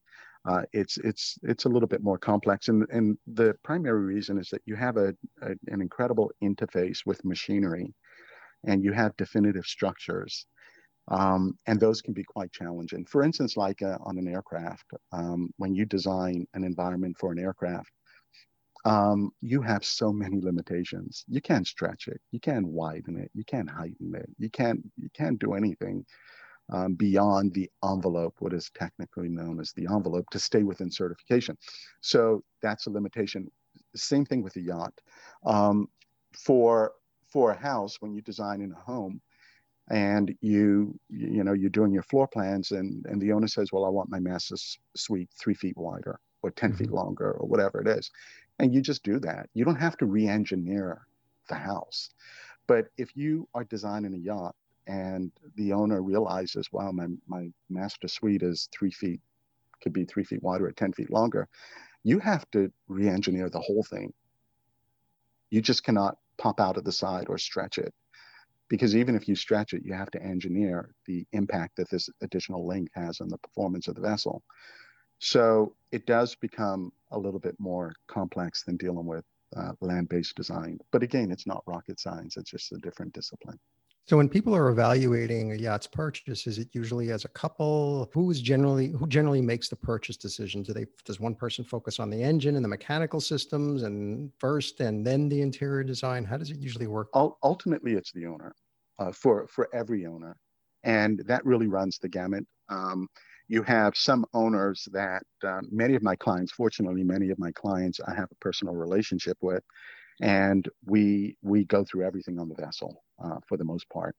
uh, 0.47 0.62
it's 0.71 0.97
it's 0.99 1.38
it's 1.43 1.65
a 1.65 1.69
little 1.69 1.88
bit 1.88 2.04
more 2.04 2.17
complex, 2.17 2.69
and 2.69 2.86
and 2.91 3.17
the 3.28 3.54
primary 3.63 4.02
reason 4.06 4.38
is 4.39 4.49
that 4.49 4.62
you 4.65 4.75
have 4.75 4.97
a, 4.97 5.10
a 5.41 5.52
an 5.67 5.82
incredible 5.82 6.32
interface 6.43 6.99
with 7.06 7.23
machinery, 7.25 7.93
and 8.65 8.84
you 8.84 8.93
have 8.93 9.15
definitive 9.17 9.65
structures, 9.65 10.45
um, 11.10 11.58
and 11.67 11.80
those 11.80 12.02
can 12.02 12.13
be 12.13 12.23
quite 12.23 12.52
challenging. 12.52 13.06
For 13.06 13.23
instance, 13.23 13.58
like 13.58 13.82
uh, 13.82 13.97
on 14.02 14.17
an 14.17 14.28
aircraft, 14.28 14.86
um, 15.12 15.49
when 15.58 15.75
you 15.75 15.86
design 15.86 16.47
an 16.54 16.63
environment 16.63 17.17
for 17.19 17.32
an 17.34 17.39
aircraft, 17.39 17.91
um, 18.86 19.32
you 19.41 19.62
have 19.62 19.84
so 19.84 20.13
many 20.13 20.39
limitations. 20.39 21.25
You 21.28 21.41
can't 21.41 21.67
stretch 21.67 22.08
it. 22.08 22.21
You 22.32 22.39
can't 22.39 22.67
widen 22.67 23.17
it. 23.17 23.30
You 23.34 23.43
can't 23.43 23.69
heighten 23.69 24.15
it. 24.15 24.30
You 24.38 24.49
can't 24.49 24.82
you 24.97 25.10
can't 25.13 25.39
do 25.39 25.54
anything 25.54 26.06
um, 26.71 26.95
beyond 26.95 27.53
the 27.53 27.69
envelope, 27.84 28.36
what 28.39 28.53
is 28.53 28.71
technically 28.75 29.29
known 29.29 29.60
as 29.60 29.71
the 29.73 29.88
envelope, 29.91 30.29
to 30.32 30.39
stay 30.39 30.63
within 30.63 30.91
certification. 30.91 31.58
So 32.01 32.43
that's 32.62 32.88
a 32.88 32.89
limitation. 32.89 33.49
Same 33.95 34.25
thing 34.25 34.43
with 34.43 34.55
a 34.55 34.62
yacht. 34.62 34.93
Um, 35.45 35.88
for 36.34 36.93
for 37.27 37.51
a 37.51 37.58
house, 37.58 37.97
when 38.01 38.13
you 38.13 38.21
design 38.21 38.62
in 38.62 38.71
a 38.71 38.79
home, 38.79 39.21
and 39.89 40.36
you 40.41 40.99
you 41.10 41.43
know 41.43 41.53
you're 41.53 41.69
doing 41.69 41.91
your 41.91 42.03
floor 42.03 42.27
plans, 42.27 42.71
and 42.71 43.05
and 43.05 43.21
the 43.21 43.32
owner 43.32 43.47
says, 43.47 43.71
well, 43.71 43.86
I 43.86 43.89
want 43.89 44.10
my 44.10 44.19
master 44.19 44.55
suite 44.95 45.29
three 45.39 45.55
feet 45.55 45.77
wider 45.77 46.19
or 46.41 46.51
10 46.51 46.69
mm-hmm. 46.69 46.77
feet 46.77 46.91
longer 46.91 47.32
or 47.34 47.45
whatever 47.45 47.82
it 47.82 47.88
is 47.88 48.10
and 48.60 48.73
you 48.73 48.82
just 48.82 49.03
do 49.03 49.19
that. 49.19 49.49
You 49.53 49.65
don't 49.65 49.79
have 49.79 49.97
to 49.97 50.05
re-engineer 50.05 51.08
the 51.47 51.55
house. 51.55 52.10
But 52.67 52.88
if 52.97 53.15
you 53.15 53.47
are 53.55 53.63
designing 53.63 54.13
a 54.13 54.17
yacht 54.17 54.55
and 54.89 55.32
the 55.56 55.71
owner 55.71 56.02
realizes, 56.02 56.67
wow, 56.71 56.91
my, 56.91 57.06
my 57.28 57.47
master 57.69 58.08
suite 58.08 58.41
is 58.41 58.67
three 58.71 58.89
feet, 58.89 59.21
could 59.84 59.93
be 59.93 60.04
three 60.04 60.23
feet 60.23 60.41
wider 60.41 60.65
or 60.65 60.71
10 60.71 60.93
feet 60.93 61.12
longer, 61.12 61.47
you 62.04 62.17
have 62.17 62.49
to 62.52 62.71
re-engineer 62.88 63.49
the 63.52 63.60
whole 63.60 63.84
thing. 63.84 64.12
You 65.52 65.62
just 65.62 65.84
cannot 65.84 66.17
pop 66.39 66.60
out 66.60 66.78
of 66.78 66.86
the 66.86 66.91
side 66.91 67.28
or 67.30 67.38
stretch 67.38 67.78
it. 67.78 67.93
Because 68.67 68.95
even 68.95 69.15
if 69.15 69.28
you 69.28 69.36
stretch 69.36 69.73
it, 69.73 69.84
you 69.86 69.93
have 69.93 70.10
to 70.12 70.23
engineer 70.23 70.95
the 71.06 71.25
impact 71.34 71.75
that 71.78 71.89
this 71.91 72.10
additional 72.21 72.65
length 72.65 72.91
has 72.95 73.21
on 73.21 73.30
the 73.30 73.38
performance 73.38 73.88
of 73.88 73.95
the 73.95 74.02
vessel. 74.02 74.41
So 75.19 75.75
it 75.91 76.08
does 76.08 76.34
become 76.36 76.91
a 77.12 77.19
little 77.19 77.39
bit 77.39 77.56
more 77.60 77.93
complex 78.08 78.63
than 78.63 78.78
dealing 78.78 79.06
with 79.06 79.25
uh, 79.56 79.73
land-based 79.82 80.36
design. 80.36 80.80
But 80.91 81.04
again, 81.04 81.32
it's 81.32 81.47
not 81.47 81.63
rocket 81.67 81.99
science; 81.99 82.38
it's 82.38 82.52
just 82.52 82.71
a 82.71 82.78
different 82.78 83.13
discipline. 83.13 83.60
So 84.07 84.17
when 84.17 84.27
people 84.27 84.55
are 84.55 84.69
evaluating 84.69 85.51
a 85.51 85.55
yacht's 85.55 85.85
purchase, 85.85 86.47
is 86.47 86.57
it 86.57 86.69
usually 86.73 87.12
as 87.12 87.25
a 87.25 87.29
couple? 87.29 88.09
Who 88.13 88.31
is 88.31 88.41
generally 88.41 88.88
who 88.89 89.07
generally 89.07 89.41
makes 89.41 89.69
the 89.69 89.75
purchase 89.75 90.17
decision? 90.17 90.63
Do 90.63 90.73
they 90.73 90.88
does 91.05 91.19
one 91.19 91.35
person 91.35 91.63
focus 91.63 91.99
on 91.99 92.09
the 92.09 92.23
engine 92.23 92.55
and 92.55 92.65
the 92.65 92.69
mechanical 92.69 93.21
systems 93.21 93.83
and 93.83 94.31
first, 94.39 94.79
and 94.79 95.05
then 95.05 95.29
the 95.29 95.41
interior 95.41 95.83
design? 95.83 96.25
How 96.25 96.38
does 96.38 96.49
it 96.49 96.57
usually 96.57 96.88
work? 96.88 97.09
Ultimately, 97.13 97.93
it's 97.93 98.12
the 98.12 98.25
owner 98.25 98.55
uh, 98.97 99.12
for 99.12 99.45
for 99.47 99.69
every 99.75 100.07
owner, 100.07 100.35
and 100.83 101.19
that 101.27 101.45
really 101.45 101.67
runs 101.67 101.99
the 101.99 102.09
gamut. 102.09 102.45
Um, 102.69 103.07
you 103.47 103.62
have 103.63 103.95
some 103.95 104.25
owners 104.33 104.88
that 104.91 105.23
uh, 105.43 105.59
many 105.71 105.95
of 105.95 106.03
my 106.03 106.15
clients, 106.15 106.51
fortunately, 106.51 107.03
many 107.03 107.29
of 107.29 107.38
my 107.39 107.51
clients 107.51 107.99
I 108.07 108.15
have 108.15 108.29
a 108.31 108.35
personal 108.41 108.75
relationship 108.75 109.38
with, 109.41 109.63
and 110.21 110.67
we 110.86 111.38
we 111.41 111.65
go 111.65 111.84
through 111.84 112.05
everything 112.05 112.39
on 112.39 112.49
the 112.49 112.55
vessel 112.55 113.03
uh, 113.23 113.38
for 113.47 113.58
the 113.58 113.63
most 113.63 113.89
part. 113.89 114.15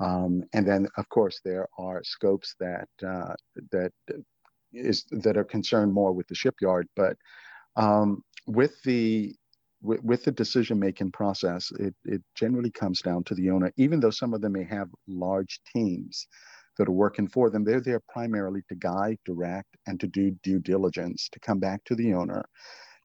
Um, 0.00 0.42
and 0.52 0.66
then, 0.66 0.88
of 0.96 1.08
course, 1.08 1.40
there 1.44 1.68
are 1.78 2.02
scopes 2.04 2.56
that 2.60 2.88
uh, 3.06 3.34
that 3.70 3.92
is 4.72 5.04
that 5.10 5.36
are 5.36 5.44
concerned 5.44 5.92
more 5.92 6.12
with 6.12 6.26
the 6.28 6.34
shipyard, 6.34 6.88
but 6.96 7.16
um, 7.76 8.22
with 8.46 8.74
the 8.84 9.34
with, 9.82 10.02
with 10.02 10.24
the 10.24 10.32
decision 10.32 10.78
making 10.78 11.12
process, 11.12 11.70
it, 11.78 11.94
it 12.04 12.22
generally 12.34 12.70
comes 12.70 13.02
down 13.02 13.22
to 13.24 13.34
the 13.34 13.50
owner, 13.50 13.72
even 13.76 14.00
though 14.00 14.10
some 14.10 14.34
of 14.34 14.40
them 14.40 14.52
may 14.52 14.64
have 14.64 14.88
large 15.06 15.60
teams 15.74 16.26
that 16.78 16.88
are 16.88 16.92
working 16.92 17.28
for 17.28 17.50
them. 17.50 17.64
They're 17.64 17.82
there 17.82 18.00
primarily 18.08 18.62
to 18.68 18.74
guide, 18.76 19.18
direct, 19.24 19.76
and 19.86 20.00
to 20.00 20.06
do 20.06 20.32
due 20.42 20.58
diligence, 20.58 21.28
to 21.32 21.40
come 21.40 21.60
back 21.60 21.84
to 21.84 21.94
the 21.94 22.14
owner 22.14 22.44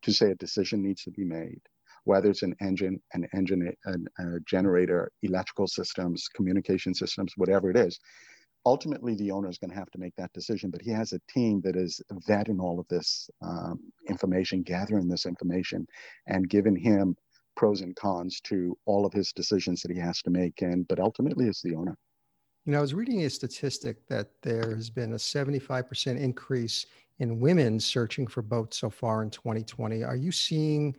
to 0.04 0.14
say 0.14 0.32
a 0.32 0.36
decision 0.36 0.82
needs 0.82 1.04
to 1.04 1.12
be 1.12 1.26
made, 1.26 1.62
whether 2.10 2.32
it's 2.32 2.42
an 2.42 2.56
engine, 2.60 3.00
an 3.14 3.28
engine, 3.36 3.72
a, 3.86 3.92
a 4.24 4.40
generator, 4.48 5.12
electrical 5.22 5.68
systems, 5.68 6.28
communication 6.34 6.92
systems, 6.92 7.34
whatever 7.38 7.70
it 7.70 7.78
is. 7.78 8.00
Ultimately, 8.66 9.14
the 9.14 9.30
owner 9.30 9.48
is 9.48 9.60
going 9.60 9.70
to 9.70 9.78
have 9.78 9.92
to 9.92 10.00
make 10.00 10.16
that 10.18 10.34
decision, 10.34 10.72
but 10.72 10.82
he 10.82 10.90
has 10.90 11.14
a 11.14 11.22
team 11.30 11.62
that 11.62 11.76
is 11.76 12.02
vetting 12.28 12.60
all 12.60 12.80
of 12.80 12.88
this 12.88 13.30
um, 13.44 13.80
information, 14.10 14.64
gathering 14.64 15.08
this 15.08 15.28
information, 15.28 15.86
and 16.26 16.50
giving 16.50 16.76
him 16.76 17.16
pros 17.56 17.82
and 17.82 17.96
cons 17.96 18.42
to 18.42 18.76
all 18.88 19.06
of 19.06 19.14
his 19.14 19.32
decisions 19.32 19.84
that 19.84 19.92
he 19.92 20.00
has 20.00 20.20
to 20.24 20.32
make. 20.32 20.64
And 20.64 20.88
but 20.88 21.00
ultimately, 21.00 21.46
it's 21.46 21.62
the 21.62 21.76
owner. 21.76 21.96
You 22.66 22.72
know, 22.72 22.80
I 22.80 22.82
was 22.82 22.96
reading 22.96 23.24
a 23.24 23.30
statistic 23.30 24.08
that 24.08 24.32
there 24.42 24.76
has 24.76 24.90
been 24.90 25.14
a 25.14 25.18
75% 25.18 26.20
increase 26.20 26.88
in 27.20 27.40
women 27.40 27.80
searching 27.80 28.26
for 28.26 28.42
boats 28.42 28.80
so 28.80 28.90
far 28.90 29.22
in 29.22 29.30
2020. 29.30 30.04
Are 30.04 30.16
you 30.16 30.32
seeing 30.32 30.96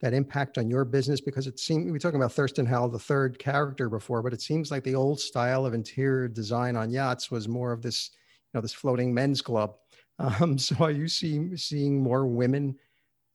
that 0.00 0.14
impact 0.14 0.58
on 0.58 0.70
your 0.70 0.84
business? 0.84 1.20
Because 1.20 1.46
it 1.46 1.58
seems 1.58 1.84
we 1.86 1.92
were 1.92 1.98
talking 1.98 2.20
about 2.20 2.32
Thurston 2.32 2.66
Howell, 2.66 2.88
the 2.90 2.98
third 2.98 3.38
character 3.38 3.88
before, 3.88 4.22
but 4.22 4.32
it 4.32 4.42
seems 4.42 4.70
like 4.70 4.84
the 4.84 4.94
old 4.94 5.20
style 5.20 5.66
of 5.66 5.74
interior 5.74 6.28
design 6.28 6.76
on 6.76 6.90
yachts 6.90 7.30
was 7.30 7.48
more 7.48 7.72
of 7.72 7.82
this, 7.82 8.10
you 8.52 8.58
know, 8.58 8.60
this 8.60 8.74
floating 8.74 9.12
men's 9.14 9.42
club. 9.42 9.74
Um, 10.20 10.58
so 10.58 10.76
are 10.80 10.90
you 10.90 11.08
seeing 11.08 11.56
seeing 11.56 12.02
more 12.02 12.26
women 12.26 12.76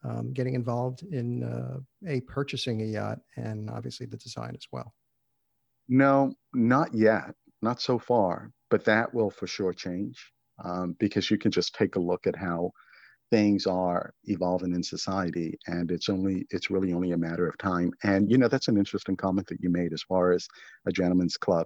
um, 0.04 0.34
getting 0.34 0.54
involved 0.54 1.02
in 1.02 1.42
uh, 1.42 1.80
a 2.08 2.22
purchasing 2.22 2.84
a 2.84 2.86
yacht 2.86 3.18
and 3.38 3.72
obviously 3.72 4.06
the 4.06 4.18
design 4.18 4.52
as 4.56 4.68
well? 4.72 4.94
No, 5.90 6.36
not 6.54 6.94
yet 6.94 7.34
not 7.66 7.82
so 7.82 8.00
far, 8.00 8.52
but 8.70 8.86
that 8.86 9.14
will 9.14 9.30
for 9.30 9.48
sure 9.48 9.74
change 9.74 10.32
um, 10.64 10.96
because 11.00 11.30
you 11.30 11.38
can 11.38 11.52
just 11.52 11.76
take 11.76 11.96
a 11.96 12.00
look 12.00 12.28
at 12.28 12.36
how 12.36 12.72
things 13.32 13.66
are 13.66 14.14
evolving 14.26 14.74
in 14.74 14.84
society 14.84 15.58
and 15.68 15.92
it's 15.92 16.10
only 16.10 16.46
it's 16.52 16.70
really 16.70 16.94
only 16.94 17.12
a 17.12 17.18
matter 17.18 17.48
of 17.48 17.58
time 17.58 17.92
and 18.04 18.30
you 18.30 18.38
know 18.38 18.48
that's 18.48 18.68
an 18.68 18.78
interesting 18.78 19.18
comment 19.18 19.48
that 19.48 19.62
you 19.62 19.70
made 19.70 19.94
as 19.94 20.04
far 20.04 20.32
as 20.32 20.48
a 20.86 20.92
gentleman's 20.92 21.38
club 21.38 21.66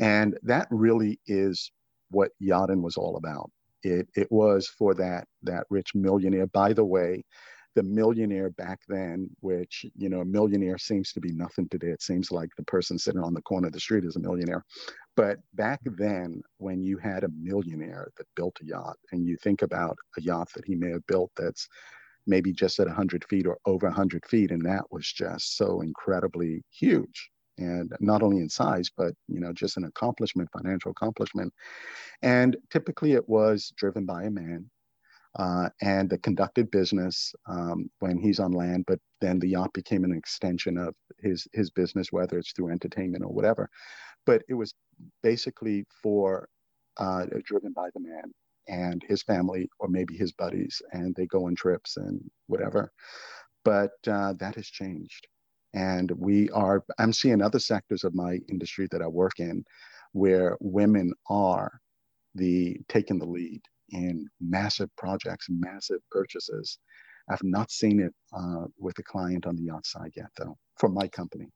and 0.00 0.36
that 0.42 0.66
really 0.70 1.20
is 1.26 1.70
what 2.10 2.30
yachting 2.40 2.82
was 2.82 2.96
all 2.96 3.16
about 3.16 3.50
it 3.86 4.08
it 4.14 4.30
was 4.30 4.68
for 4.68 4.94
that 4.94 5.26
that 5.42 5.64
rich 5.70 5.94
millionaire. 5.94 6.46
By 6.48 6.72
the 6.72 6.84
way, 6.84 7.24
the 7.74 7.82
millionaire 7.82 8.50
back 8.50 8.80
then, 8.88 9.28
which 9.40 9.84
you 9.94 10.08
know, 10.08 10.20
a 10.20 10.24
millionaire 10.24 10.78
seems 10.78 11.12
to 11.12 11.20
be 11.20 11.32
nothing 11.32 11.68
today. 11.68 11.88
It 11.88 12.02
seems 12.02 12.30
like 12.30 12.50
the 12.56 12.64
person 12.64 12.98
sitting 12.98 13.22
on 13.22 13.34
the 13.34 13.42
corner 13.42 13.68
of 13.68 13.72
the 13.72 13.80
street 13.80 14.04
is 14.04 14.16
a 14.16 14.20
millionaire. 14.20 14.64
But 15.16 15.40
back 15.54 15.80
then, 15.84 16.42
when 16.58 16.82
you 16.82 16.98
had 16.98 17.24
a 17.24 17.28
millionaire 17.30 18.08
that 18.18 18.26
built 18.36 18.58
a 18.62 18.66
yacht, 18.66 18.98
and 19.12 19.26
you 19.26 19.36
think 19.36 19.62
about 19.62 19.96
a 20.18 20.22
yacht 20.22 20.50
that 20.54 20.64
he 20.66 20.74
may 20.76 20.90
have 20.90 21.06
built 21.06 21.30
that's 21.36 21.66
maybe 22.26 22.52
just 22.52 22.78
at 22.80 22.86
100 22.88 23.24
feet 23.28 23.46
or 23.46 23.58
over 23.66 23.86
100 23.86 24.26
feet, 24.26 24.50
and 24.50 24.64
that 24.66 24.84
was 24.92 25.10
just 25.12 25.56
so 25.56 25.80
incredibly 25.80 26.62
huge. 26.70 27.30
And 27.58 27.92
not 28.00 28.22
only 28.22 28.38
in 28.40 28.50
size 28.50 28.90
but 28.96 29.14
you 29.28 29.40
know 29.40 29.52
just 29.52 29.76
an 29.78 29.84
accomplishment 29.84 30.50
financial 30.52 30.90
accomplishment. 30.92 31.52
And 32.22 32.56
typically 32.70 33.12
it 33.14 33.28
was 33.28 33.72
driven 33.76 34.06
by 34.06 34.24
a 34.24 34.30
man 34.30 34.70
uh, 35.38 35.70
and 35.82 36.10
the 36.10 36.18
conducted 36.18 36.70
business 36.70 37.34
um, 37.48 37.90
when 38.00 38.18
he's 38.18 38.40
on 38.40 38.52
land, 38.52 38.84
but 38.86 39.00
then 39.20 39.38
the 39.38 39.48
yacht 39.48 39.72
became 39.74 40.04
an 40.04 40.14
extension 40.16 40.78
of 40.78 40.94
his 41.20 41.48
his 41.54 41.70
business, 41.70 42.08
whether 42.12 42.38
it's 42.38 42.52
through 42.52 42.70
entertainment 42.72 43.24
or 43.24 43.32
whatever. 43.32 43.70
But 44.26 44.42
it 44.48 44.54
was 44.54 44.74
basically 45.22 45.84
for 46.02 46.48
uh, 46.98 47.26
driven 47.44 47.72
by 47.72 47.88
the 47.94 48.00
man 48.00 48.32
and 48.68 49.02
his 49.08 49.22
family, 49.22 49.68
or 49.80 49.88
maybe 49.88 50.16
his 50.16 50.32
buddies, 50.32 50.82
and 50.92 51.14
they 51.16 51.26
go 51.26 51.46
on 51.46 51.56
trips 51.56 51.96
and 51.98 52.20
whatever. 52.48 52.92
But 53.64 53.92
uh, 54.08 54.34
that 54.40 54.56
has 54.56 54.68
changed, 54.68 55.26
and 55.74 56.10
we 56.12 56.50
are. 56.50 56.84
I'm 56.98 57.12
seeing 57.14 57.42
other 57.42 57.60
sectors 57.60 58.04
of 58.04 58.14
my 58.14 58.40
industry 58.50 58.88
that 58.92 59.02
I 59.02 59.08
work 59.08 59.40
in, 59.40 59.64
where 60.12 60.56
women 60.60 61.12
are 61.30 61.80
the 62.36 62.78
taking 62.88 63.18
the 63.18 63.26
lead 63.26 63.62
in 63.90 64.26
massive 64.40 64.94
projects, 64.96 65.46
massive 65.48 66.00
purchases. 66.10 66.78
I've 67.28 67.42
not 67.42 67.70
seen 67.70 68.00
it 68.00 68.14
uh, 68.36 68.66
with 68.78 68.98
a 68.98 69.02
client 69.02 69.46
on 69.46 69.56
the 69.56 69.64
yacht 69.64 69.86
side 69.86 70.12
yet, 70.16 70.30
though, 70.38 70.56
for 70.78 70.88
my 70.88 71.08
company. 71.08 71.48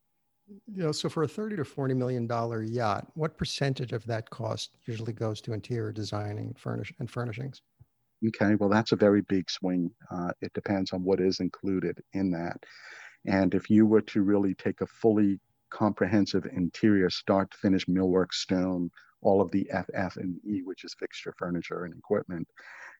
You 0.66 0.82
know, 0.82 0.92
so 0.92 1.08
for 1.08 1.22
a 1.22 1.28
thirty 1.28 1.54
to 1.56 1.64
forty 1.64 1.94
million 1.94 2.26
dollar 2.26 2.62
yacht, 2.62 3.06
what 3.14 3.38
percentage 3.38 3.92
of 3.92 4.04
that 4.06 4.28
cost 4.30 4.70
usually 4.86 5.12
goes 5.12 5.40
to 5.42 5.52
interior 5.52 5.92
designing, 5.92 6.54
furnish 6.58 6.92
and 6.98 7.08
furnishings? 7.08 7.62
Okay, 8.26 8.56
well, 8.56 8.68
that's 8.68 8.92
a 8.92 8.96
very 8.96 9.22
big 9.22 9.48
swing. 9.48 9.90
Uh, 10.10 10.32
it 10.40 10.52
depends 10.52 10.92
on 10.92 11.04
what 11.04 11.20
is 11.20 11.40
included 11.40 12.02
in 12.12 12.30
that. 12.32 12.58
And 13.26 13.54
if 13.54 13.70
you 13.70 13.86
were 13.86 14.02
to 14.02 14.22
really 14.22 14.54
take 14.54 14.80
a 14.80 14.86
fully 14.86 15.38
comprehensive 15.70 16.46
interior 16.46 17.10
start 17.10 17.50
to 17.52 17.58
finish 17.58 17.86
millwork 17.86 18.32
stone 18.32 18.90
all 19.22 19.40
of 19.40 19.50
the 19.50 19.68
FF 19.72 20.16
and 20.16 20.36
E, 20.44 20.62
which 20.62 20.84
is 20.84 20.94
fixture, 20.98 21.34
furniture, 21.38 21.84
and 21.84 21.94
equipment, 21.94 22.48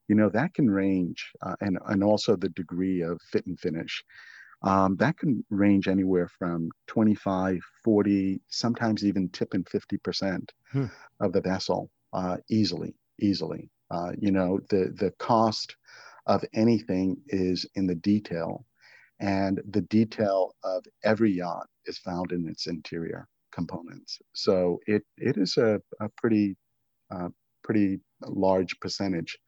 you 0.09 0.15
know, 0.15 0.29
that 0.31 0.55
can 0.55 0.69
range, 0.69 1.31
uh, 1.43 1.57
and, 1.61 1.79
and 1.87 2.03
also 2.03 2.37
the 2.37 2.49
degree 2.51 3.01
of 3.03 3.21
fit 3.23 3.47
and 3.47 3.59
finish. 3.59 4.03
Um, 4.63 4.97
that 4.97 5.17
can 5.17 5.45
range 5.51 5.89
anywhere 5.89 6.29
from 6.29 6.71
25, 6.89 7.61
40, 7.85 8.41
sometimes 8.49 9.05
even 9.05 9.29
tipping 9.31 9.65
50% 9.65 10.51
hmm. 10.73 10.87
of 11.21 11.33
the 11.33 11.41
vessel 11.41 11.91
uh, 12.13 12.37
easily, 12.51 12.95
easily. 13.21 13.71
Uh, 13.91 14.13
you 14.19 14.31
know, 14.31 14.61
the, 14.69 14.93
the 14.99 15.13
cost 15.19 15.77
of 16.27 16.45
anything 16.53 17.17
is 17.29 17.65
in 17.75 17.87
the 17.87 17.95
detail, 17.95 18.67
and 19.21 19.61
the 19.71 19.83
detail 19.83 20.55
of 20.63 20.85
every 21.05 21.33
yacht 21.33 21.67
is 21.87 21.99
found 21.99 22.33
in 22.33 22.47
its 22.49 22.67
interior 22.67 23.29
components. 23.53 24.19
So 24.35 24.81
it 24.87 25.03
it 25.17 25.37
is 25.37 25.57
a, 25.57 25.81
a 26.01 26.09
pretty 26.17 26.57
uh, 27.11 27.29
pretty 27.63 28.01
large 28.27 28.79
percentage 28.81 29.39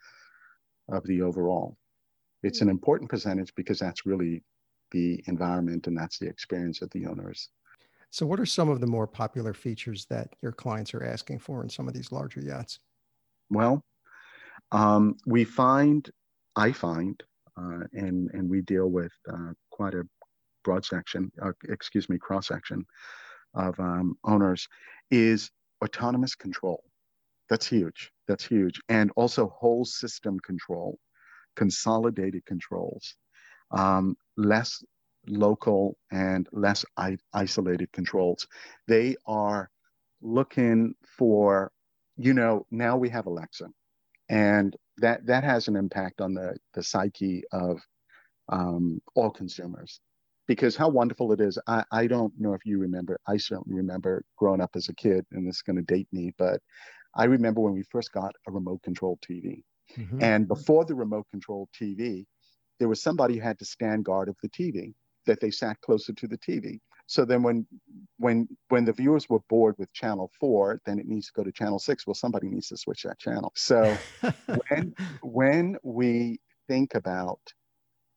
of 0.90 1.04
the 1.06 1.22
overall. 1.22 1.76
It's 2.42 2.60
an 2.60 2.68
important 2.68 3.10
percentage 3.10 3.54
because 3.54 3.78
that's 3.78 4.06
really 4.06 4.42
the 4.90 5.22
environment 5.26 5.86
and 5.86 5.96
that's 5.96 6.18
the 6.18 6.28
experience 6.28 6.82
of 6.82 6.90
the 6.90 7.06
owners. 7.06 7.48
So, 8.10 8.26
what 8.26 8.40
are 8.40 8.46
some 8.46 8.68
of 8.68 8.80
the 8.80 8.86
more 8.86 9.06
popular 9.06 9.54
features 9.54 10.06
that 10.10 10.34
your 10.42 10.52
clients 10.52 10.92
are 10.92 11.02
asking 11.02 11.38
for 11.38 11.62
in 11.62 11.70
some 11.70 11.88
of 11.88 11.94
these 11.94 12.12
larger 12.12 12.40
yachts? 12.40 12.78
Well, 13.48 13.82
um, 14.70 15.16
we 15.26 15.44
find, 15.44 16.10
I 16.56 16.72
find, 16.72 17.22
uh, 17.56 17.84
and 17.94 18.30
and 18.32 18.50
we 18.50 18.60
deal 18.62 18.88
with 18.88 19.12
uh, 19.32 19.52
quite 19.70 19.94
a 19.94 20.04
broad 20.62 20.84
section, 20.84 21.32
uh, 21.40 21.52
excuse 21.68 22.08
me, 22.08 22.18
cross 22.18 22.48
section 22.48 22.84
of 23.54 23.78
um, 23.80 24.16
owners 24.24 24.68
is 25.10 25.50
autonomous 25.84 26.34
control. 26.34 26.84
That's 27.48 27.66
huge. 27.66 28.10
That's 28.28 28.46
huge. 28.46 28.80
And 28.88 29.10
also 29.16 29.48
whole 29.48 29.84
system 29.84 30.38
control, 30.40 30.98
consolidated 31.56 32.44
controls, 32.46 33.16
um, 33.70 34.16
less 34.36 34.82
local 35.26 35.96
and 36.10 36.48
less 36.52 36.84
I- 36.96 37.18
isolated 37.34 37.92
controls. 37.92 38.46
They 38.88 39.16
are 39.26 39.70
looking 40.22 40.94
for, 41.18 41.72
you 42.16 42.34
know, 42.34 42.66
now 42.70 42.96
we 42.96 43.08
have 43.10 43.26
Alexa, 43.26 43.68
and 44.28 44.76
that 44.98 45.26
that 45.26 45.44
has 45.44 45.68
an 45.68 45.76
impact 45.76 46.20
on 46.20 46.34
the 46.34 46.56
the 46.74 46.82
psyche 46.82 47.42
of 47.52 47.80
um, 48.48 49.00
all 49.14 49.30
consumers 49.30 50.00
because 50.46 50.76
how 50.76 50.88
wonderful 50.88 51.32
it 51.32 51.40
is. 51.40 51.58
I, 51.66 51.84
I 51.92 52.06
don't 52.06 52.32
know 52.38 52.54
if 52.54 52.64
you 52.64 52.78
remember, 52.78 53.18
I 53.26 53.36
certainly 53.36 53.76
remember 53.76 54.24
growing 54.36 54.60
up 54.60 54.70
as 54.74 54.88
a 54.88 54.94
kid, 54.94 55.24
and 55.32 55.46
this 55.46 55.56
is 55.56 55.62
going 55.62 55.76
to 55.76 55.82
date 55.82 56.08
me, 56.12 56.32
but 56.38 56.60
I 57.14 57.24
remember 57.24 57.60
when 57.60 57.74
we 57.74 57.84
first 57.84 58.12
got 58.12 58.34
a 58.48 58.52
remote 58.52 58.82
control 58.82 59.18
TV. 59.28 59.62
Mm-hmm. 59.96 60.22
And 60.22 60.48
before 60.48 60.84
the 60.84 60.94
remote 60.94 61.26
control 61.30 61.68
TV, 61.78 62.24
there 62.78 62.88
was 62.88 63.02
somebody 63.02 63.36
who 63.36 63.42
had 63.42 63.58
to 63.58 63.64
stand 63.64 64.04
guard 64.04 64.28
of 64.28 64.36
the 64.42 64.48
TV, 64.48 64.94
that 65.26 65.40
they 65.40 65.50
sat 65.50 65.80
closer 65.80 66.12
to 66.12 66.26
the 66.26 66.38
TV. 66.38 66.80
So 67.06 67.24
then 67.24 67.42
when 67.42 67.66
when 68.18 68.48
when 68.68 68.84
the 68.84 68.92
viewers 68.92 69.28
were 69.28 69.40
bored 69.48 69.74
with 69.78 69.92
channel 69.92 70.30
four, 70.40 70.80
then 70.86 70.98
it 70.98 71.06
needs 71.06 71.26
to 71.26 71.32
go 71.34 71.44
to 71.44 71.52
channel 71.52 71.78
six. 71.78 72.06
Well, 72.06 72.14
somebody 72.14 72.48
needs 72.48 72.68
to 72.68 72.76
switch 72.76 73.02
that 73.02 73.18
channel. 73.18 73.52
So 73.54 73.96
when 74.68 74.94
when 75.22 75.76
we 75.82 76.40
think 76.68 76.94
about 76.94 77.40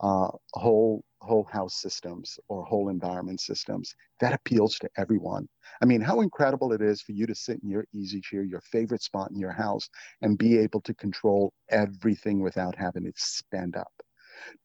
uh, 0.06 0.30
whole 0.54 1.04
whole 1.22 1.48
house 1.52 1.82
systems 1.82 2.38
or 2.48 2.64
whole 2.64 2.90
environment 2.90 3.42
systems 3.42 3.96
that 4.20 4.34
appeals 4.34 4.78
to 4.78 4.88
everyone. 4.98 5.48
I 5.82 5.86
mean 5.86 6.00
how 6.00 6.22
incredible 6.22 6.74
it 6.74 6.82
is 6.82 7.02
for 7.02 7.14
you 7.14 7.26
to 7.26 7.34
sit 7.34 7.60
in 7.64 7.70
your 7.72 7.86
easy 7.92 8.22
chair 8.22 8.44
your 8.44 8.62
favorite 8.62 9.02
spot 9.02 9.32
in 9.32 9.40
your 9.40 9.52
house 9.52 9.90
and 10.22 10.38
be 10.38 10.60
able 10.60 10.82
to 10.82 10.94
control 10.94 11.54
everything 11.70 12.40
without 12.40 12.76
having 12.76 13.06
to 13.06 13.14
stand 13.16 13.76
up. 13.76 13.92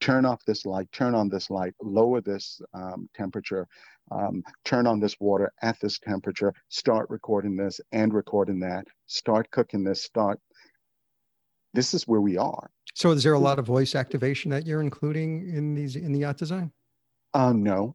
Turn 0.00 0.26
off 0.26 0.44
this 0.44 0.66
light 0.66 0.92
turn 0.92 1.14
on 1.14 1.30
this 1.30 1.48
light 1.48 1.72
lower 1.80 2.20
this 2.20 2.60
um, 2.74 3.08
temperature 3.14 3.66
um, 4.10 4.42
turn 4.66 4.86
on 4.86 5.00
this 5.00 5.16
water 5.20 5.50
at 5.62 5.80
this 5.80 5.98
temperature 6.00 6.52
start 6.68 7.08
recording 7.08 7.56
this 7.56 7.80
and 7.92 8.12
recording 8.12 8.60
that 8.60 8.84
start 9.06 9.50
cooking 9.50 9.84
this 9.84 10.02
start 10.02 10.38
this 11.72 11.94
is 11.94 12.06
where 12.06 12.20
we 12.20 12.36
are 12.36 12.68
so 12.94 13.10
is 13.10 13.22
there 13.22 13.34
a 13.34 13.38
lot 13.38 13.58
of 13.58 13.66
voice 13.66 13.94
activation 13.94 14.50
that 14.50 14.66
you're 14.66 14.82
including 14.82 15.48
in 15.48 15.74
these 15.74 15.96
in 15.96 16.12
the 16.12 16.20
yacht 16.20 16.38
design? 16.38 16.72
Uh, 17.34 17.52
no, 17.52 17.94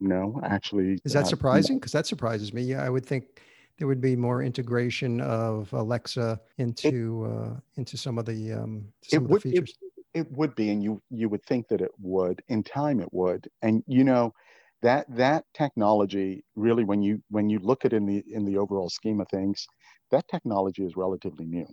no, 0.00 0.40
actually. 0.44 0.98
Is 1.04 1.12
that 1.12 1.24
uh, 1.24 1.28
surprising? 1.28 1.78
Because 1.78 1.92
that 1.92 2.06
surprises 2.06 2.52
me. 2.52 2.62
Yeah, 2.62 2.82
I 2.82 2.90
would 2.90 3.06
think 3.06 3.40
there 3.78 3.86
would 3.86 4.00
be 4.00 4.16
more 4.16 4.42
integration 4.42 5.20
of 5.20 5.72
Alexa 5.72 6.40
into 6.58 7.24
it, 7.24 7.30
uh, 7.30 7.60
into 7.76 7.96
some 7.96 8.18
of 8.18 8.26
the 8.26 8.52
um, 8.52 8.92
some 9.02 9.24
of 9.24 9.30
would, 9.30 9.42
the 9.42 9.50
features. 9.50 9.74
It, 10.14 10.20
it 10.20 10.32
would 10.32 10.54
be, 10.54 10.70
and 10.70 10.82
you 10.82 11.00
you 11.10 11.28
would 11.28 11.44
think 11.44 11.68
that 11.68 11.80
it 11.80 11.92
would. 12.00 12.42
In 12.48 12.62
time, 12.62 13.00
it 13.00 13.12
would. 13.12 13.48
And 13.62 13.82
you 13.86 14.04
know, 14.04 14.34
that 14.82 15.06
that 15.16 15.44
technology 15.54 16.44
really, 16.56 16.84
when 16.84 17.02
you 17.02 17.22
when 17.30 17.48
you 17.48 17.60
look 17.60 17.84
at 17.84 17.92
it 17.92 17.96
in 17.96 18.06
the 18.06 18.24
in 18.28 18.44
the 18.44 18.58
overall 18.58 18.90
scheme 18.90 19.20
of 19.20 19.28
things, 19.28 19.66
that 20.10 20.26
technology 20.28 20.84
is 20.84 20.96
relatively 20.96 21.46
new 21.46 21.66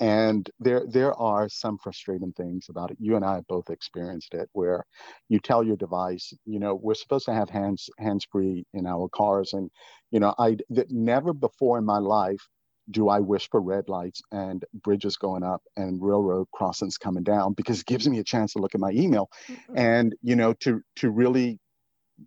and 0.00 0.50
there 0.60 0.84
there 0.88 1.14
are 1.14 1.48
some 1.48 1.78
frustrating 1.78 2.32
things 2.32 2.66
about 2.68 2.90
it. 2.90 2.98
You 3.00 3.16
and 3.16 3.24
i 3.24 3.34
have 3.36 3.46
both 3.46 3.70
experienced 3.70 4.34
it 4.34 4.48
where 4.52 4.84
you 5.28 5.38
tell 5.38 5.62
your 5.62 5.76
device 5.76 6.32
you 6.44 6.58
know 6.58 6.74
we're 6.74 6.94
supposed 6.94 7.26
to 7.26 7.34
have 7.34 7.48
hands 7.50 7.88
hands 7.98 8.26
free 8.30 8.64
in 8.74 8.86
our 8.86 9.08
cars. 9.08 9.52
And 9.52 9.70
you 10.10 10.20
know 10.20 10.34
i 10.38 10.56
that 10.70 10.90
never 10.90 11.32
before 11.32 11.78
in 11.78 11.84
my 11.84 11.98
life 11.98 12.46
do 12.90 13.08
i 13.08 13.18
wish 13.18 13.48
for 13.50 13.60
red 13.60 13.88
lights 13.88 14.22
and 14.32 14.64
bridges 14.84 15.16
going 15.16 15.42
up 15.42 15.62
and 15.76 16.00
railroad 16.00 16.46
crossings 16.52 16.98
coming 16.98 17.24
down 17.24 17.52
because 17.54 17.80
it 17.80 17.86
gives 17.86 18.08
me 18.08 18.18
a 18.18 18.24
chance 18.24 18.52
to 18.52 18.58
look 18.58 18.74
at 18.74 18.80
my 18.80 18.92
email 18.92 19.28
mm-hmm. 19.48 19.76
and 19.76 20.14
you 20.22 20.36
know 20.36 20.52
to 20.52 20.80
to 20.94 21.10
really 21.10 21.58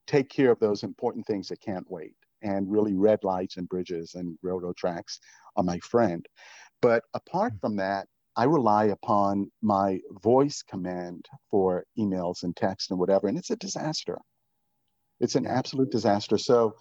take 0.08 0.30
care 0.30 0.52
of 0.52 0.60
those 0.60 0.84
important 0.84 1.26
things 1.26 1.48
that 1.48 1.62
can't 1.62 1.90
wait 1.90 2.16
and 2.42 2.72
really 2.72 2.94
red 2.94 3.20
lights 3.24 3.58
and 3.58 3.68
bridges 3.70 4.16
and 4.16 4.38
railroad 4.42 4.76
tracks 4.78 5.20
are 5.56 5.64
my 5.64 5.80
friend 5.80 6.26
but 6.82 7.04
apart 7.14 7.54
mm. 7.54 7.62
from 7.62 7.76
that, 7.78 8.08
I 8.36 8.46
rely 8.46 8.86
upon 8.86 9.52
my 9.62 10.00
voice 10.24 10.64
command 10.64 11.26
for 11.52 11.84
emails 11.98 12.44
and 12.44 12.56
text 12.56 12.92
and 12.92 13.00
whatever, 13.00 13.28
and 13.28 13.38
it's 13.38 13.50
a 13.50 13.56
disaster. 13.58 14.18
It's 15.20 15.36
an 15.36 15.46
absolute 15.46 15.92
disaster. 15.92 16.38
So, 16.38 16.76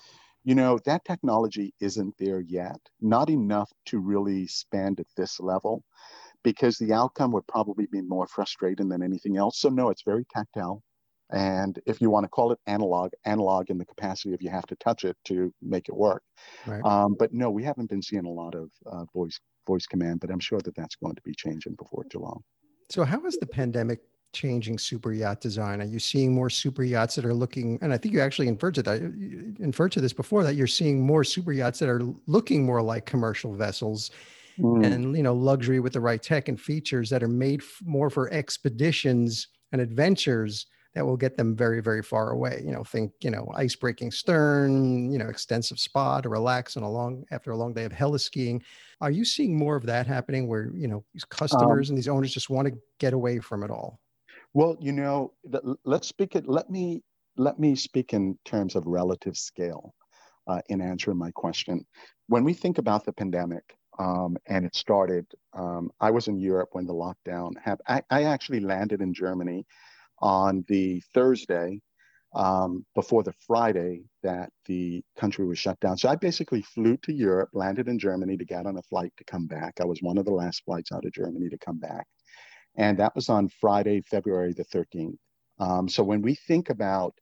you 0.45 0.55
know, 0.55 0.79
that 0.85 1.05
technology 1.05 1.75
isn't 1.81 2.15
there 2.19 2.41
yet, 2.41 2.79
not 3.01 3.29
enough 3.29 3.71
to 3.87 3.99
really 3.99 4.47
spend 4.47 5.01
at 5.01 5.07
this 5.17 5.41
level 5.41 5.83
because 6.45 6.79
the 6.79 6.93
outcome 6.93 7.33
would 7.33 7.47
probably 7.49 7.87
be 7.91 8.03
more 8.03 8.29
frustrating 8.29 8.89
than 8.89 9.03
anything 9.03 9.37
else. 9.37 9.59
So 9.59 9.69
no, 9.69 9.91
it's 9.91 10.03
very 10.03 10.25
tactile. 10.33 10.83
And 11.31 11.79
if 11.87 12.01
you 12.01 12.09
want 12.09 12.25
to 12.25 12.29
call 12.29 12.53
it 12.53 12.59
analog, 12.67 13.11
analog 13.25 13.69
in 13.69 13.77
the 13.77 13.85
capacity 13.85 14.33
of 14.33 14.41
you 14.41 14.49
have 14.51 14.67
to 14.67 14.77
touch 14.77 15.05
it 15.05 15.17
to 15.25 15.53
make 15.61 15.89
it 15.89 15.97
work. 15.97 16.23
Right. 16.67 16.83
Um, 16.85 17.17
but 17.19 17.35
no, 17.35 17.51
we 17.51 17.65
haven't 17.65 17.91
been 17.91 18.01
seeing 18.01 18.25
a 18.25 18.31
lot 18.31 18.55
of 18.55 18.71
uh, 18.87 19.05
voice 19.13 19.39
voice 19.69 19.87
command, 19.87 20.21
but 20.21 20.31
I'm 20.31 20.41
sure 20.41 20.61
that 20.61 20.75
that's 20.75 20.97
going 20.97 21.15
to 21.15 21.23
be 21.23 21.35
changing 21.35 21.75
before 21.75 22.05
too 22.05 22.19
long. 22.19 22.43
So 22.91 23.05
how 23.05 23.25
is 23.27 23.37
the 23.37 23.47
pandemic 23.47 24.01
changing 24.33 24.79
super 24.79 25.13
yacht 25.13 25.41
design? 25.41 25.81
Are 25.81 25.87
you 25.95 25.99
seeing 25.99 26.35
more 26.35 26.51
super 26.51 26.83
yachts 26.83 27.15
that 27.17 27.25
are 27.25 27.35
looking? 27.35 27.79
And 27.83 27.93
I 27.93 27.99
think 27.99 28.15
you 28.15 28.21
actually 28.21 28.49
inferred 28.49 28.75
to 28.77 28.83
that, 28.83 29.01
inferred 29.61 29.93
to 29.93 30.01
this 30.01 30.13
before 30.13 30.43
that 30.45 30.55
you're 30.55 30.67
seeing 30.67 31.07
more 31.07 31.25
super 31.25 31.53
yachts 31.53 31.79
that 31.81 31.89
are 31.89 32.03
looking 32.27 32.65
more 32.65 32.83
like 32.83 33.07
commercial 33.07 33.55
vessels, 33.55 34.11
mm. 34.59 34.85
and 34.85 35.17
you 35.17 35.23
know 35.23 35.35
luxury 35.35 35.81
with 35.81 35.93
the 35.93 36.01
right 36.01 36.23
tech 36.23 36.49
and 36.49 36.61
features 36.61 37.11
that 37.11 37.23
are 37.23 37.29
made 37.29 37.63
f- 37.63 37.81
more 37.85 38.11
for 38.11 38.33
expeditions 38.33 39.49
and 39.73 39.81
adventures 39.81 40.67
that 40.95 41.05
will 41.07 41.17
get 41.17 41.37
them 41.37 41.55
very 41.55 41.81
very 41.81 42.03
far 42.03 42.31
away 42.31 42.61
you 42.65 42.73
know 42.73 42.83
think 42.83 43.13
you 43.23 43.31
know 43.31 43.51
ice 43.55 43.77
breaking 43.77 44.11
stern 44.11 45.13
you 45.13 45.19
know 45.19 45.29
extensive 45.29 45.79
spa 45.79 46.21
to 46.21 46.29
relax 46.29 46.77
on 46.77 46.83
a 46.83 46.91
long 46.91 47.25
after 47.31 47.53
a 47.53 47.57
long 47.57 47.73
day 47.73 47.85
of 47.85 47.93
heli-skiing 47.93 48.63
are 49.01 49.11
you 49.11 49.25
seeing 49.25 49.57
more 49.57 49.77
of 49.77 49.87
that 49.87 50.07
happening 50.07 50.49
where 50.49 50.71
you 50.75 50.89
know 50.89 51.05
these 51.13 51.25
customers 51.25 51.89
um, 51.89 51.93
and 51.93 51.99
these 51.99 52.09
owners 52.09 52.33
just 52.33 52.51
want 52.51 52.67
to 52.69 52.75
get 52.99 53.13
away 53.13 53.39
from 53.39 53.63
it 53.63 53.71
all 53.71 54.01
well, 54.55 54.77
you 54.81 54.93
know, 54.93 55.35
let's 55.85 56.09
speak 56.09 56.35
it. 56.35 56.49
Let 56.49 56.71
me 56.71 57.03
let 57.37 57.59
me 57.59 57.77
speak 57.77 58.13
in 58.13 58.37
terms 58.45 58.75
of 58.75 58.87
relative 58.87 59.37
scale 59.37 59.95
uh, 60.47 60.61
in 60.69 60.81
answering 60.81 61.19
my 61.19 61.31
question. 61.33 61.87
When 62.27 62.45
we 62.45 62.55
think 62.55 62.79
about 62.79 63.05
the 63.05 63.13
pandemic 63.13 63.77
um, 63.99 64.37
and 64.47 64.65
it 64.65 64.75
started, 64.75 65.27
um, 65.53 65.91
I 66.01 66.11
was 66.11 66.27
in 66.27 66.39
Europe 66.39 66.71
when 66.73 66.87
the 66.87 66.95
lockdown 66.95 67.53
happened. 67.63 67.87
I, 67.87 68.03
I 68.11 68.23
actually 68.25 68.61
landed 68.61 69.01
in 69.01 69.15
Germany 69.15 69.67
on 70.21 70.65
the 70.67 71.01
Thursday 71.15 71.81
um, 72.35 72.85
before 72.95 73.23
the 73.23 73.33
Friday 73.47 74.03
that 74.23 74.51
the 74.67 75.03
country 75.17 75.47
was 75.47 75.59
shut 75.59 75.79
down. 75.81 75.97
So 75.97 76.09
I 76.09 76.17
basically 76.17 76.63
flew 76.63 76.97
to 76.99 77.13
Europe, 77.13 77.51
landed 77.53 77.89
in 77.89 77.99
Germany 77.99 78.37
to 78.37 78.45
get 78.45 78.67
on 78.67 78.77
a 78.77 78.83
flight 78.83 79.13
to 79.17 79.25
come 79.25 79.47
back. 79.47 79.75
I 79.81 79.85
was 79.85 80.03
one 80.03 80.19
of 80.19 80.25
the 80.25 80.33
last 80.33 80.63
flights 80.65 80.93
out 80.93 81.05
of 81.05 81.13
Germany 81.13 81.49
to 81.49 81.59
come 81.59 81.79
back. 81.79 82.07
And 82.77 82.99
that 82.99 83.15
was 83.15 83.29
on 83.29 83.49
Friday, 83.61 84.03
February 84.03 84.53
the 84.53 84.65
13th. 84.65 85.17
Um, 85.59 85.89
so 85.89 86.03
when 86.03 86.23
we 86.23 86.35
think 86.35 86.71
about 86.71 87.15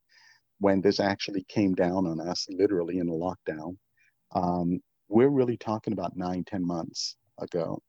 when 0.58 0.80
this 0.80 1.00
actually 1.00 1.44
came 1.48 1.74
down 1.74 2.06
on 2.06 2.20
us, 2.20 2.46
literally 2.50 2.98
in 2.98 3.08
a 3.08 3.12
lockdown, 3.12 3.76
um, 4.34 4.80
we're 5.08 5.28
really 5.28 5.56
talking 5.56 5.92
about 5.92 6.16
nine, 6.16 6.44
ten 6.44 6.66
months 6.66 7.16
ago. 7.38 7.80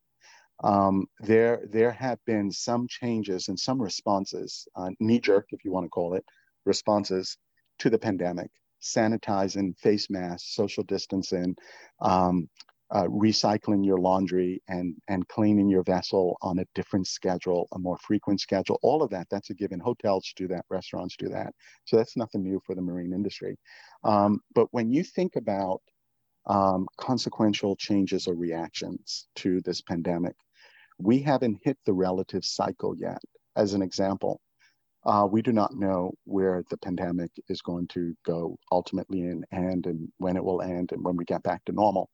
Um, 0.62 1.06
there, 1.20 1.62
there 1.70 1.92
have 1.92 2.18
been 2.26 2.50
some 2.50 2.86
changes 2.88 3.48
and 3.48 3.58
some 3.58 3.80
responses, 3.80 4.66
uh, 4.74 4.90
knee 5.00 5.20
jerk, 5.20 5.46
if 5.50 5.64
you 5.64 5.72
want 5.72 5.84
to 5.84 5.90
call 5.90 6.14
it, 6.14 6.24
responses 6.68 7.36
to 7.80 7.90
the 7.90 7.98
pandemic, 7.98 8.50
sanitizing, 8.82 9.76
face 9.78 10.08
masks, 10.10 10.54
social 10.54 10.84
distancing, 10.84 11.56
um, 12.00 12.48
uh, 12.90 13.04
recycling 13.04 13.84
your 13.84 13.98
laundry 13.98 14.62
and 14.68 14.94
and 15.08 15.28
cleaning 15.28 15.68
your 15.68 15.82
vessel 15.82 16.36
on 16.40 16.58
a 16.58 16.64
different 16.74 17.06
schedule, 17.06 17.68
a 17.72 17.78
more 17.78 17.98
frequent 17.98 18.40
schedule. 18.40 18.78
All 18.82 19.02
of 19.02 19.10
that, 19.10 19.26
that's 19.30 19.50
a 19.50 19.54
given. 19.54 19.80
Hotels 19.80 20.32
do 20.36 20.48
that, 20.48 20.64
restaurants 20.70 21.16
do 21.18 21.28
that. 21.28 21.52
So 21.84 21.96
that's 21.96 22.16
nothing 22.16 22.42
new 22.42 22.60
for 22.64 22.74
the 22.74 22.80
marine 22.80 23.12
industry. 23.12 23.58
Um, 24.04 24.40
but 24.54 24.68
when 24.70 24.90
you 24.90 25.04
think 25.04 25.36
about 25.36 25.80
um, 26.46 26.86
consequential 26.96 27.76
changes 27.76 28.26
or 28.26 28.34
reactions 28.34 29.28
to 29.36 29.60
this 29.60 29.82
pandemic, 29.82 30.36
we 30.98 31.20
haven't 31.20 31.60
hit 31.62 31.76
the 31.84 31.92
relative 31.92 32.44
cycle 32.44 32.94
yet. 32.96 33.20
As 33.54 33.74
an 33.74 33.82
example, 33.82 34.40
uh, 35.08 35.26
we 35.26 35.40
do 35.40 35.52
not 35.52 35.74
know 35.74 36.12
where 36.24 36.62
the 36.68 36.76
pandemic 36.76 37.30
is 37.48 37.62
going 37.62 37.88
to 37.88 38.14
go 38.26 38.58
ultimately 38.70 39.22
and 39.22 39.42
end 39.52 39.86
and 39.86 40.06
when 40.18 40.36
it 40.36 40.44
will 40.44 40.60
end 40.60 40.92
and 40.92 41.02
when 41.02 41.16
we 41.16 41.24
get 41.24 41.42
back 41.42 41.64
to 41.64 41.72
normal. 41.72 42.10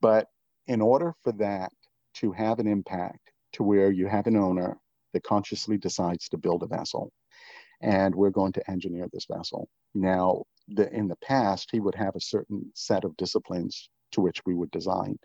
But 0.00 0.28
in 0.68 0.80
order 0.80 1.14
for 1.24 1.32
that 1.32 1.72
to 2.14 2.30
have 2.30 2.60
an 2.60 2.68
impact 2.68 3.32
to 3.54 3.64
where 3.64 3.90
you 3.90 4.06
have 4.06 4.28
an 4.28 4.36
owner 4.36 4.78
that 5.12 5.24
consciously 5.24 5.78
decides 5.78 6.28
to 6.28 6.38
build 6.38 6.62
a 6.62 6.68
vessel, 6.68 7.10
and 7.82 8.14
we're 8.14 8.30
going 8.30 8.52
to 8.52 8.70
engineer 8.70 9.08
this 9.12 9.26
vessel. 9.28 9.68
Now, 9.92 10.44
the, 10.68 10.92
in 10.92 11.08
the 11.08 11.16
past, 11.16 11.70
he 11.72 11.80
would 11.80 11.96
have 11.96 12.14
a 12.14 12.20
certain 12.20 12.70
set 12.72 13.02
of 13.02 13.16
disciplines 13.16 13.90
to 14.12 14.20
which 14.20 14.42
we 14.46 14.54
would 14.54 14.70
design. 14.70 15.18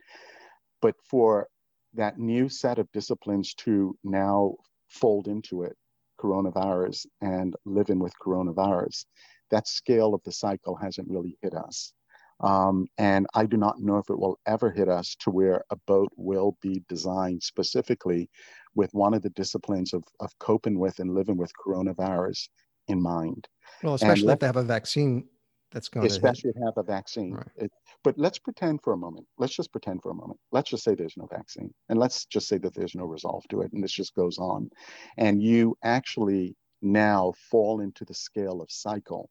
But 0.82 0.95
for 1.07 1.47
that 1.93 2.18
new 2.18 2.49
set 2.49 2.80
of 2.80 2.91
disciplines 2.91 3.53
to 3.55 3.95
now 4.03 4.55
fold 4.88 5.28
into 5.28 5.61
it 5.61 5.78
coronavirus 6.24 7.05
and 7.21 7.55
living 7.65 7.99
with 7.99 8.13
coronavirus, 8.24 9.05
that 9.51 9.67
scale 9.67 10.13
of 10.13 10.21
the 10.24 10.32
cycle 10.32 10.76
hasn't 10.76 11.09
really 11.09 11.38
hit 11.41 11.53
us. 11.53 11.93
Um, 12.39 12.88
and 12.97 13.28
I 13.34 13.45
do 13.45 13.57
not 13.57 13.80
know 13.80 13.97
if 13.97 14.09
it 14.09 14.19
will 14.19 14.39
ever 14.45 14.71
hit 14.71 14.89
us 14.89 15.15
to 15.21 15.30
where 15.30 15.63
a 15.69 15.78
boat 15.88 16.11
will 16.17 16.57
be 16.61 16.84
designed 16.89 17.43
specifically 17.43 18.30
with 18.76 18.93
one 18.93 19.13
of 19.13 19.21
the 19.21 19.30
disciplines 19.30 19.93
of, 19.93 20.03
of 20.19 20.38
coping 20.39 20.80
with 20.80 20.99
and 20.99 21.13
living 21.13 21.38
with 21.38 21.51
coronavirus 21.65 22.49
in 22.88 23.01
mind. 23.01 23.47
Well, 23.82 23.93
especially 23.93 24.34
if 24.34 24.39
they 24.39 24.47
have 24.47 24.57
a 24.57 24.63
vaccine 24.63 25.26
that's 25.74 25.89
going 25.89 26.05
especially 26.05 26.53
to 26.53 26.59
have 26.59 26.78
a 26.78 26.84
vaccine. 26.84 27.34
Right. 27.34 27.47
It, 27.55 27.71
but 28.03 28.17
let's 28.17 28.39
pretend 28.39 28.82
for 28.84 28.93
a 28.93 28.97
moment. 28.97 29.28
Let's 29.38 29.55
just 29.55 29.71
pretend 29.71 30.01
for 30.01 30.11
a 30.11 30.15
moment. 30.15 30.39
Let's 30.51 30.69
just 30.69 30.84
say 30.84 30.95
there's 30.95 31.17
no 31.17 31.28
vaccine, 31.28 31.74
and 31.89 31.99
let's 31.99 32.26
just 32.26 32.47
say 32.47 32.57
that 32.59 32.74
there's 32.74 32.95
no 32.95 33.05
resolve 33.05 33.43
to 33.49 33.61
it, 33.61 33.74
and 33.74 33.84
this 33.84 33.91
just 33.91 34.15
goes 34.15 34.38
on, 34.38 34.69
and 35.17 35.41
you 35.41 35.76
actually 35.84 36.55
now 36.82 37.34
fall 37.49 37.82
into 37.82 38.05
the 38.05 38.13
scale 38.13 38.61
of 38.61 38.71
cycle 38.71 39.30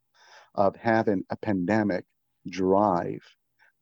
of 0.54 0.76
having 0.76 1.24
a 1.30 1.36
pandemic 1.36 2.04
drive 2.50 3.20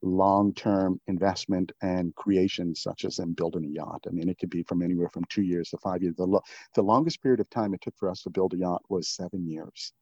long-term 0.03 0.99
investment 1.07 1.71
and 1.81 2.15
creation 2.15 2.73
such 2.73 3.05
as 3.05 3.19
in 3.19 3.33
building 3.33 3.65
a 3.65 3.69
yacht. 3.69 4.03
I 4.07 4.11
mean, 4.11 4.29
it 4.29 4.39
could 4.39 4.49
be 4.49 4.63
from 4.63 4.81
anywhere 4.81 5.09
from 5.09 5.23
two 5.29 5.43
years 5.43 5.69
to 5.69 5.77
five 5.77 6.01
years. 6.01 6.15
The, 6.15 6.25
lo- 6.25 6.41
the 6.73 6.81
longest 6.81 7.21
period 7.21 7.39
of 7.39 7.49
time 7.51 7.73
it 7.73 7.81
took 7.81 7.95
for 7.97 8.09
us 8.09 8.23
to 8.23 8.29
build 8.31 8.53
a 8.53 8.57
yacht 8.57 8.81
was 8.89 9.09
seven 9.09 9.47
years. 9.47 9.93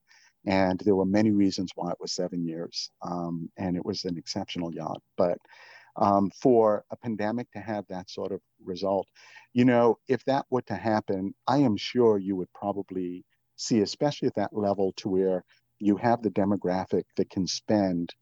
And 0.45 0.79
there 0.79 0.95
were 0.95 1.05
many 1.05 1.31
reasons 1.31 1.71
why 1.75 1.91
it 1.91 1.97
was 1.99 2.13
seven 2.13 2.45
years. 2.45 2.89
Um, 3.01 3.49
and 3.57 3.75
it 3.75 3.85
was 3.85 4.05
an 4.05 4.17
exceptional 4.17 4.73
yacht. 4.73 5.01
But 5.17 5.37
um, 5.95 6.31
for 6.41 6.85
a 6.91 6.95
pandemic 6.95 7.51
to 7.51 7.59
have 7.59 7.85
that 7.89 8.09
sort 8.09 8.31
of 8.31 8.41
result, 8.63 9.07
you 9.53 9.65
know, 9.65 9.97
if 10.07 10.23
that 10.25 10.45
were 10.49 10.61
to 10.63 10.75
happen, 10.75 11.33
I 11.47 11.57
am 11.57 11.75
sure 11.75 12.17
you 12.17 12.35
would 12.35 12.51
probably 12.53 13.25
see, 13.57 13.81
especially 13.81 14.27
at 14.27 14.35
that 14.35 14.55
level 14.55 14.93
to 14.97 15.09
where 15.09 15.43
you 15.79 15.97
have 15.97 16.21
the 16.21 16.31
demographic 16.31 17.03
that 17.17 17.29
can 17.29 17.47
spend 17.47 18.13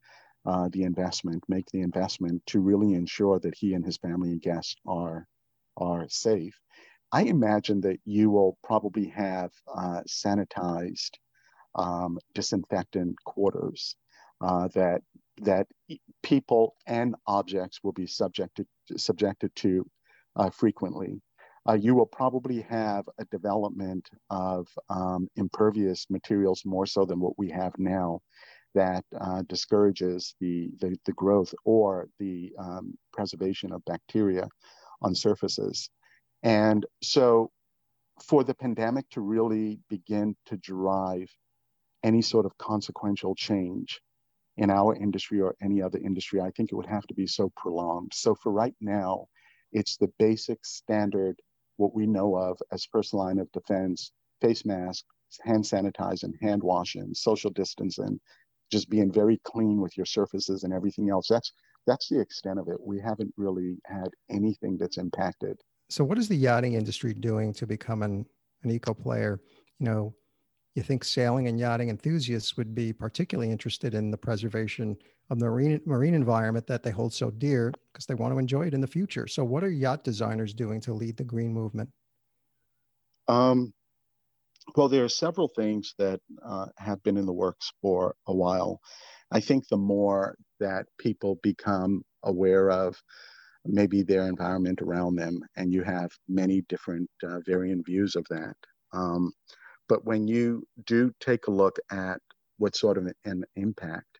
uh, 0.46 0.70
the 0.72 0.84
investment, 0.84 1.44
make 1.48 1.70
the 1.72 1.82
investment 1.82 2.42
to 2.48 2.60
really 2.60 2.94
ensure 2.94 3.40
that 3.40 3.56
he 3.56 3.74
and 3.74 3.86
his 3.86 3.98
family 3.98 4.30
and 4.32 4.42
guests 4.42 4.76
are 4.88 5.28
are 5.76 6.08
safe. 6.10 6.60
I 7.12 7.24
imagine 7.24 7.82
that 7.82 8.00
you 8.06 8.30
will 8.30 8.58
probably 8.64 9.08
have 9.10 9.52
uh, 9.74 10.02
sanitized, 10.08 11.12
um, 11.78 12.18
disinfectant 12.34 13.16
quarters 13.24 13.96
uh, 14.42 14.68
that 14.74 15.02
that 15.42 15.68
people 16.24 16.76
and 16.88 17.16
objects 17.28 17.80
will 17.84 17.92
be 17.92 18.08
subjected 18.08 18.68
subjected 18.96 19.56
to 19.56 19.86
uh, 20.36 20.50
frequently. 20.50 21.22
Uh, 21.68 21.74
you 21.74 21.94
will 21.94 22.06
probably 22.06 22.62
have 22.62 23.06
a 23.20 23.26
development 23.26 24.10
of 24.30 24.68
um, 24.90 25.28
impervious 25.36 26.06
materials 26.10 26.64
more 26.66 26.86
so 26.86 27.06
than 27.06 27.20
what 27.20 27.38
we 27.38 27.50
have 27.50 27.74
now 27.78 28.20
that 28.74 29.04
uh, 29.20 29.42
discourages 29.50 30.36
the, 30.40 30.70
the, 30.80 30.96
the, 31.06 31.12
growth 31.14 31.54
or 31.66 32.08
the 32.20 32.54
um, 32.60 32.94
preservation 33.12 33.72
of 33.74 33.84
bacteria 33.86 34.48
on 35.02 35.16
surfaces. 35.16 35.90
And 36.44 36.86
so 37.02 37.52
for 38.24 38.44
the 38.44 38.54
pandemic 38.54 39.10
to 39.10 39.22
really 39.22 39.80
begin 39.90 40.36
to 40.46 40.58
drive 40.58 41.30
any 42.08 42.22
sort 42.22 42.46
of 42.46 42.58
consequential 42.58 43.36
change 43.36 44.00
in 44.56 44.70
our 44.70 44.96
industry 44.96 45.42
or 45.42 45.56
any 45.62 45.82
other 45.82 46.00
industry, 46.00 46.40
I 46.40 46.52
think 46.52 46.72
it 46.72 46.76
would 46.76 46.88
have 46.88 47.06
to 47.08 47.14
be 47.14 47.28
so 47.28 47.52
prolonged. 47.58 48.12
So 48.14 48.34
for 48.42 48.52
right 48.52 48.76
now, 48.82 49.28
it's 49.74 49.98
the 49.98 50.12
basic 50.18 50.66
standard, 50.66 51.36
what 51.76 51.94
we 51.94 52.08
know 52.08 52.36
of 52.36 52.58
as 52.72 52.86
first 52.86 53.14
line 53.14 53.40
of 53.40 53.52
defense, 53.52 54.12
face 54.42 54.66
mask, 54.66 55.04
hand 55.42 55.66
sanitizing, 55.66 56.32
hand 56.42 56.64
washing, 56.64 57.14
social 57.14 57.52
distancing, 57.52 58.20
just 58.72 58.90
being 58.90 59.12
very 59.12 59.40
clean 59.44 59.82
with 59.82 59.98
your 59.98 60.06
surfaces 60.06 60.64
and 60.64 60.74
everything 60.74 61.10
else. 61.10 61.28
That's 61.30 61.52
that's 61.86 62.08
the 62.10 62.20
extent 62.20 62.60
of 62.60 62.68
it. 62.68 62.78
We 62.82 63.00
haven't 63.00 63.34
really 63.38 63.78
had 63.86 64.10
anything 64.30 64.78
that's 64.78 64.98
impacted. 64.98 65.58
So, 65.90 66.04
what 66.04 66.18
is 66.18 66.28
the 66.28 66.36
yachting 66.36 66.74
industry 66.74 67.14
doing 67.14 67.54
to 67.54 67.68
become 67.68 68.04
an, 68.04 68.26
an 68.64 68.72
eco 68.72 68.94
player? 68.94 69.40
You 69.80 69.86
know, 69.86 70.16
you 70.78 70.84
think 70.84 71.04
sailing 71.04 71.48
and 71.48 71.60
yachting 71.60 71.90
enthusiasts 71.90 72.56
would 72.56 72.76
be 72.76 72.94
particularly 72.94 73.52
interested 73.52 73.96
in 73.96 74.12
the 74.12 74.18
preservation 74.18 74.96
of 75.32 75.40
the 75.40 75.46
marine, 75.46 75.82
marine 75.86 76.14
environment 76.14 76.68
that 76.68 76.84
they 76.84 76.92
hold 76.92 77.12
so 77.12 77.32
dear 77.32 77.74
because 77.92 78.06
they 78.06 78.14
want 78.14 78.32
to 78.32 78.38
enjoy 78.38 78.68
it 78.68 78.76
in 78.76 78.80
the 78.80 78.88
future. 78.88 79.28
So, 79.28 79.44
what 79.44 79.64
are 79.64 79.72
yacht 79.72 80.04
designers 80.04 80.54
doing 80.54 80.80
to 80.82 80.94
lead 80.94 81.18
the 81.18 81.24
green 81.24 81.52
movement? 81.52 81.90
Um, 83.28 83.74
well, 84.76 84.88
there 84.88 85.04
are 85.04 85.10
several 85.10 85.50
things 85.50 85.96
that 85.98 86.22
uh, 86.46 86.68
have 86.78 87.02
been 87.02 87.18
in 87.18 87.26
the 87.26 87.34
works 87.34 87.72
for 87.82 88.16
a 88.28 88.34
while. 88.34 88.80
I 89.32 89.40
think 89.40 89.68
the 89.68 89.78
more 89.78 90.38
that 90.60 90.86
people 91.00 91.40
become 91.42 92.04
aware 92.24 92.70
of 92.70 92.96
maybe 93.66 94.04
their 94.04 94.28
environment 94.28 94.82
around 94.82 95.16
them, 95.16 95.40
and 95.56 95.74
you 95.74 95.84
have 95.84 96.12
many 96.30 96.62
different 96.70 97.10
uh, 97.24 97.40
varying 97.46 97.84
views 97.84 98.16
of 98.16 98.26
that. 98.30 98.56
Um, 98.94 99.34
but 99.88 100.06
when 100.06 100.28
you 100.28 100.68
do 100.86 101.12
take 101.20 101.48
a 101.48 101.52
look 101.52 101.78
at 101.92 102.20
what 102.58 102.76
sort 102.76 102.98
of 102.98 103.08
an 103.26 103.44
impact 103.56 104.20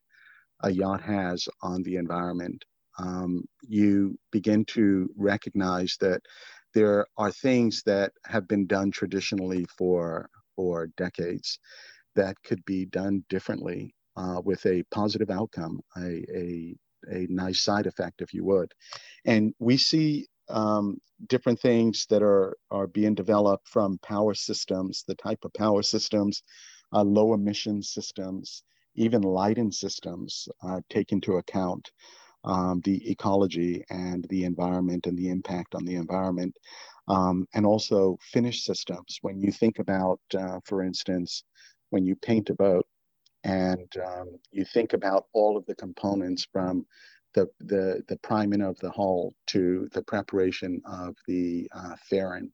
a 0.62 0.70
yacht 0.70 1.00
has 1.00 1.48
on 1.62 1.82
the 1.82 1.96
environment, 1.96 2.64
um, 2.98 3.44
you 3.62 4.18
begin 4.32 4.64
to 4.64 5.08
recognize 5.16 5.96
that 6.00 6.20
there 6.74 7.06
are 7.16 7.30
things 7.30 7.82
that 7.86 8.12
have 8.26 8.46
been 8.48 8.66
done 8.66 8.90
traditionally 8.90 9.64
for 9.76 10.28
for 10.56 10.88
decades 10.96 11.58
that 12.16 12.36
could 12.42 12.64
be 12.64 12.84
done 12.84 13.24
differently 13.28 13.94
uh, 14.16 14.40
with 14.44 14.64
a 14.66 14.82
positive 14.90 15.30
outcome, 15.30 15.80
a, 15.96 16.24
a, 16.34 16.76
a 17.08 17.26
nice 17.30 17.60
side 17.60 17.86
effect, 17.86 18.20
if 18.20 18.34
you 18.34 18.44
would. 18.44 18.72
And 19.24 19.54
we 19.60 19.76
see 19.76 20.26
um, 20.50 21.00
different 21.26 21.60
things 21.60 22.06
that 22.10 22.22
are, 22.22 22.56
are 22.70 22.86
being 22.86 23.14
developed 23.14 23.68
from 23.68 23.98
power 23.98 24.34
systems, 24.34 25.04
the 25.06 25.14
type 25.14 25.44
of 25.44 25.52
power 25.54 25.82
systems, 25.82 26.42
uh, 26.92 27.02
low 27.02 27.34
emission 27.34 27.82
systems, 27.82 28.62
even 28.94 29.22
lighting 29.22 29.70
systems 29.70 30.48
uh, 30.62 30.80
take 30.88 31.12
into 31.12 31.36
account 31.36 31.90
um, 32.44 32.80
the 32.84 33.10
ecology 33.10 33.84
and 33.90 34.26
the 34.30 34.44
environment 34.44 35.06
and 35.06 35.18
the 35.18 35.28
impact 35.28 35.74
on 35.74 35.84
the 35.84 35.96
environment. 35.96 36.56
Um, 37.08 37.46
and 37.54 37.64
also 37.64 38.18
finish 38.20 38.64
systems. 38.64 39.18
When 39.22 39.40
you 39.40 39.50
think 39.50 39.78
about, 39.78 40.20
uh, 40.38 40.60
for 40.64 40.82
instance, 40.82 41.42
when 41.88 42.04
you 42.04 42.14
paint 42.16 42.50
a 42.50 42.54
boat 42.54 42.86
and 43.44 43.88
um, 44.04 44.38
you 44.50 44.64
think 44.64 44.92
about 44.92 45.24
all 45.32 45.56
of 45.56 45.64
the 45.64 45.74
components 45.74 46.46
from 46.52 46.84
the, 47.38 47.48
the, 47.60 48.02
the 48.08 48.18
priming 48.18 48.62
of 48.62 48.78
the 48.80 48.90
hull 48.90 49.34
to 49.48 49.88
the 49.92 50.02
preparation 50.02 50.80
of 50.84 51.14
the 51.26 51.70
uh, 51.74 51.94
fairing, 52.08 52.50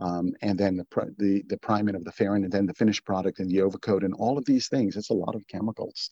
um, 0.00 0.32
and 0.42 0.58
then 0.58 0.76
the, 0.76 0.86
the, 1.18 1.42
the 1.48 1.58
priming 1.58 1.94
of 1.94 2.04
the 2.04 2.12
fairing, 2.12 2.44
and 2.44 2.52
then 2.52 2.66
the 2.66 2.74
finished 2.74 3.04
product 3.04 3.38
and 3.38 3.50
the 3.50 3.60
overcoat, 3.60 4.02
and 4.04 4.14
all 4.14 4.36
of 4.36 4.44
these 4.44 4.68
things. 4.68 4.96
It's 4.96 5.10
a 5.10 5.14
lot 5.14 5.34
of 5.34 5.46
chemicals. 5.48 6.10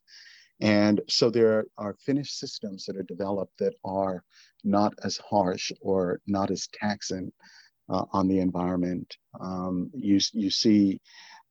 And 0.60 1.00
so 1.08 1.30
there 1.30 1.64
are 1.78 1.96
finished 2.06 2.38
systems 2.38 2.84
that 2.84 2.96
are 2.96 3.02
developed 3.02 3.58
that 3.58 3.74
are 3.84 4.22
not 4.62 4.94
as 5.02 5.16
harsh 5.16 5.72
or 5.80 6.20
not 6.26 6.50
as 6.50 6.68
taxing 6.72 7.32
uh, 7.88 8.04
on 8.12 8.28
the 8.28 8.38
environment. 8.38 9.16
Um, 9.40 9.90
you, 9.92 10.20
you 10.32 10.50
see 10.50 11.00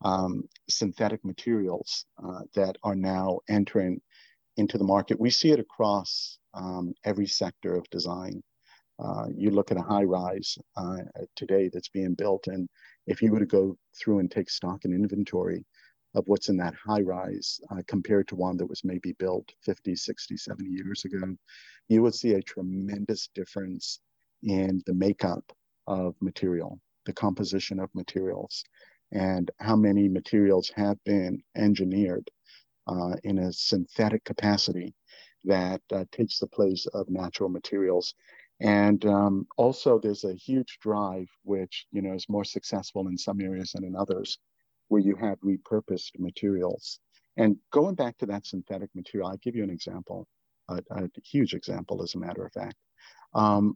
um, 0.03 0.43
synthetic 0.69 1.23
materials 1.25 2.05
uh, 2.25 2.41
that 2.55 2.77
are 2.83 2.95
now 2.95 3.39
entering 3.49 4.01
into 4.57 4.77
the 4.77 4.83
market. 4.83 5.19
We 5.19 5.29
see 5.29 5.51
it 5.51 5.59
across 5.59 6.37
um, 6.53 6.93
every 7.03 7.27
sector 7.27 7.75
of 7.75 7.89
design. 7.89 8.41
Uh, 9.03 9.25
you 9.35 9.49
look 9.49 9.71
at 9.71 9.77
a 9.77 9.81
high 9.81 10.03
rise 10.03 10.57
uh, 10.77 10.97
today 11.35 11.69
that's 11.73 11.89
being 11.89 12.13
built, 12.13 12.47
and 12.47 12.69
if 13.07 13.21
you 13.21 13.31
were 13.31 13.39
to 13.39 13.45
go 13.45 13.75
through 13.99 14.19
and 14.19 14.29
take 14.29 14.49
stock 14.49 14.85
and 14.85 14.93
inventory 14.93 15.65
of 16.15 16.23
what's 16.27 16.49
in 16.49 16.57
that 16.57 16.75
high 16.75 17.01
rise 17.01 17.59
uh, 17.71 17.81
compared 17.87 18.27
to 18.27 18.35
one 18.35 18.55
that 18.57 18.69
was 18.69 18.83
maybe 18.83 19.13
built 19.13 19.51
50, 19.63 19.95
60, 19.95 20.37
70 20.37 20.69
years 20.69 21.05
ago, 21.05 21.35
you 21.89 22.03
would 22.03 22.13
see 22.13 22.33
a 22.33 22.41
tremendous 22.41 23.29
difference 23.33 23.99
in 24.43 24.81
the 24.85 24.93
makeup 24.93 25.43
of 25.87 26.15
material, 26.21 26.79
the 27.05 27.13
composition 27.13 27.79
of 27.79 27.89
materials, 27.95 28.63
and 29.11 29.49
how 29.59 29.75
many 29.75 30.07
materials 30.07 30.71
have 30.75 30.97
been 31.03 31.41
engineered 31.55 32.29
uh, 32.87 33.15
in 33.23 33.39
a 33.39 33.53
synthetic 33.53 34.23
capacity 34.23 34.93
that 35.45 35.81
uh, 35.91 36.05
takes 36.11 36.39
the 36.39 36.47
place 36.47 36.85
of 36.93 37.09
natural 37.09 37.49
materials. 37.49 38.13
And 38.61 39.05
um, 39.05 39.47
also, 39.57 39.99
there's 39.99 40.23
a 40.23 40.33
huge 40.33 40.77
drive, 40.81 41.27
which 41.43 41.85
you 41.91 42.01
know 42.01 42.13
is 42.13 42.29
more 42.29 42.45
successful 42.45 43.07
in 43.07 43.17
some 43.17 43.41
areas 43.41 43.71
than 43.71 43.83
in 43.83 43.95
others, 43.95 44.37
where 44.87 45.01
you 45.01 45.15
have 45.15 45.39
repurposed 45.41 46.19
materials. 46.19 46.99
And 47.35 47.57
going 47.71 47.95
back 47.95 48.17
to 48.19 48.25
that 48.27 48.45
synthetic 48.45 48.89
material, 48.95 49.29
I'll 49.29 49.37
give 49.37 49.55
you 49.55 49.63
an 49.63 49.71
example, 49.71 50.27
a, 50.69 50.81
a 50.91 51.09
huge 51.23 51.53
example, 51.53 52.03
as 52.03 52.15
a 52.15 52.19
matter 52.19 52.45
of 52.45 52.53
fact. 52.53 52.75
Um, 53.33 53.75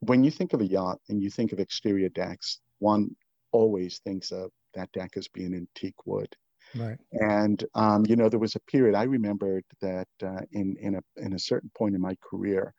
when 0.00 0.24
you 0.24 0.30
think 0.30 0.52
of 0.52 0.60
a 0.60 0.66
yacht 0.66 0.98
and 1.08 1.22
you 1.22 1.30
think 1.30 1.52
of 1.52 1.60
exterior 1.60 2.08
decks, 2.08 2.60
one 2.78 3.14
always 3.52 3.98
thinks 3.98 4.32
of 4.32 4.50
that 4.74 4.90
deck 4.92 5.16
as 5.16 5.28
being 5.28 5.54
a 5.54 5.78
teak 5.78 5.94
wood. 6.06 6.34
Right. 6.76 6.98
And 7.12 7.64
um, 7.74 8.04
you 8.06 8.16
know, 8.16 8.28
there 8.28 8.40
was 8.40 8.56
a 8.56 8.60
period 8.60 8.94
I 8.96 9.04
remembered 9.04 9.64
that 9.80 10.08
uh, 10.22 10.42
in 10.52 10.76
in 10.80 10.96
a 10.96 11.02
in 11.16 11.32
a 11.34 11.38
certain 11.38 11.70
point 11.76 11.94
in 11.94 12.00
my 12.00 12.16
career, 12.22 12.74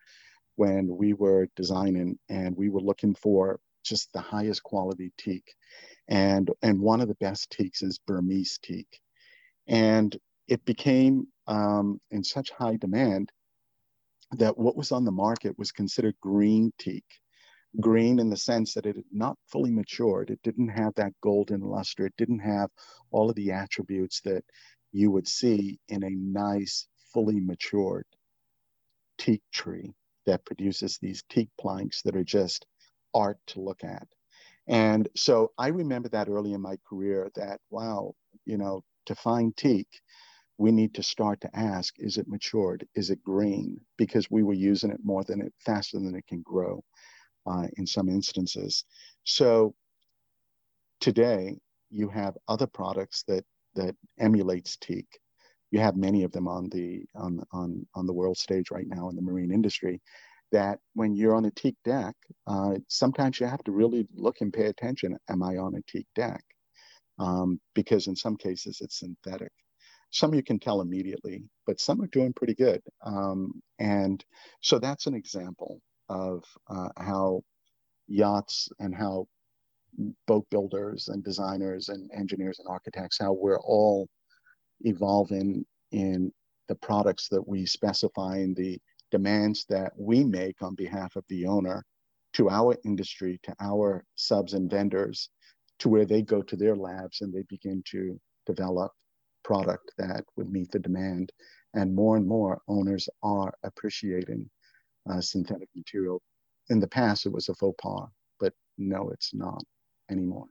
when 0.56 0.96
we 0.98 1.14
were 1.14 1.48
designing 1.56 2.20
and 2.30 2.56
we 2.56 2.70
were 2.70 2.82
looking 2.82 3.16
for 3.16 3.60
just 3.84 4.12
the 4.14 4.22
highest 4.22 4.64
quality 4.64 5.12
teak, 5.18 5.56
and 6.10 6.52
and 6.62 6.80
one 6.80 7.02
of 7.02 7.08
the 7.08 7.16
best 7.16 7.52
teaks 7.52 7.82
is 7.82 8.00
Burmese 8.08 8.60
teak, 8.62 8.88
and 9.68 10.18
it 10.48 10.64
became 10.66 11.28
um, 11.48 12.00
in 12.12 12.24
such 12.24 12.52
high 12.52 12.78
demand 12.78 13.32
that 14.34 14.58
what 14.58 14.78
was 14.78 14.92
on 14.92 15.06
the 15.06 15.12
market 15.12 15.58
was 15.58 15.72
considered 15.72 16.16
green 16.22 16.72
teak. 16.80 17.06
Green 17.80 18.20
in 18.20 18.30
the 18.30 18.38
sense 18.38 18.74
that 18.74 18.86
it 18.86 18.96
had 18.96 19.06
not 19.12 19.38
fully 19.48 19.72
matured. 19.72 20.30
It 20.32 20.42
didn't 20.44 20.70
have 20.70 20.96
that 20.96 21.14
golden 21.22 21.62
luster. 21.62 22.06
It 22.06 22.18
didn't 22.18 22.40
have 22.40 22.72
all 23.12 23.30
of 23.30 23.36
the 23.36 23.52
attributes 23.52 24.22
that 24.22 24.44
you 24.92 25.12
would 25.12 25.28
see 25.28 25.80
in 25.88 26.04
a 26.04 26.10
nice, 26.10 26.88
fully 27.14 27.40
matured 27.40 28.06
teak 29.18 29.42
tree 29.52 29.94
that 30.26 30.46
produces 30.46 30.98
these 30.98 31.24
teak 31.30 31.50
planks 31.60 32.02
that 32.04 32.16
are 32.16 32.24
just 32.24 32.66
art 33.14 33.38
to 33.48 33.62
look 33.62 33.84
at. 33.84 34.08
And 34.68 35.08
so 35.16 35.52
I 35.58 35.68
remember 35.68 36.10
that 36.10 36.30
early 36.30 36.54
in 36.54 36.62
my 36.62 36.78
career 36.90 37.32
that, 37.36 37.60
wow, 37.70 38.14
you 38.46 38.58
know, 38.58 38.84
to 39.06 39.16
find 39.16 39.56
teak, 39.56 39.88
we 40.58 40.72
need 40.72 40.96
to 40.96 41.04
start 41.04 41.42
to 41.42 41.56
ask, 41.58 41.96
is 42.00 42.18
it 42.18 42.28
matured? 42.28 42.88
Is 42.96 43.10
it 43.10 43.24
green? 43.24 43.80
Because 43.98 44.30
we 44.32 44.44
were 44.44 44.54
using 44.54 44.92
it 44.92 45.00
more 45.04 45.24
than 45.24 45.42
it, 45.42 45.54
faster 45.66 46.00
than 46.00 46.16
it 46.16 46.28
can 46.28 46.42
grow 46.42 46.84
uh, 47.50 47.68
in 47.78 47.88
some 47.88 48.10
instances. 48.10 48.84
So 49.24 49.74
today 51.00 51.58
you 51.90 52.10
have 52.10 52.38
other 52.48 52.68
products 52.68 53.24
that, 53.28 53.46
that 53.76 53.96
emulates 54.20 54.78
teak. 54.78 55.08
You 55.72 55.80
have 55.80 55.96
many 55.96 56.24
of 56.24 56.32
them 56.32 56.48
on 56.48 56.70
the, 56.70 57.04
on, 57.16 57.42
on, 57.52 57.86
on 57.96 58.06
the 58.06 58.14
world 58.14 58.38
stage 58.38 58.72
right 58.72 58.88
now 58.88 59.10
in 59.10 59.16
the 59.16 59.22
marine 59.22 59.52
industry 59.52 60.02
that 60.52 60.80
when 60.94 61.14
you're 61.14 61.36
on 61.36 61.46
a 61.46 61.52
teak 61.52 61.76
deck, 61.84 62.16
uh, 62.48 62.76
sometimes 62.88 63.40
you 63.40 63.46
have 63.46 63.64
to 63.66 63.72
really 63.72 64.08
look 64.16 64.38
and 64.42 64.54
pay 64.54 64.66
attention. 64.68 65.18
Am 65.30 65.44
I 65.44 65.58
on 65.58 65.76
a 65.76 65.92
teak 65.92 66.08
deck? 66.16 66.44
Um, 67.20 67.60
because 67.76 68.08
in 68.08 68.16
some 68.16 68.38
cases 68.38 68.80
it's 68.82 69.00
synthetic. 69.00 69.52
Some 70.12 70.34
you 70.34 70.44
can 70.44 70.60
tell 70.60 70.80
immediately, 70.80 71.44
but 71.66 71.82
some 71.82 72.02
are 72.02 72.08
doing 72.08 72.32
pretty 72.32 72.56
good. 72.56 72.82
Um, 73.06 73.62
and 73.80 74.24
so 74.62 74.80
that's 74.80 75.08
an 75.08 75.16
example 75.16 75.82
of 76.10 76.44
uh, 76.70 76.90
how 76.98 77.42
yachts 78.08 78.70
and 78.80 78.96
how 78.96 79.28
boat 80.28 80.46
builders 80.50 81.08
and 81.08 81.24
designers 81.24 81.90
and 81.90 82.10
engineers 82.14 82.60
and 82.60 82.68
architects, 82.68 83.18
how 83.20 83.34
we're 83.34 83.60
all 83.60 84.08
evolving 84.82 85.66
in 85.92 86.32
the 86.68 86.76
products 86.76 87.28
that 87.30 87.48
we 87.48 87.66
specify 87.66 88.38
in 88.38 88.54
the 88.54 88.80
demands 89.12 89.66
that 89.70 89.94
we 89.98 90.24
make 90.24 90.62
on 90.62 90.76
behalf 90.76 91.16
of 91.16 91.24
the 91.30 91.46
owner 91.46 91.84
to 92.34 92.50
our 92.50 92.76
industry, 92.86 93.40
to 93.44 93.56
our 93.60 94.04
subs 94.16 94.54
and 94.54 94.70
vendors, 94.70 95.30
to 95.80 95.90
where 95.90 96.06
they 96.06 96.22
go 96.22 96.42
to 96.42 96.56
their 96.56 96.76
labs 96.76 97.22
and 97.22 97.34
they 97.34 97.44
begin 97.50 97.82
to 97.86 98.20
develop 98.46 98.92
product 99.44 99.92
that 99.98 100.24
would 100.36 100.52
meet 100.52 100.70
the 100.72 100.80
demand. 100.80 101.32
And 101.74 101.96
more 101.96 102.18
and 102.18 102.28
more 102.28 102.62
owners 102.68 103.08
are 103.24 103.54
appreciating 103.64 104.50
uh, 105.10 105.22
synthetic 105.22 105.70
material. 105.76 106.22
In 106.70 106.80
the 106.80 106.88
past, 106.88 107.26
it 107.26 107.32
was 107.32 107.50
a 107.50 107.56
faux 107.56 107.76
pas, 107.82 108.08
but 108.40 108.54
no, 108.78 109.10
it's 109.10 109.34
not 109.34 109.64
anymore. 110.10 110.48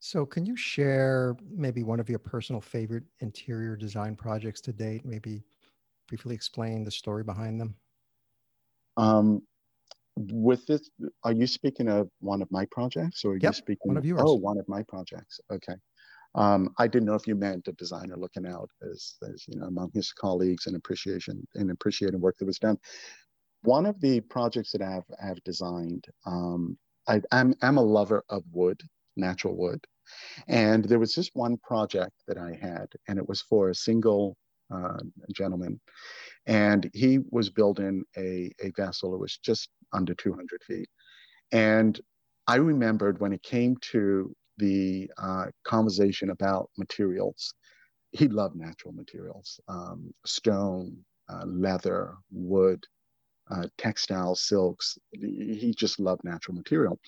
So, 0.00 0.24
can 0.24 0.46
you 0.46 0.56
share 0.56 1.36
maybe 1.50 1.82
one 1.82 2.00
of 2.00 2.08
your 2.08 2.18
personal 2.18 2.60
favorite 2.60 3.04
interior 3.20 3.76
design 3.76 4.16
projects 4.16 4.60
to 4.62 4.72
date? 4.72 5.04
Maybe 5.04 5.42
briefly 6.08 6.34
explain 6.34 6.84
the 6.84 6.90
story 6.90 7.22
behind 7.22 7.60
them? 7.60 7.76
Um, 8.96 9.42
with 10.16 10.66
this, 10.66 10.90
are 11.24 11.32
you 11.32 11.46
speaking 11.46 11.88
of 11.88 12.10
one 12.20 12.42
of 12.42 12.50
my 12.50 12.66
projects, 12.70 13.24
or 13.24 13.32
are 13.32 13.36
yep, 13.36 13.50
you 13.50 13.52
speaking 13.52 13.78
of 13.84 13.88
one 13.88 13.96
of 13.96 14.04
yours? 14.04 14.22
Oh, 14.24 14.34
one 14.34 14.58
of 14.58 14.68
my 14.68 14.82
projects. 14.82 15.40
Okay. 15.50 15.74
Um, 16.34 16.72
I 16.78 16.86
didn't 16.86 17.06
know 17.06 17.14
if 17.14 17.26
you 17.26 17.34
meant 17.34 17.68
a 17.68 17.72
designer 17.72 18.16
looking 18.16 18.46
out 18.46 18.70
as, 18.82 19.16
as 19.22 19.44
you 19.48 19.58
know 19.58 19.66
among 19.66 19.90
his 19.94 20.12
colleagues 20.12 20.66
and 20.66 20.76
appreciation 20.76 21.46
and 21.54 21.70
appreciating 21.70 22.20
work 22.20 22.36
that 22.38 22.46
was 22.46 22.58
done. 22.58 22.78
One 23.62 23.86
of 23.86 24.00
the 24.00 24.20
projects 24.20 24.72
that 24.72 24.82
I've 24.82 25.04
I've 25.22 25.42
designed, 25.44 26.04
um, 26.26 26.78
I, 27.08 27.20
I'm, 27.32 27.54
I'm 27.62 27.78
a 27.78 27.82
lover 27.82 28.24
of 28.28 28.42
wood, 28.52 28.80
natural 29.16 29.56
wood. 29.56 29.84
And 30.48 30.84
there 30.84 30.98
was 30.98 31.14
just 31.14 31.30
one 31.34 31.56
project 31.58 32.14
that 32.26 32.38
I 32.38 32.58
had, 32.60 32.86
and 33.08 33.18
it 33.18 33.28
was 33.28 33.42
for 33.42 33.70
a 33.70 33.74
single 33.74 34.36
uh, 34.74 34.98
gentleman. 35.34 35.80
And 36.46 36.90
he 36.94 37.20
was 37.30 37.50
building 37.50 38.04
a, 38.16 38.50
a 38.62 38.70
vessel. 38.76 39.14
It 39.14 39.20
was 39.20 39.38
just 39.38 39.68
under 39.92 40.14
200 40.14 40.62
feet. 40.64 40.88
And 41.52 42.00
I 42.46 42.56
remembered 42.56 43.20
when 43.20 43.32
it 43.32 43.42
came 43.42 43.76
to 43.92 44.34
the 44.58 45.10
uh, 45.18 45.46
conversation 45.64 46.30
about 46.30 46.70
materials, 46.78 47.54
he 48.12 48.28
loved 48.28 48.56
natural 48.56 48.92
materials 48.92 49.60
um, 49.68 50.12
stone, 50.26 50.96
uh, 51.28 51.44
leather, 51.46 52.16
wood, 52.30 52.84
uh, 53.50 53.66
textile, 53.78 54.34
silks. 54.34 54.98
He 55.12 55.74
just 55.76 55.98
loved 55.98 56.22
natural 56.24 56.56
material. 56.56 56.98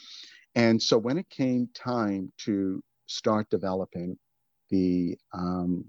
And 0.55 0.82
so 0.82 0.99
when 0.99 1.18
it 1.18 1.28
came 1.30 1.68
time 1.74 2.32
to 2.45 2.82
start 3.07 3.49
developing 3.51 4.16
the 4.70 5.16
um, 5.32 5.84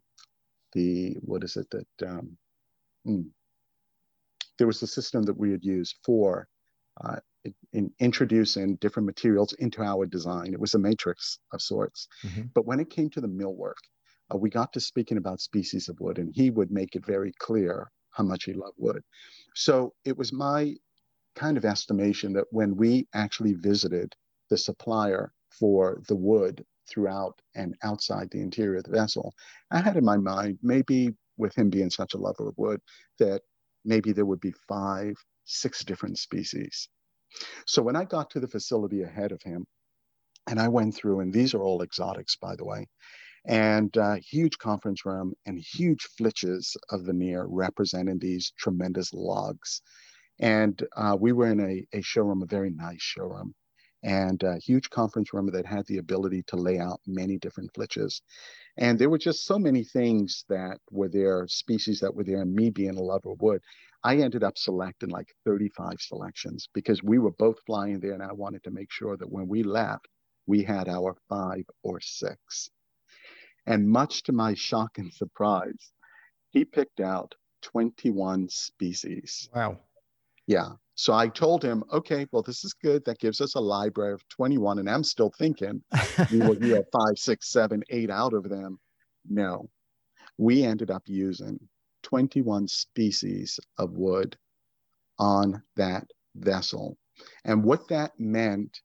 the 0.73 1.15
what 1.21 1.43
is 1.43 1.55
it 1.57 1.67
that 1.71 2.07
um, 2.07 2.37
mm, 3.07 3.25
there 4.57 4.67
was 4.67 4.81
a 4.81 4.87
system 4.87 5.23
that 5.23 5.37
we 5.37 5.51
had 5.51 5.63
used 5.63 5.95
for 6.05 6.47
uh, 7.03 7.17
in 7.73 7.91
introducing 7.99 8.75
different 8.77 9.05
materials 9.05 9.53
into 9.53 9.81
our 9.81 10.05
design. 10.05 10.53
It 10.53 10.59
was 10.59 10.73
a 10.73 10.79
matrix 10.79 11.39
of 11.51 11.61
sorts. 11.61 12.07
Mm-hmm. 12.25 12.43
But 12.53 12.65
when 12.65 12.79
it 12.79 12.89
came 12.89 13.09
to 13.11 13.21
the 13.21 13.27
millwork, 13.27 13.81
uh, 14.33 14.37
we 14.37 14.49
got 14.49 14.71
to 14.73 14.79
speaking 14.79 15.17
about 15.17 15.41
species 15.41 15.89
of 15.89 15.99
wood, 15.99 16.19
and 16.19 16.31
he 16.33 16.49
would 16.49 16.71
make 16.71 16.95
it 16.95 17.05
very 17.05 17.33
clear 17.39 17.91
how 18.13 18.23
much 18.23 18.45
he 18.45 18.53
loved 18.53 18.77
wood. 18.77 19.03
So 19.55 19.93
it 20.05 20.17
was 20.17 20.33
my 20.33 20.75
kind 21.35 21.57
of 21.57 21.65
estimation 21.65 22.33
that 22.33 22.45
when 22.51 22.75
we 22.75 23.07
actually 23.13 23.53
visited 23.53 24.13
the 24.49 24.57
supplier 24.57 25.33
for 25.49 26.01
the 26.07 26.15
wood 26.15 26.63
throughout 26.89 27.39
and 27.55 27.75
outside 27.83 28.29
the 28.31 28.41
interior 28.41 28.77
of 28.77 28.83
the 28.83 28.91
vessel, 28.91 29.33
I 29.71 29.81
had 29.81 29.97
in 29.97 30.05
my 30.05 30.17
mind, 30.17 30.59
maybe 30.61 31.09
with 31.37 31.55
him 31.55 31.69
being 31.69 31.89
such 31.89 32.13
a 32.13 32.17
lover 32.17 32.47
of 32.47 32.57
wood, 32.57 32.81
that 33.19 33.41
maybe 33.85 34.11
there 34.11 34.25
would 34.25 34.41
be 34.41 34.53
five, 34.67 35.15
six 35.45 35.83
different 35.83 36.19
species. 36.19 36.89
So 37.65 37.81
when 37.81 37.95
I 37.95 38.05
got 38.05 38.29
to 38.31 38.39
the 38.39 38.47
facility 38.47 39.01
ahead 39.01 39.31
of 39.31 39.41
him, 39.41 39.65
and 40.47 40.59
I 40.59 40.67
went 40.67 40.93
through, 40.93 41.21
and 41.21 41.33
these 41.33 41.53
are 41.53 41.63
all 41.63 41.81
exotics, 41.81 42.35
by 42.35 42.55
the 42.55 42.65
way, 42.65 42.87
and 43.45 43.95
uh, 43.97 44.15
huge 44.15 44.57
conference 44.59 45.05
room 45.05 45.33
and 45.45 45.59
huge 45.59 46.03
flitches 46.17 46.77
of 46.91 47.03
veneer 47.03 47.45
representing 47.49 48.19
these 48.19 48.53
tremendous 48.57 49.13
logs. 49.13 49.81
And 50.39 50.81
uh, 50.97 51.17
we 51.19 51.33
were 51.33 51.47
in 51.51 51.61
a, 51.61 51.97
a 51.97 52.01
showroom, 52.03 52.43
a 52.43 52.47
very 52.47 52.71
nice 52.71 53.01
showroom, 53.01 53.55
and 54.03 54.43
a 54.43 54.57
huge 54.59 54.89
conference 54.91 55.33
room 55.33 55.49
that 55.53 55.65
had 55.65 55.85
the 55.87 55.99
ability 55.99 56.43
to 56.47 56.57
lay 56.57 56.79
out 56.79 57.01
many 57.07 57.37
different 57.39 57.71
flitches. 57.75 58.21
And 58.77 58.99
there 58.99 59.09
were 59.09 59.19
just 59.19 59.45
so 59.45 59.59
many 59.59 59.85
things 59.85 60.45
that 60.49 60.79
were 60.91 61.09
there, 61.09 61.47
species 61.47 62.01
that 62.01 62.15
were 62.15 62.25
there, 62.25 62.41
and 62.41 62.53
me 62.53 62.71
being 62.71 62.97
a 62.97 63.03
lover 63.03 63.31
of 63.33 63.41
wood. 63.41 63.61
I 64.03 64.17
ended 64.17 64.43
up 64.43 64.57
selecting 64.57 65.09
like 65.09 65.29
35 65.45 65.95
selections 66.01 66.69
because 66.73 67.03
we 67.03 67.19
were 67.19 67.31
both 67.31 67.57
flying 67.65 67.99
there, 68.01 68.13
and 68.13 68.23
I 68.23 68.33
wanted 68.33 68.63
to 68.65 68.71
make 68.71 68.91
sure 68.91 69.17
that 69.17 69.31
when 69.31 69.47
we 69.47 69.63
left, 69.63 70.07
we 70.47 70.63
had 70.63 70.89
our 70.89 71.15
five 71.29 71.65
or 71.83 72.01
six. 72.01 72.71
And 73.65 73.89
much 73.89 74.23
to 74.23 74.31
my 74.31 74.53
shock 74.53 74.97
and 74.97 75.13
surprise, 75.13 75.91
he 76.51 76.65
picked 76.65 76.99
out 76.99 77.35
21 77.61 78.49
species. 78.49 79.49
Wow. 79.55 79.79
Yeah. 80.47 80.69
So 80.95 81.13
I 81.13 81.27
told 81.29 81.63
him, 81.63 81.83
okay, 81.91 82.27
well, 82.31 82.43
this 82.43 82.63
is 82.63 82.73
good. 82.73 83.03
That 83.05 83.19
gives 83.19 83.41
us 83.41 83.55
a 83.55 83.59
library 83.59 84.13
of 84.13 84.27
21. 84.29 84.79
And 84.79 84.89
I'm 84.89 85.03
still 85.03 85.31
thinking 85.37 85.81
we 86.31 86.39
will 86.39 86.55
get 86.59 86.85
five, 86.91 87.17
six, 87.17 87.51
seven, 87.51 87.83
eight 87.89 88.11
out 88.11 88.33
of 88.33 88.49
them. 88.49 88.79
No, 89.27 89.69
we 90.37 90.63
ended 90.63 90.91
up 90.91 91.03
using 91.05 91.59
21 92.03 92.67
species 92.67 93.59
of 93.77 93.93
wood 93.93 94.37
on 95.17 95.63
that 95.75 96.05
vessel. 96.35 96.97
And 97.45 97.63
what 97.63 97.87
that 97.87 98.11
meant 98.19 98.81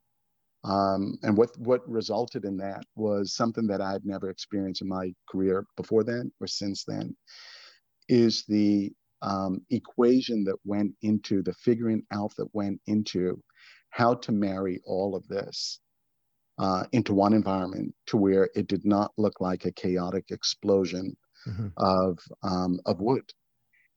um, 0.64 1.18
and 1.22 1.36
what, 1.36 1.56
what 1.58 1.88
resulted 1.88 2.44
in 2.44 2.56
that 2.58 2.84
was 2.96 3.34
something 3.34 3.66
that 3.68 3.80
I'd 3.80 4.04
never 4.04 4.30
experienced 4.30 4.82
in 4.82 4.88
my 4.88 5.12
career 5.30 5.64
before 5.76 6.04
then 6.04 6.32
or 6.40 6.46
since 6.46 6.84
then, 6.84 7.16
is 8.08 8.44
the 8.48 8.92
um, 9.22 9.60
equation 9.70 10.44
that 10.44 10.56
went 10.64 10.92
into 11.02 11.42
the 11.42 11.54
figuring 11.54 12.02
out 12.12 12.32
that 12.36 12.54
went 12.54 12.80
into 12.86 13.40
how 13.90 14.14
to 14.14 14.32
marry 14.32 14.80
all 14.84 15.14
of 15.16 15.26
this 15.28 15.80
uh, 16.58 16.84
into 16.92 17.14
one 17.14 17.32
environment 17.32 17.94
to 18.06 18.16
where 18.16 18.48
it 18.54 18.66
did 18.66 18.84
not 18.84 19.12
look 19.16 19.40
like 19.40 19.64
a 19.64 19.72
chaotic 19.72 20.24
explosion 20.30 21.16
mm-hmm. 21.46 21.68
of, 21.76 22.18
um, 22.42 22.80
of 22.86 23.00
wood. 23.00 23.24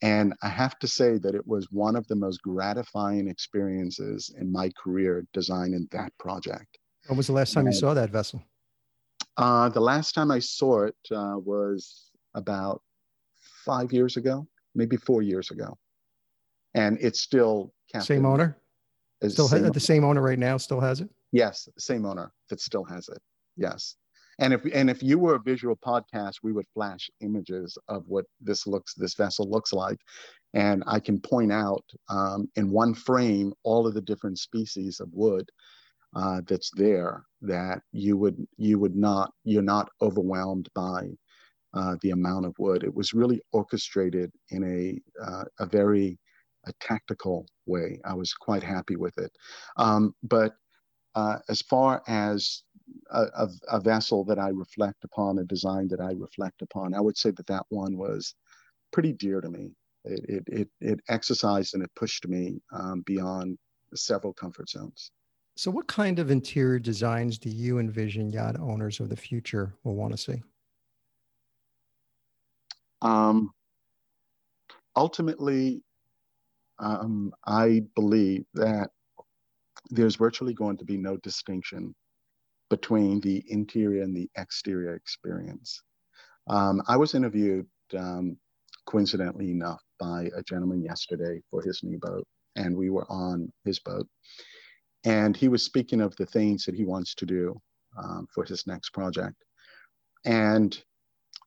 And 0.01 0.33
I 0.41 0.49
have 0.49 0.79
to 0.79 0.87
say 0.87 1.17
that 1.19 1.35
it 1.35 1.45
was 1.45 1.67
one 1.71 1.95
of 1.95 2.07
the 2.07 2.15
most 2.15 2.41
gratifying 2.41 3.27
experiences 3.27 4.33
in 4.39 4.51
my 4.51 4.71
career 4.81 5.25
designing 5.31 5.87
that 5.91 6.11
project. 6.17 6.79
When 7.07 7.17
was 7.17 7.27
the 7.27 7.33
last 7.33 7.53
time 7.53 7.67
and, 7.67 7.73
you 7.73 7.79
saw 7.79 7.93
that 7.93 8.09
vessel? 8.09 8.41
Uh, 9.37 9.69
the 9.69 9.79
last 9.79 10.13
time 10.13 10.31
I 10.31 10.39
saw 10.39 10.83
it 10.83 10.95
uh, 11.11 11.35
was 11.37 12.11
about 12.33 12.81
five 13.65 13.93
years 13.93 14.17
ago, 14.17 14.47
maybe 14.73 14.97
four 14.97 15.21
years 15.21 15.51
ago. 15.51 15.77
And 16.73 16.97
it's 17.01 17.19
still 17.19 17.73
same 17.99 18.25
owner. 18.25 18.57
Still 19.27 19.47
same 19.47 19.69
the 19.69 19.79
same 19.79 20.03
owner 20.03 20.21
right 20.21 20.39
now. 20.39 20.57
Still 20.57 20.79
has 20.79 21.01
it. 21.01 21.09
Yes, 21.31 21.69
same 21.77 22.05
owner 22.05 22.31
that 22.49 22.59
still 22.59 22.83
has 22.85 23.07
it. 23.09 23.21
Yes. 23.55 23.95
And 24.41 24.53
if 24.53 24.65
and 24.73 24.89
if 24.89 25.03
you 25.03 25.19
were 25.19 25.35
a 25.35 25.41
visual 25.41 25.77
podcast, 25.77 26.37
we 26.43 26.51
would 26.51 26.67
flash 26.73 27.09
images 27.21 27.77
of 27.87 28.03
what 28.07 28.25
this 28.41 28.67
looks 28.67 28.95
this 28.95 29.15
vessel 29.15 29.49
looks 29.49 29.71
like, 29.71 29.99
and 30.55 30.83
I 30.87 30.99
can 30.99 31.21
point 31.21 31.53
out 31.53 31.85
um, 32.09 32.49
in 32.55 32.71
one 32.71 32.95
frame 32.95 33.53
all 33.63 33.87
of 33.87 33.93
the 33.93 34.01
different 34.01 34.39
species 34.39 34.99
of 34.99 35.09
wood 35.13 35.49
uh, 36.15 36.41
that's 36.47 36.71
there 36.75 37.23
that 37.43 37.81
you 37.93 38.17
would 38.17 38.37
you 38.57 38.79
would 38.79 38.95
not 38.95 39.31
you're 39.45 39.61
not 39.61 39.89
overwhelmed 40.01 40.69
by 40.75 41.09
uh, 41.75 41.95
the 42.01 42.11
amount 42.11 42.45
of 42.47 42.55
wood. 42.59 42.83
It 42.83 42.93
was 42.95 43.13
really 43.13 43.41
orchestrated 43.53 44.31
in 44.49 44.63
a 44.63 45.23
uh, 45.23 45.45
a 45.59 45.67
very 45.67 46.19
a 46.67 46.73
tactical 46.81 47.47
way. 47.67 47.99
I 48.05 48.15
was 48.15 48.33
quite 48.33 48.63
happy 48.63 48.95
with 48.95 49.17
it, 49.19 49.31
um, 49.77 50.15
but 50.23 50.53
uh, 51.15 51.39
as 51.49 51.61
far 51.61 52.01
as 52.07 52.63
a, 53.11 53.47
a, 53.69 53.79
vessel 53.79 54.23
that 54.25 54.39
I 54.39 54.49
reflect 54.49 55.03
upon, 55.03 55.39
a 55.39 55.43
design 55.43 55.87
that 55.89 55.99
I 55.99 56.11
reflect 56.13 56.61
upon. 56.61 56.93
I 56.93 57.01
would 57.01 57.17
say 57.17 57.31
that 57.31 57.47
that 57.47 57.65
one 57.69 57.97
was 57.97 58.35
pretty 58.91 59.13
dear 59.13 59.41
to 59.41 59.49
me. 59.49 59.71
It, 60.03 60.25
it, 60.27 60.43
it, 60.47 60.69
it 60.79 60.99
exercised 61.09 61.73
and 61.73 61.83
it 61.83 61.91
pushed 61.95 62.27
me 62.27 62.61
um, 62.71 63.03
beyond 63.05 63.57
several 63.93 64.33
comfort 64.33 64.69
zones. 64.69 65.11
So, 65.55 65.69
what 65.69 65.87
kind 65.87 66.17
of 66.19 66.31
interior 66.31 66.79
designs 66.79 67.37
do 67.37 67.49
you 67.49 67.79
envision 67.79 68.29
yacht 68.31 68.59
owners 68.59 68.99
of 68.99 69.09
the 69.09 69.17
future 69.17 69.75
will 69.83 69.95
want 69.95 70.13
to 70.13 70.17
see? 70.17 70.41
Um, 73.01 73.51
ultimately, 74.95 75.83
um, 76.79 77.33
I 77.45 77.83
believe 77.95 78.45
that 78.53 78.89
there's 79.89 80.15
virtually 80.15 80.53
going 80.53 80.77
to 80.77 80.85
be 80.85 80.97
no 80.97 81.17
distinction 81.17 81.93
between 82.71 83.19
the 83.19 83.43
interior 83.47 84.01
and 84.01 84.15
the 84.15 84.29
exterior 84.37 84.95
experience. 84.95 85.83
Um, 86.47 86.81
I 86.87 86.95
was 86.95 87.13
interviewed, 87.13 87.67
um, 87.95 88.37
coincidentally 88.87 89.51
enough, 89.51 89.81
by 89.99 90.29
a 90.35 90.41
gentleman 90.41 90.81
yesterday 90.81 91.41
for 91.51 91.61
his 91.61 91.83
new 91.83 91.99
boat, 91.99 92.25
and 92.55 92.75
we 92.75 92.89
were 92.89 93.05
on 93.11 93.51
his 93.65 93.77
boat. 93.79 94.07
And 95.03 95.35
he 95.35 95.49
was 95.49 95.63
speaking 95.63 96.01
of 96.01 96.15
the 96.15 96.25
things 96.25 96.63
that 96.65 96.73
he 96.73 96.85
wants 96.85 97.13
to 97.15 97.25
do 97.25 97.59
um, 98.01 98.25
for 98.33 98.45
his 98.45 98.65
next 98.65 98.91
project. 98.91 99.35
And, 100.23 100.71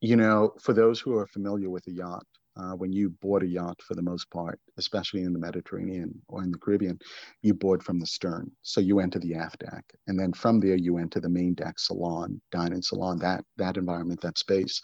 you 0.02 0.16
know, 0.16 0.52
for 0.60 0.74
those 0.74 1.00
who 1.00 1.16
are 1.16 1.26
familiar 1.26 1.70
with 1.70 1.86
a 1.86 1.92
yacht, 1.92 2.26
uh, 2.56 2.72
when 2.72 2.92
you 2.92 3.10
board 3.10 3.42
a 3.42 3.46
yacht 3.46 3.80
for 3.82 3.94
the 3.94 4.02
most 4.02 4.30
part, 4.30 4.60
especially 4.78 5.22
in 5.22 5.32
the 5.32 5.38
Mediterranean 5.38 6.14
or 6.28 6.42
in 6.42 6.50
the 6.50 6.58
Caribbean, 6.58 6.98
you 7.42 7.54
board 7.54 7.82
from 7.82 7.98
the 7.98 8.06
stern. 8.06 8.50
So 8.62 8.80
you 8.80 9.00
enter 9.00 9.18
the 9.18 9.34
aft 9.34 9.60
deck. 9.60 9.84
And 10.06 10.18
then 10.18 10.32
from 10.32 10.60
there, 10.60 10.76
you 10.76 10.98
enter 10.98 11.20
the 11.20 11.28
main 11.28 11.54
deck 11.54 11.78
salon, 11.78 12.40
dining 12.52 12.82
salon, 12.82 13.18
that, 13.20 13.44
that 13.56 13.76
environment, 13.76 14.20
that 14.22 14.38
space. 14.38 14.80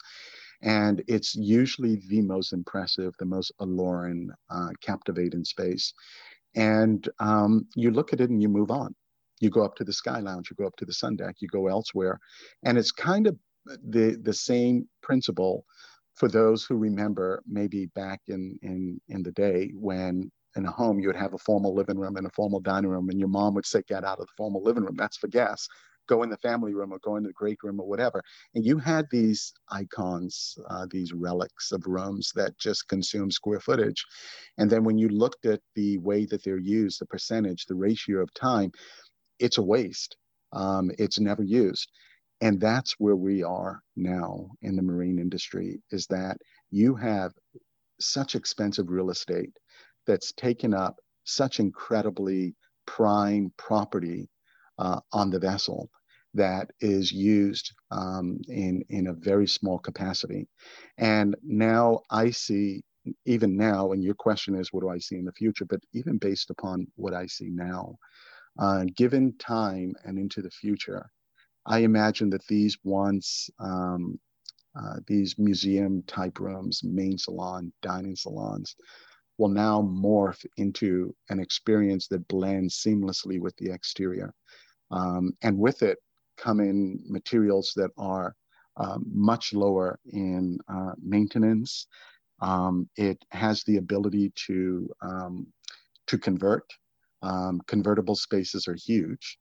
And 0.61 1.03
it's 1.07 1.35
usually 1.35 2.01
the 2.09 2.21
most 2.21 2.53
impressive, 2.53 3.13
the 3.19 3.25
most 3.25 3.51
alluring, 3.59 4.29
uh, 4.49 4.69
captivating 4.81 5.43
space. 5.45 5.93
And 6.55 7.07
um, 7.19 7.67
you 7.75 7.91
look 7.91 8.13
at 8.13 8.21
it 8.21 8.29
and 8.29 8.41
you 8.41 8.49
move 8.49 8.71
on. 8.71 8.93
You 9.39 9.49
go 9.49 9.63
up 9.63 9.75
to 9.77 9.83
the 9.83 9.93
sky 9.93 10.19
lounge, 10.19 10.49
you 10.51 10.55
go 10.55 10.67
up 10.67 10.75
to 10.77 10.85
the 10.85 10.93
sun 10.93 11.15
deck, 11.15 11.37
you 11.39 11.47
go 11.47 11.67
elsewhere. 11.67 12.19
And 12.63 12.77
it's 12.77 12.91
kind 12.91 13.25
of 13.27 13.37
the, 13.65 14.19
the 14.21 14.33
same 14.33 14.87
principle 15.01 15.65
for 16.15 16.27
those 16.29 16.65
who 16.65 16.75
remember 16.77 17.41
maybe 17.47 17.87
back 17.87 18.21
in, 18.27 18.57
in, 18.63 19.01
in 19.09 19.23
the 19.23 19.31
day 19.33 19.71
when 19.75 20.31
in 20.55 20.65
a 20.65 20.71
home, 20.71 20.99
you 20.99 21.07
would 21.07 21.15
have 21.15 21.33
a 21.33 21.37
formal 21.39 21.73
living 21.75 21.97
room 21.97 22.17
and 22.17 22.27
a 22.27 22.31
formal 22.31 22.59
dining 22.59 22.89
room, 22.89 23.09
and 23.09 23.19
your 23.19 23.29
mom 23.29 23.53
would 23.55 23.65
say, 23.65 23.81
"Get 23.87 24.03
out 24.03 24.19
of 24.19 24.27
the 24.27 24.33
formal 24.37 24.63
living 24.63 24.83
room. 24.83 24.95
That's 24.97 25.17
for 25.17 25.27
guests." 25.27 25.67
Go 26.07 26.23
in 26.23 26.29
the 26.29 26.37
family 26.37 26.73
room 26.73 26.91
or 26.91 26.99
go 26.99 27.15
in 27.15 27.23
the 27.23 27.31
great 27.33 27.59
room 27.63 27.79
or 27.79 27.87
whatever. 27.87 28.21
And 28.55 28.65
you 28.65 28.77
had 28.79 29.05
these 29.11 29.53
icons, 29.69 30.57
uh, 30.69 30.87
these 30.89 31.13
relics 31.13 31.71
of 31.71 31.85
rooms 31.87 32.31
that 32.35 32.57
just 32.57 32.87
consume 32.89 33.31
square 33.31 33.61
footage. 33.61 34.03
And 34.57 34.69
then 34.69 34.83
when 34.83 34.97
you 34.97 35.09
looked 35.09 35.45
at 35.45 35.61
the 35.75 35.97
way 35.99 36.25
that 36.25 36.43
they're 36.43 36.57
used, 36.59 36.99
the 37.01 37.05
percentage, 37.05 37.65
the 37.67 37.75
ratio 37.75 38.21
of 38.21 38.33
time, 38.33 38.71
it's 39.39 39.57
a 39.57 39.63
waste. 39.63 40.17
Um, 40.53 40.91
it's 40.99 41.19
never 41.19 41.43
used. 41.43 41.89
And 42.41 42.59
that's 42.59 42.95
where 42.99 43.15
we 43.15 43.43
are 43.43 43.81
now 43.95 44.49
in 44.61 44.75
the 44.75 44.81
marine 44.83 45.19
industry 45.19 45.81
is 45.91 46.07
that 46.07 46.37
you 46.71 46.95
have 46.95 47.31
such 47.99 48.35
expensive 48.35 48.89
real 48.89 49.11
estate 49.11 49.51
that's 50.07 50.33
taken 50.33 50.73
up 50.73 50.97
such 51.25 51.59
incredibly 51.59 52.55
prime 52.87 53.53
property 53.57 54.29
uh, 54.79 54.99
on 55.13 55.31
the 55.31 55.39
vessel 55.39 55.89
that 56.35 56.71
is 56.81 57.11
used 57.11 57.73
um, 57.91 58.39
in 58.49 58.83
in 58.89 59.07
a 59.07 59.13
very 59.13 59.47
small 59.47 59.79
capacity. 59.79 60.47
And 60.97 61.35
now 61.43 62.01
I 62.11 62.31
see, 62.31 62.83
even 63.25 63.57
now, 63.57 63.93
and 63.93 64.03
your 64.03 64.15
question 64.15 64.55
is, 64.55 64.69
what 64.71 64.81
do 64.81 64.89
I 64.89 64.99
see 64.99 65.17
in 65.17 65.25
the 65.25 65.33
future? 65.33 65.65
But 65.65 65.81
even 65.93 66.17
based 66.19 66.51
upon 66.51 66.87
what 66.95 67.13
I 67.13 67.27
see 67.27 67.49
now, 67.51 67.97
uh, 68.59 68.85
given 68.95 69.35
time 69.39 69.93
and 70.05 70.19
into 70.19 70.41
the 70.41 70.51
future, 70.51 71.07
I 71.65 71.79
imagine 71.79 72.29
that 72.31 72.45
these 72.47 72.77
once 72.83 73.49
um, 73.59 74.19
uh, 74.79 74.95
these 75.05 75.37
museum 75.37 76.01
type 76.07 76.39
rooms, 76.39 76.81
main 76.83 77.17
salon, 77.17 77.73
dining 77.81 78.15
salons, 78.15 78.75
will 79.37 79.49
now 79.49 79.81
morph 79.81 80.45
into 80.57 81.13
an 81.29 81.39
experience 81.39 82.07
that 82.07 82.27
blends 82.27 82.81
seamlessly 82.81 83.39
with 83.39 83.55
the 83.57 83.71
exterior. 83.71 84.33
Um, 84.91 85.33
and 85.41 85.57
with 85.57 85.81
it 85.81 85.97
come 86.37 86.59
in 86.59 86.99
materials 87.05 87.73
that 87.75 87.91
are 87.97 88.33
um, 88.77 89.05
much 89.11 89.53
lower 89.53 89.99
in 90.05 90.57
uh, 90.69 90.93
maintenance. 91.01 91.87
Um, 92.41 92.89
it 92.95 93.23
has 93.31 93.63
the 93.63 93.77
ability 93.77 94.31
to, 94.47 94.89
um, 95.01 95.47
to 96.07 96.17
convert. 96.17 96.63
Um, 97.21 97.61
convertible 97.67 98.15
spaces 98.15 98.67
are 98.67 98.75
huge 98.75 99.37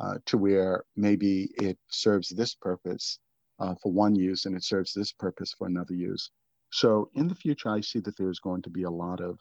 uh, 0.00 0.14
to 0.26 0.38
where 0.38 0.84
maybe 0.96 1.50
it 1.56 1.78
serves 1.88 2.28
this 2.28 2.54
purpose 2.54 3.18
uh, 3.60 3.74
for 3.82 3.92
one 3.92 4.14
use 4.14 4.46
and 4.46 4.56
it 4.56 4.64
serves 4.64 4.92
this 4.92 5.12
purpose 5.12 5.54
for 5.56 5.66
another 5.66 5.94
use. 5.94 6.30
So 6.70 7.08
in 7.14 7.28
the 7.28 7.34
future, 7.34 7.68
I 7.68 7.80
see 7.80 8.00
that 8.00 8.16
there's 8.16 8.40
going 8.40 8.62
to 8.62 8.70
be 8.70 8.82
a 8.82 8.90
lot 8.90 9.20
of 9.20 9.38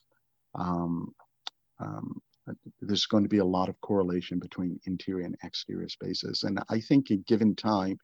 um, 0.56 1.14
um, 1.80 2.22
there's 2.82 3.06
going 3.06 3.24
to 3.24 3.30
be 3.30 3.40
a 3.40 3.46
lot 3.46 3.70
of 3.70 3.80
correlation 3.82 4.38
between 4.38 4.80
interior 4.86 5.26
and 5.26 5.36
exterior 5.44 5.90
spaces. 5.90 6.44
And 6.44 6.60
I 6.70 6.80
think 6.80 7.10
at 7.10 7.26
given 7.26 7.56
time, 7.56 7.98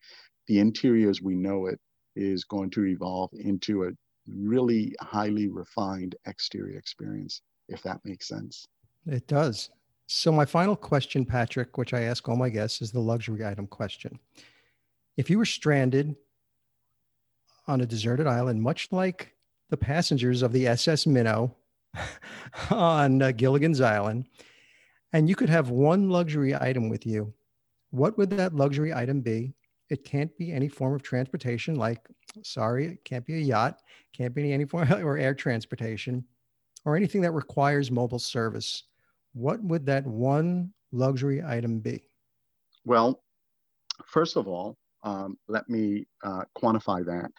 the 0.48 0.60
interior 0.60 1.10
as 1.10 1.22
we 1.22 1.36
know 1.36 1.68
it 1.68 1.80
is 2.16 2.46
going 2.46 2.70
to 2.72 2.86
evolve 2.86 3.30
into 3.34 3.84
a 3.84 3.92
really 4.28 4.96
highly 5.02 5.48
refined 5.48 6.16
exterior 6.26 6.78
experience, 6.78 7.42
if 7.68 7.84
that 7.84 8.00
makes 8.04 8.28
sense. 8.28 8.68
It 9.06 9.28
does. 9.28 9.70
So, 10.12 10.32
my 10.32 10.44
final 10.44 10.76
question, 10.76 11.24
Patrick, 11.24 11.78
which 11.78 11.94
I 11.94 12.02
ask 12.02 12.28
all 12.28 12.36
my 12.36 12.50
guests, 12.50 12.82
is 12.82 12.92
the 12.92 13.00
luxury 13.00 13.46
item 13.46 13.68
question. 13.68 14.18
If 15.18 15.30
you 15.30 15.38
were 15.38 15.46
stranded 15.46 16.16
on 17.68 17.82
a 17.82 17.86
deserted 17.86 18.26
island, 18.26 18.60
much 18.60 18.88
like 18.92 19.36
the 19.70 19.78
passengers 19.78 20.42
of 20.42 20.52
the 20.52 20.66
SS 20.68 21.06
Minnow 21.06 21.56
on 22.72 23.22
uh, 23.22 23.32
Gilligan's 23.34 23.82
Island, 23.82 24.26
and 25.14 25.30
you 25.30 25.36
could 25.36 25.48
have 25.48 25.70
one 25.70 26.10
luxury 26.10 26.56
item 26.56 26.90
with 26.90 27.06
you, 27.06 27.32
what 27.92 28.18
would 28.18 28.32
that 28.32 28.56
luxury 28.56 28.92
item 28.92 29.22
be? 29.22 29.54
It 29.92 30.06
can't 30.06 30.36
be 30.40 30.52
any 30.52 30.70
form 30.70 30.96
of 30.96 31.04
transportation, 31.04 31.76
like, 31.76 32.00
sorry, 32.42 32.88
it 32.88 33.06
can't 33.06 33.28
be 33.28 33.36
a 33.36 33.44
yacht, 33.44 33.84
can't 34.14 34.34
be 34.34 34.52
any 34.52 34.66
form 34.66 34.92
or 35.04 35.20
air 35.20 35.36
transportation, 35.36 36.26
or 36.84 36.96
anything 36.96 37.22
that 37.22 37.34
requires 37.34 37.92
mobile 37.92 38.18
service 38.18 38.86
what 39.34 39.64
would 39.64 39.86
that 39.86 40.06
one 40.06 40.74
luxury 40.92 41.44
item 41.46 41.80
be? 41.80 42.04
Well, 42.86 43.22
first 44.06 44.36
of 44.36 44.48
all, 44.48 44.78
um, 45.04 45.38
let 45.48 45.70
me 45.70 46.08
uh, 46.24 46.44
quantify 46.58 47.06
that. 47.06 47.32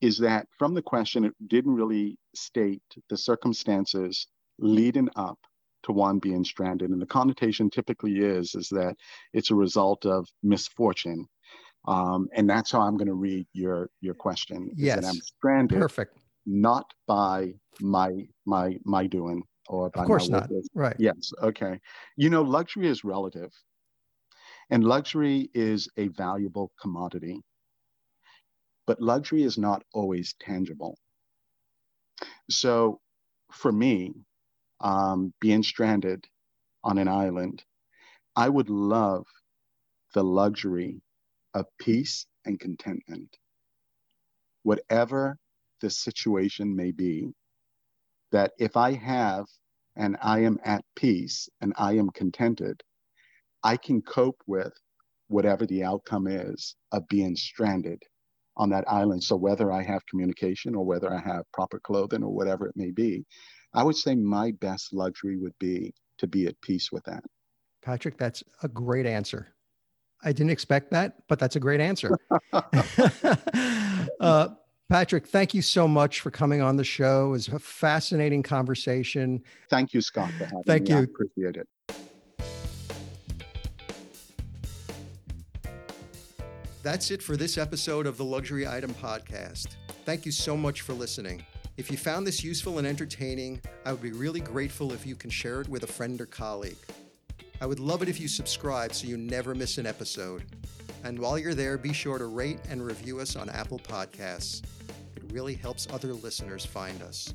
Is 0.00 0.18
that 0.18 0.46
from 0.58 0.74
the 0.74 0.82
question, 0.82 1.24
it 1.24 1.34
didn't 1.46 1.74
really 1.74 2.18
state 2.34 2.82
the 3.10 3.16
circumstances 3.16 4.26
leading 4.58 5.08
up 5.16 5.38
to 5.82 5.92
one 5.92 6.18
being 6.18 6.44
stranded. 6.44 6.90
And 6.90 7.00
the 7.00 7.06
connotation 7.06 7.70
typically 7.70 8.18
is, 8.18 8.54
is 8.54 8.68
that 8.70 8.96
it's 9.32 9.50
a 9.50 9.54
result 9.54 10.06
of 10.06 10.26
misfortune. 10.42 11.26
Um, 11.86 12.28
and 12.34 12.48
that's 12.48 12.70
how 12.70 12.80
I'm 12.80 12.96
going 12.96 13.08
to 13.08 13.14
read 13.14 13.46
your 13.54 13.88
your 14.00 14.14
question. 14.14 14.70
Yes, 14.76 15.04
I'm 15.04 15.14
stranded. 15.14 15.80
Perfect. 15.80 16.18
Not 16.44 16.84
by 17.06 17.54
my 17.80 18.26
my 18.44 18.78
my 18.84 19.06
doing, 19.06 19.42
or 19.70 19.86
of 19.94 20.02
course 20.04 20.30
not. 20.30 20.50
right. 20.74 20.98
Yes 20.98 21.32
okay. 21.42 21.80
You 22.16 22.30
know 22.30 22.42
luxury 22.42 22.88
is 22.88 23.04
relative 23.04 23.52
and 24.70 24.84
luxury 24.84 25.50
is 25.54 25.88
a 25.96 26.08
valuable 26.08 26.72
commodity 26.80 27.40
but 28.86 29.00
luxury 29.00 29.42
is 29.44 29.58
not 29.58 29.84
always 29.94 30.34
tangible. 30.40 30.98
So 32.50 33.00
for 33.52 33.72
me 33.72 34.14
um, 34.80 35.34
being 35.40 35.62
stranded 35.62 36.26
on 36.84 36.98
an 36.98 37.08
island 37.08 37.64
i 38.36 38.48
would 38.48 38.70
love 38.70 39.26
the 40.14 40.24
luxury 40.24 41.02
of 41.54 41.66
peace 41.78 42.26
and 42.44 42.60
contentment 42.60 43.36
whatever 44.62 45.38
the 45.80 45.90
situation 45.90 46.74
may 46.76 46.90
be 46.92 47.32
that 48.32 48.52
if 48.58 48.76
I 48.76 48.92
have 48.92 49.46
and 49.96 50.16
I 50.22 50.40
am 50.40 50.58
at 50.64 50.84
peace 50.96 51.48
and 51.60 51.72
I 51.76 51.92
am 51.92 52.10
contented, 52.10 52.82
I 53.62 53.76
can 53.76 54.02
cope 54.02 54.40
with 54.46 54.72
whatever 55.28 55.66
the 55.66 55.84
outcome 55.84 56.26
is 56.26 56.76
of 56.92 57.06
being 57.08 57.36
stranded 57.36 58.02
on 58.56 58.70
that 58.70 58.84
island. 58.88 59.22
So 59.22 59.36
whether 59.36 59.70
I 59.72 59.82
have 59.82 60.04
communication 60.06 60.74
or 60.74 60.84
whether 60.84 61.12
I 61.12 61.20
have 61.20 61.44
proper 61.52 61.78
clothing 61.80 62.22
or 62.22 62.32
whatever 62.32 62.66
it 62.66 62.76
may 62.76 62.90
be, 62.90 63.24
I 63.72 63.84
would 63.84 63.96
say 63.96 64.14
my 64.14 64.52
best 64.60 64.92
luxury 64.92 65.36
would 65.36 65.56
be 65.58 65.94
to 66.18 66.26
be 66.26 66.46
at 66.46 66.60
peace 66.60 66.90
with 66.90 67.04
that. 67.04 67.22
Patrick, 67.82 68.18
that's 68.18 68.42
a 68.62 68.68
great 68.68 69.06
answer. 69.06 69.54
I 70.22 70.32
didn't 70.32 70.50
expect 70.50 70.90
that, 70.90 71.14
but 71.28 71.38
that's 71.38 71.56
a 71.56 71.60
great 71.60 71.80
answer. 71.80 72.18
uh, 74.20 74.48
Patrick, 74.90 75.28
thank 75.28 75.54
you 75.54 75.62
so 75.62 75.86
much 75.86 76.18
for 76.18 76.32
coming 76.32 76.60
on 76.60 76.74
the 76.74 76.82
show. 76.82 77.26
It 77.26 77.30
was 77.30 77.46
a 77.46 77.60
fascinating 77.60 78.42
conversation. 78.42 79.40
Thank 79.68 79.94
you, 79.94 80.00
Scott, 80.00 80.32
for 80.32 80.46
having 80.46 80.64
thank 80.64 80.88
me. 80.88 80.90
you. 80.90 80.96
I 80.96 81.02
appreciate 81.04 81.56
it. 81.56 81.68
That's 86.82 87.12
it 87.12 87.22
for 87.22 87.36
this 87.36 87.56
episode 87.56 88.04
of 88.08 88.16
the 88.16 88.24
Luxury 88.24 88.66
Item 88.66 88.92
Podcast. 88.94 89.76
Thank 90.04 90.26
you 90.26 90.32
so 90.32 90.56
much 90.56 90.80
for 90.80 90.92
listening. 90.92 91.44
If 91.76 91.88
you 91.88 91.96
found 91.96 92.26
this 92.26 92.42
useful 92.42 92.78
and 92.78 92.86
entertaining, 92.86 93.60
I 93.86 93.92
would 93.92 94.02
be 94.02 94.10
really 94.10 94.40
grateful 94.40 94.92
if 94.92 95.06
you 95.06 95.14
can 95.14 95.30
share 95.30 95.60
it 95.60 95.68
with 95.68 95.84
a 95.84 95.86
friend 95.86 96.20
or 96.20 96.26
colleague. 96.26 96.78
I 97.60 97.66
would 97.66 97.78
love 97.78 98.02
it 98.02 98.08
if 98.08 98.18
you 98.18 98.26
subscribe 98.26 98.92
so 98.92 99.06
you 99.06 99.16
never 99.16 99.54
miss 99.54 99.78
an 99.78 99.86
episode. 99.86 100.42
And 101.04 101.16
while 101.16 101.38
you're 101.38 101.54
there, 101.54 101.78
be 101.78 101.92
sure 101.92 102.18
to 102.18 102.26
rate 102.26 102.58
and 102.68 102.84
review 102.84 103.20
us 103.20 103.36
on 103.36 103.48
Apple 103.50 103.78
Podcasts. 103.78 104.62
It 105.16 105.22
really 105.32 105.54
helps 105.54 105.86
other 105.92 106.12
listeners 106.12 106.64
find 106.64 107.00
us. 107.02 107.34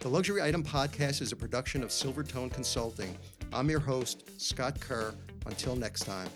The 0.00 0.08
Luxury 0.08 0.42
Item 0.42 0.64
Podcast 0.64 1.22
is 1.22 1.32
a 1.32 1.36
production 1.36 1.82
of 1.82 1.90
Silvertone 1.90 2.52
Consulting. 2.52 3.16
I'm 3.52 3.70
your 3.70 3.80
host, 3.80 4.40
Scott 4.40 4.80
Kerr. 4.80 5.14
Until 5.46 5.76
next 5.76 6.04
time. 6.04 6.28